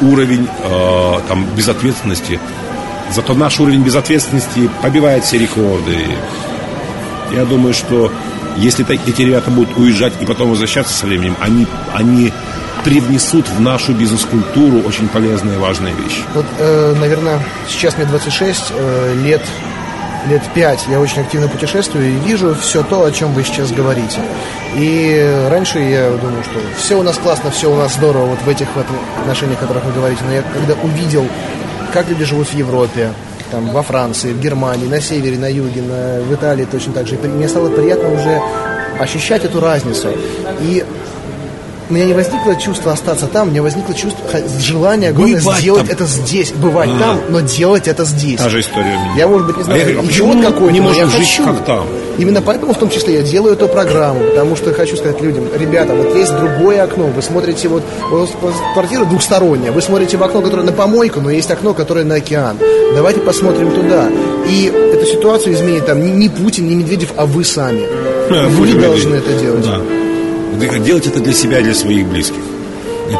уровень 0.00 0.46
э, 0.62 1.20
там, 1.28 1.44
безответственности. 1.56 2.38
Зато 3.10 3.34
наш 3.34 3.58
уровень 3.58 3.82
безответственности 3.82 4.70
побивает 4.82 5.24
все 5.24 5.38
рекорды. 5.38 5.96
Я 7.32 7.44
думаю, 7.44 7.74
что 7.74 8.12
если 8.56 8.84
эти 8.90 9.22
ребята 9.22 9.50
будут 9.50 9.76
уезжать 9.76 10.12
и 10.20 10.26
потом 10.26 10.50
возвращаться 10.50 10.92
со 10.94 11.06
временем, 11.06 11.36
они, 11.40 11.66
они 11.94 12.32
привнесут 12.84 13.48
в 13.48 13.60
нашу 13.60 13.92
бизнес-культуру 13.92 14.80
очень 14.80 15.08
полезные 15.08 15.56
и 15.56 15.58
важные 15.58 15.94
вещи. 15.94 16.22
Вот, 16.34 16.46
э, 16.58 16.94
наверное, 16.98 17.40
сейчас 17.68 17.96
мне 17.96 18.06
26 18.06 18.62
э, 18.70 19.14
лет 19.24 19.42
лет 20.28 20.42
пять 20.54 20.86
я 20.88 21.00
очень 21.00 21.22
активно 21.22 21.48
путешествую 21.48 22.08
и 22.08 22.16
вижу 22.20 22.54
все 22.54 22.82
то, 22.82 23.04
о 23.04 23.10
чем 23.10 23.32
вы 23.32 23.42
сейчас 23.44 23.72
говорите. 23.72 24.20
И 24.76 25.46
раньше 25.50 25.78
я 25.78 26.10
думал, 26.10 26.42
что 26.42 26.60
все 26.76 26.98
у 26.98 27.02
нас 27.02 27.18
классно, 27.18 27.50
все 27.50 27.72
у 27.72 27.76
нас 27.76 27.94
здорово 27.94 28.26
вот 28.26 28.38
в 28.40 28.48
этих 28.48 28.68
вот 28.74 28.86
отношениях, 29.20 29.58
о 29.58 29.62
которых 29.62 29.84
вы 29.84 29.92
говорите. 29.92 30.20
Но 30.26 30.32
я 30.32 30.42
когда 30.42 30.74
увидел, 30.82 31.26
как 31.92 32.08
люди 32.08 32.24
живут 32.24 32.48
в 32.48 32.54
Европе, 32.54 33.12
там, 33.50 33.70
во 33.70 33.82
Франции, 33.82 34.32
в 34.32 34.40
Германии, 34.40 34.86
на 34.86 35.00
севере, 35.00 35.38
на 35.38 35.50
юге, 35.50 35.82
на, 35.82 36.20
в 36.20 36.34
Италии 36.34 36.66
точно 36.70 36.92
так 36.92 37.06
же. 37.06 37.16
И 37.16 37.26
мне 37.26 37.48
стало 37.48 37.70
приятно 37.70 38.12
уже 38.12 38.40
ощущать 39.00 39.44
эту 39.44 39.60
разницу. 39.60 40.08
И 40.60 40.84
у 41.88 41.94
меня 41.94 42.04
не 42.04 42.12
возникло 42.12 42.54
чувство 42.56 42.92
остаться 42.92 43.26
там, 43.26 43.48
у 43.48 43.50
меня 43.50 43.62
возникло 43.62 43.94
чувство, 43.94 44.24
желание 44.60 45.10
огромное 45.10 45.40
сделать 45.40 45.86
там. 45.86 45.90
это 45.90 46.04
здесь, 46.04 46.52
бывать 46.52 46.90
а. 46.92 46.98
там, 46.98 47.20
но 47.30 47.40
делать 47.40 47.88
это 47.88 48.04
здесь. 48.04 48.38
Та 48.38 48.48
же 48.48 48.60
история 48.60 48.96
у 48.96 49.00
меня. 49.04 49.14
Я, 49.16 49.28
может 49.28 49.46
быть, 49.46 49.56
не 49.56 49.62
знаю, 49.62 50.00
а 50.00 50.04
идиот 50.04 50.44
какой-то, 50.44 50.72
не 50.72 50.80
можно 50.80 51.06
жить 51.06 51.36
хочу. 51.38 51.44
как 51.44 51.64
там. 51.64 51.86
Именно 52.18 52.42
поэтому, 52.42 52.74
в 52.74 52.78
том 52.78 52.90
числе, 52.90 53.14
я 53.14 53.22
делаю 53.22 53.54
эту 53.54 53.68
программу, 53.68 54.20
потому 54.20 54.56
что 54.56 54.72
хочу 54.74 54.96
сказать 54.96 55.20
людям, 55.22 55.44
ребята, 55.54 55.94
вот 55.94 56.14
есть 56.14 56.34
другое 56.36 56.82
окно, 56.82 57.06
вы 57.06 57.22
смотрите 57.22 57.68
вот, 57.68 57.82
вот 58.10 58.28
квартира 58.74 59.04
двухсторонняя, 59.04 59.72
вы 59.72 59.80
смотрите 59.80 60.16
в 60.16 60.22
окно, 60.22 60.42
которое 60.42 60.62
на 60.62 60.72
помойку, 60.72 61.20
но 61.20 61.30
есть 61.30 61.50
окно, 61.50 61.74
которое 61.74 62.04
на 62.04 62.16
океан. 62.16 62.58
Давайте 62.94 63.20
посмотрим 63.20 63.70
туда. 63.70 64.08
И 64.48 64.66
эту 64.66 65.06
ситуацию 65.06 65.54
изменит 65.54 65.86
там 65.86 66.18
не, 66.18 66.28
Путин, 66.28 66.68
не 66.68 66.74
Медведев, 66.74 67.12
а 67.16 67.26
вы 67.26 67.44
сами. 67.44 67.82
А, 68.30 68.48
вы 68.48 68.74
должны 68.74 69.16
это 69.16 69.32
делать. 69.34 69.64
Да. 69.64 70.07
Делать 70.58 71.06
это 71.06 71.20
для 71.20 71.32
себя 71.32 71.60
для 71.60 71.74
своих 71.74 72.06
близких. 72.08 72.47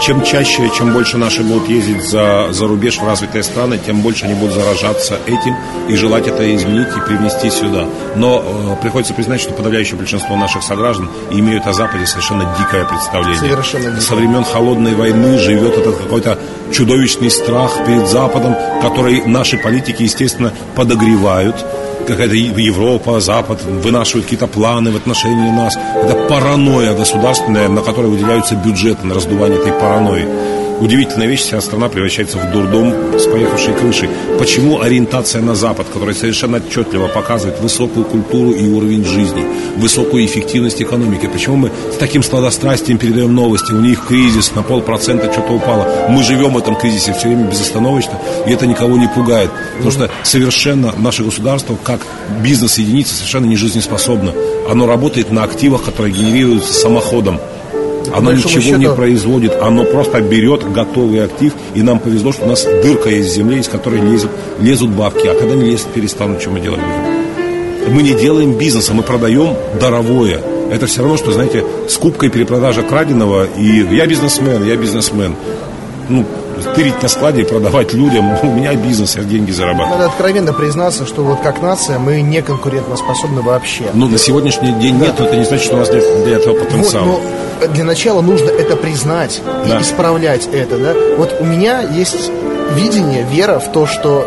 Чем 0.03 0.23
чаще, 0.23 0.71
чем 0.77 0.93
больше 0.93 1.17
наши 1.17 1.43
будут 1.43 1.69
ездить 1.69 2.03
за, 2.03 2.49
за 2.53 2.67
рубеж 2.67 2.99
в 2.99 3.05
развитые 3.07 3.43
страны, 3.43 3.79
тем 3.85 4.03
больше 4.03 4.27
они 4.27 4.35
будут 4.35 4.55
заражаться 4.55 5.19
этим 5.27 5.57
и 5.89 5.97
желать 5.97 6.27
это 6.27 6.55
изменить 6.55 6.89
и 6.97 7.01
привнести 7.01 7.51
сюда. 7.51 7.87
Но 8.15 8.77
э, 8.79 8.83
приходится 8.83 9.15
признать, 9.15 9.41
что 9.41 9.55
подавляющее 9.55 9.97
большинство 9.97 10.37
наших 10.37 10.63
сограждан 10.63 11.09
имеют 11.31 11.67
о 11.67 11.73
Западе 11.73 12.07
совершенно 12.07 12.55
дикое 12.59 12.85
представление. 12.85 13.39
Совершенно 13.39 13.85
дикое. 13.85 14.01
Со 14.01 14.15
времен 14.15 14.45
Холодной 14.45 14.95
войны 14.95 15.39
живет 15.39 15.79
этот 15.79 15.97
какой-то 15.97 16.39
чудовищный 16.73 17.31
страх 17.31 17.73
перед 17.87 18.09
Западом, 18.09 18.57
который 18.83 19.25
наши 19.25 19.57
политики, 19.57 20.03
естественно, 20.03 20.53
подогревают 20.77 21.65
какая-то 22.09 22.35
Европа, 22.35 23.21
Запад 23.21 23.63
вынашивают 23.63 24.25
какие-то 24.25 24.47
планы 24.47 24.91
в 24.91 24.97
отношении 24.97 25.51
нас. 25.51 25.77
Это 25.77 26.15
паранойя 26.15 26.95
государственная, 26.95 27.69
на 27.69 27.83
которой 27.83 28.07
выделяются 28.07 28.55
бюджеты 28.57 29.07
на 29.07 29.15
раздувание 29.15 29.59
этой 29.59 29.73
паранойи. 29.81 30.27
Удивительная 30.81 31.27
вещь, 31.27 31.41
вся 31.41 31.61
страна 31.61 31.89
превращается 31.89 32.39
в 32.39 32.53
дурдом 32.53 32.95
с 33.19 33.27
поехавшей 33.27 33.75
крышей. 33.75 34.09
Почему 34.39 34.81
ориентация 34.81 35.43
на 35.43 35.57
Запад, 35.57 35.89
которая 35.93 36.15
совершенно 36.15 36.59
отчетливо 36.59 37.09
показывает 37.09 37.61
высокую 37.61 38.05
культуру 38.05 38.53
и 38.53 38.69
уровень 38.69 39.05
жизни, 39.05 39.45
высокую 39.77 40.25
эффективность 40.25 40.81
экономики? 40.81 41.27
Почему 41.27 41.57
мы 41.57 41.73
с 41.93 41.97
таким 41.97 42.23
сладострастием 42.23 42.97
передаем 42.97 43.35
новости? 43.35 43.73
У 43.73 43.81
них 43.81 44.07
кризис 44.07 44.55
на 44.55 44.63
полпроцента 44.63 45.33
что-то 45.33 45.55
упало. 45.55 46.07
Мы 46.11 46.23
живем 46.23 46.55
в 46.55 46.59
этом 46.59 46.77
кризисе 46.77 47.13
все 47.13 47.27
время 47.27 47.51
безостановочно, 47.51 48.13
и 48.47 48.51
это 48.53 48.65
никого 48.69 48.97
не 48.97 49.09
пугает. 49.09 49.51
Потому 49.79 49.91
что 49.91 50.11
совершенно 50.23 50.95
наше 50.97 51.25
государство, 51.25 51.77
как 51.83 52.07
бизнес-единица, 52.41 53.15
совершенно 53.15 53.47
не 53.47 53.57
жизнеспособно. 53.57 54.33
Оно 54.71 54.87
работает 54.87 55.33
на 55.33 55.43
активах, 55.43 55.83
которые 55.83 56.15
генерируются 56.15 56.73
самоходом. 56.73 57.41
Оно 58.15 58.33
ничего 58.33 58.61
счету... 58.61 58.79
не 58.79 58.89
производит, 58.89 59.55
оно 59.61 59.85
просто 59.85 60.21
берет 60.21 60.71
готовый 60.73 61.25
актив, 61.25 61.53
и 61.75 61.83
нам 61.83 61.99
повезло, 61.99 62.33
что 62.33 62.45
у 62.45 62.49
нас 62.49 62.65
дырка 62.65 63.11
есть 63.11 63.31
в 63.31 63.35
земле, 63.35 63.59
из 63.59 63.69
которой 63.69 64.01
лезут, 64.01 64.31
лезут 64.61 64.91
бабки. 64.91 65.27
А 65.27 65.35
когда 65.35 65.55
не 65.55 65.71
лезут, 65.71 65.89
перестанут, 65.89 66.41
что 66.41 66.51
мы 66.51 66.61
делать 66.61 66.81
будем? 66.81 67.95
Мы 67.95 68.03
не 68.03 68.13
делаем 68.13 68.53
бизнеса, 68.53 68.93
мы 68.95 69.03
продаем 69.03 69.55
даровое. 69.81 70.41
Это 70.71 70.87
все 70.87 71.01
равно, 71.01 71.17
что, 71.17 71.33
знаете, 71.33 71.65
скупка 71.89 72.27
и 72.27 72.29
перепродажа 72.29 72.83
краденого, 72.83 73.47
и 73.57 73.87
я 73.91 74.07
бизнесмен, 74.07 74.65
я 74.65 74.77
бизнесмен. 74.77 75.35
Ну, 76.09 76.27
тырить 76.75 77.03
на 77.03 77.09
складе 77.09 77.43
и 77.43 77.45
продавать 77.45 77.93
людям. 77.93 78.37
У 78.43 78.47
меня 78.47 78.75
бизнес, 78.75 79.17
я 79.17 79.23
деньги 79.23 79.51
зарабатываю. 79.51 79.99
Надо 79.99 80.07
откровенно 80.07 80.53
признаться, 80.53 81.07
что 81.07 81.23
вот 81.23 81.41
как 81.41 81.63
нация 81.63 81.99
мы 81.99 82.21
не 82.21 82.43
конкурентоспособны 82.43 83.43
вообще. 83.43 83.85
Ну, 83.95 84.09
на 84.09 84.19
сегодняшний 84.19 84.73
день 84.73 84.99
да. 84.99 85.07
нет, 85.07 85.15
но 85.19 85.27
это 85.27 85.37
не 85.37 85.45
значит, 85.45 85.67
что 85.67 85.77
у 85.77 85.79
нас 85.79 85.91
нет 85.91 86.05
для 86.25 86.37
этого 86.37 86.59
потенциала. 86.59 87.05
Вот, 87.05 87.23
но 87.61 87.67
для 87.69 87.85
начала 87.85 88.21
нужно 88.21 88.51
это 88.51 88.77
признать 88.77 89.43
да. 89.45 89.79
и 89.79 89.83
исправлять 89.83 90.49
это, 90.53 90.79
да. 90.79 90.95
Вот 91.17 91.37
у 91.41 91.45
меня 91.45 91.83
есть 91.83 92.31
видение, 92.75 93.25
вера 93.31 93.59
в 93.59 93.73
то, 93.73 93.87
что 93.87 94.27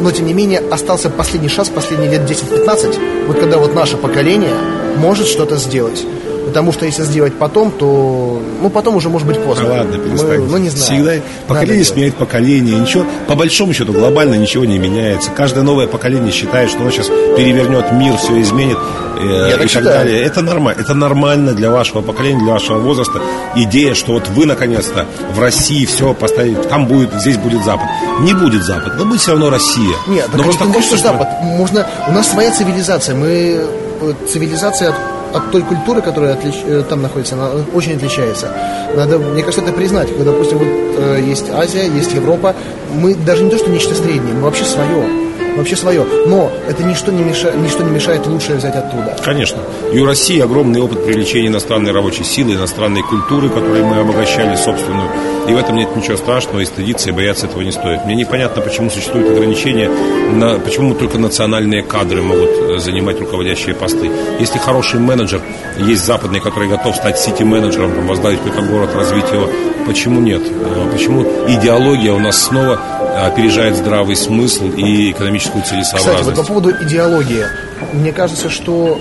но 0.00 0.12
тем 0.12 0.26
не 0.26 0.34
менее 0.34 0.60
остался 0.70 1.10
последний 1.10 1.48
шанс, 1.48 1.70
последние 1.70 2.10
лет 2.10 2.22
10-15, 2.22 3.26
вот 3.26 3.38
когда 3.38 3.58
вот 3.58 3.74
наше 3.74 3.96
поколение 3.96 4.54
может 4.96 5.26
что-то 5.26 5.56
сделать. 5.56 6.06
Потому 6.48 6.72
что 6.72 6.86
если 6.86 7.02
сделать 7.02 7.34
потом, 7.34 7.70
то 7.70 8.40
ну 8.62 8.70
потом 8.70 8.96
уже 8.96 9.08
может 9.10 9.26
быть 9.26 9.38
поздно. 9.38 9.66
Да 9.66 9.70
ладно, 9.70 9.98
перестань. 9.98 10.40
Мы, 10.40 10.46
ну 10.46 10.56
не 10.56 10.70
знаю. 10.70 10.84
Всегда 10.84 11.12
поколение 11.46 11.84
сменяет 11.84 12.14
поколение. 12.16 12.78
Ничего, 12.78 13.04
по 13.26 13.34
большому 13.34 13.74
счету, 13.74 13.92
глобально 13.92 14.34
ничего 14.34 14.64
не 14.64 14.78
меняется. 14.78 15.30
Каждое 15.30 15.62
новое 15.62 15.86
поколение 15.86 16.32
считает, 16.32 16.70
что 16.70 16.80
оно 16.80 16.90
сейчас 16.90 17.08
перевернет 17.36 17.92
мир, 17.92 18.16
все 18.16 18.40
изменит 18.40 18.78
э, 19.20 19.48
Я 19.50 19.56
и 19.56 19.58
так, 19.58 19.70
так 19.70 19.84
далее. 19.84 20.22
Это 20.22 20.40
нормально. 20.40 20.80
Это 20.80 20.94
нормально 20.94 21.52
для 21.52 21.70
вашего 21.70 22.00
поколения, 22.00 22.40
для 22.42 22.52
вашего 22.54 22.78
возраста. 22.78 23.20
Идея, 23.54 23.94
что 23.94 24.12
вот 24.12 24.28
вы 24.28 24.46
наконец-то 24.46 25.06
в 25.34 25.40
России 25.40 25.84
все 25.84 26.14
поставите, 26.14 26.62
там 26.62 26.86
будет, 26.86 27.12
здесь 27.20 27.36
будет 27.36 27.62
Запад. 27.62 27.88
Не 28.20 28.32
будет 28.32 28.64
Запад, 28.64 28.94
но 28.96 29.04
будет 29.04 29.20
все 29.20 29.32
равно 29.32 29.50
Россия. 29.50 29.94
Нет, 30.06 30.28
но 30.32 30.42
просто 30.42 30.64
не 30.64 30.80
что 30.80 30.96
Запад. 30.96 31.28
Можно, 31.42 31.86
у 32.08 32.12
нас 32.12 32.30
своя 32.30 32.50
цивилизация. 32.50 33.14
Мы 33.14 33.60
э, 34.00 34.12
цивилизация 34.26 34.94
от 35.32 35.50
той 35.50 35.62
культуры, 35.62 36.02
которая 36.02 36.34
отлич... 36.34 36.56
Э, 36.64 36.82
там 36.88 37.02
находится, 37.02 37.34
она 37.34 37.50
очень 37.74 37.96
отличается. 37.96 38.48
Надо, 38.94 39.18
мне 39.18 39.42
кажется, 39.42 39.64
это 39.64 39.72
признать. 39.72 40.08
Когда, 40.08 40.32
допустим, 40.32 40.58
вот, 40.58 40.66
э, 40.66 41.22
есть 41.26 41.50
Азия, 41.50 41.86
есть 41.86 42.14
Европа, 42.14 42.54
мы 42.94 43.14
даже 43.14 43.44
не 43.44 43.50
то, 43.50 43.58
что 43.58 43.70
нечто 43.70 43.94
среднее, 43.94 44.34
мы 44.34 44.42
вообще 44.42 44.64
свое 44.64 45.27
вообще 45.56 45.76
свое. 45.76 46.04
Но 46.26 46.50
это 46.68 46.82
ничто 46.84 47.12
не, 47.12 47.22
мешает, 47.22 47.56
ничто 47.56 47.82
не 47.82 47.90
мешает 47.90 48.26
лучшее 48.26 48.58
взять 48.58 48.74
оттуда. 48.74 49.16
Конечно. 49.24 49.58
И 49.92 49.98
у 49.98 50.06
России 50.06 50.40
огромный 50.40 50.80
опыт 50.80 51.04
привлечения 51.04 51.48
иностранной 51.48 51.92
рабочей 51.92 52.24
силы, 52.24 52.54
иностранной 52.54 53.02
культуры, 53.02 53.48
которой 53.48 53.82
мы 53.82 53.98
обогащали 53.98 54.56
собственную. 54.56 55.08
И 55.48 55.52
в 55.52 55.56
этом 55.56 55.76
нет 55.76 55.94
ничего 55.96 56.16
страшного, 56.16 56.60
и 56.60 56.64
стыдиться, 56.66 57.08
и 57.08 57.12
бояться 57.12 57.46
этого 57.46 57.62
не 57.62 57.72
стоит. 57.72 58.04
Мне 58.04 58.14
непонятно, 58.14 58.60
почему 58.60 58.90
существуют 58.90 59.30
ограничения, 59.30 59.88
на, 59.88 60.58
почему 60.58 60.94
только 60.94 61.18
национальные 61.18 61.82
кадры 61.82 62.20
могут 62.22 62.50
э, 62.50 62.78
занимать 62.78 63.18
руководящие 63.18 63.74
посты. 63.74 64.10
Если 64.38 64.58
хороший 64.58 65.00
менеджер, 65.00 65.40
есть 65.78 66.04
западный, 66.04 66.40
который 66.40 66.68
готов 66.68 66.94
стать 66.96 67.18
сити-менеджером, 67.18 68.06
возглавить 68.06 68.40
какой-то 68.40 68.62
город, 68.62 68.90
развить 68.94 69.30
его, 69.32 69.48
почему 69.86 70.20
нет? 70.20 70.42
Э, 70.44 70.90
почему 70.92 71.22
идеология 71.48 72.12
у 72.12 72.18
нас 72.18 72.44
снова 72.44 72.78
опережает 73.26 73.76
здравый 73.76 74.16
смысл 74.16 74.70
и 74.70 75.12
экономическую 75.28 75.62
целесообразность. 75.64 76.20
Кстати, 76.20 76.36
вот 76.36 76.36
по 76.36 76.44
поводу 76.44 76.70
идеологии. 76.84 77.46
Мне 77.92 78.12
кажется, 78.12 78.48
что, 78.50 78.98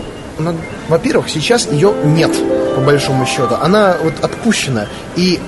во-первых, 0.88 1.30
сейчас 1.30 1.67
ее 1.71 1.93
нет, 2.03 2.32
по 2.75 2.82
большому 2.82 3.25
счету. 3.25 3.55
Она 3.61 3.95
вот 4.03 4.13
отпущена. 4.21 4.86
И 5.15 5.39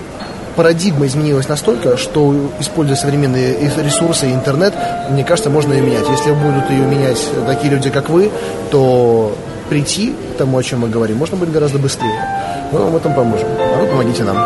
парадигма 0.55 1.05
изменилась 1.05 1.47
настолько, 1.47 1.97
что, 1.97 2.51
используя 2.59 2.95
современные 2.95 3.57
ресурсы 3.77 4.29
и 4.29 4.33
интернет, 4.33 4.73
мне 5.09 5.23
кажется, 5.23 5.49
можно 5.49 5.73
ее 5.73 5.81
менять. 5.81 6.05
Если 6.09 6.31
будут 6.31 6.69
ее 6.69 6.85
менять 6.85 7.19
такие 7.45 7.73
люди, 7.73 7.89
как 7.89 8.09
вы, 8.09 8.31
то 8.71 9.35
прийти 9.69 10.15
к 10.33 10.37
тому, 10.37 10.57
о 10.57 10.63
чем 10.63 10.79
мы 10.79 10.89
говорим, 10.89 11.17
можно 11.17 11.37
будет 11.37 11.51
гораздо 11.51 11.77
быстрее. 11.77 12.23
Мы 12.71 12.79
вам 12.79 12.91
в 12.91 12.95
этом 12.95 13.13
поможем. 13.13 13.47
А 13.59 13.81
вы 13.81 13.87
помогите 13.87 14.23
нам. 14.23 14.37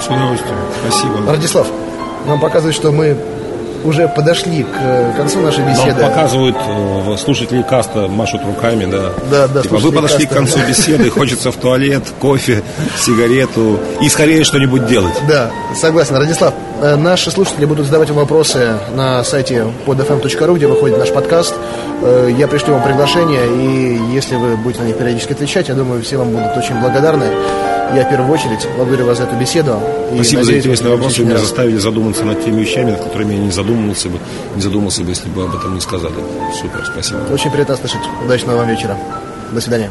С 0.00 0.06
удовольствием. 0.06 0.56
Спасибо. 0.80 1.30
Радислав, 1.30 1.66
нам 2.26 2.40
показывает, 2.40 2.74
что 2.74 2.92
мы 2.92 3.16
уже 3.84 4.08
подошли 4.08 4.62
к 4.62 4.76
э, 4.80 5.12
концу 5.16 5.40
нашей 5.40 5.64
беседы. 5.64 6.00
Нам 6.00 6.10
показывают 6.10 6.56
э, 6.56 7.16
слушатели 7.16 7.62
каста, 7.62 8.08
машут 8.08 8.42
руками, 8.44 8.86
да. 8.86 9.10
Да, 9.30 9.48
да. 9.48 9.62
Типа, 9.62 9.76
вы 9.76 9.92
подошли 9.92 10.26
каста. 10.26 10.34
к 10.34 10.38
концу 10.38 10.58
беседы, 10.66 11.10
хочется 11.10 11.52
в 11.52 11.56
туалет, 11.56 12.04
кофе, 12.20 12.62
сигарету 12.98 13.78
и 14.00 14.08
скорее 14.08 14.44
что-нибудь 14.44 14.86
делать. 14.86 15.14
Да, 15.28 15.50
согласен. 15.74 16.16
Радислав, 16.16 16.54
наши 16.80 17.30
слушатели 17.30 17.64
будут 17.64 17.86
задавать 17.86 18.10
вопросы 18.10 18.74
на 18.94 19.24
сайте 19.24 19.66
podfm.ru, 19.86 20.56
где 20.56 20.66
выходит 20.66 20.98
наш 20.98 21.10
подкаст. 21.10 21.54
Я 22.36 22.46
пришлю 22.48 22.74
вам 22.74 22.82
приглашение, 22.82 23.46
и 23.46 24.14
если 24.14 24.36
вы 24.36 24.56
будете 24.56 24.82
на 24.82 24.86
них 24.86 24.96
периодически 24.96 25.32
отвечать, 25.32 25.68
я 25.68 25.74
думаю, 25.74 26.02
все 26.02 26.16
вам 26.16 26.30
будут 26.30 26.56
очень 26.56 26.78
благодарны. 26.80 27.24
Я 27.94 28.04
в 28.04 28.10
первую 28.10 28.30
очередь 28.30 28.68
благодарю 28.76 29.06
вас 29.06 29.18
за 29.18 29.24
эту 29.24 29.34
беседу. 29.36 29.80
Спасибо 30.14 30.44
за 30.44 30.58
интересные 30.58 30.92
вопросы. 30.92 31.22
Вы 31.22 31.28
меня 31.28 31.38
заставили 31.38 31.78
задуматься 31.78 32.24
над 32.24 32.44
теми 32.44 32.60
вещами, 32.60 32.90
над 32.90 33.02
которыми 33.02 33.32
я 33.34 33.40
не 33.40 33.50
задумывался 33.50 34.10
бы, 34.10 34.18
не 34.54 34.60
задумался 34.62 35.02
бы, 35.02 35.08
если 35.08 35.28
бы 35.30 35.44
об 35.44 35.54
этом 35.54 35.74
не 35.74 35.80
сказали. 35.80 36.14
Супер, 36.60 36.84
спасибо. 36.92 37.18
Очень 37.32 37.50
приятно 37.50 37.76
слышать. 37.76 38.02
Удачного 38.24 38.58
вам 38.58 38.68
вечера. 38.68 38.96
До 39.52 39.60
свидания. 39.60 39.90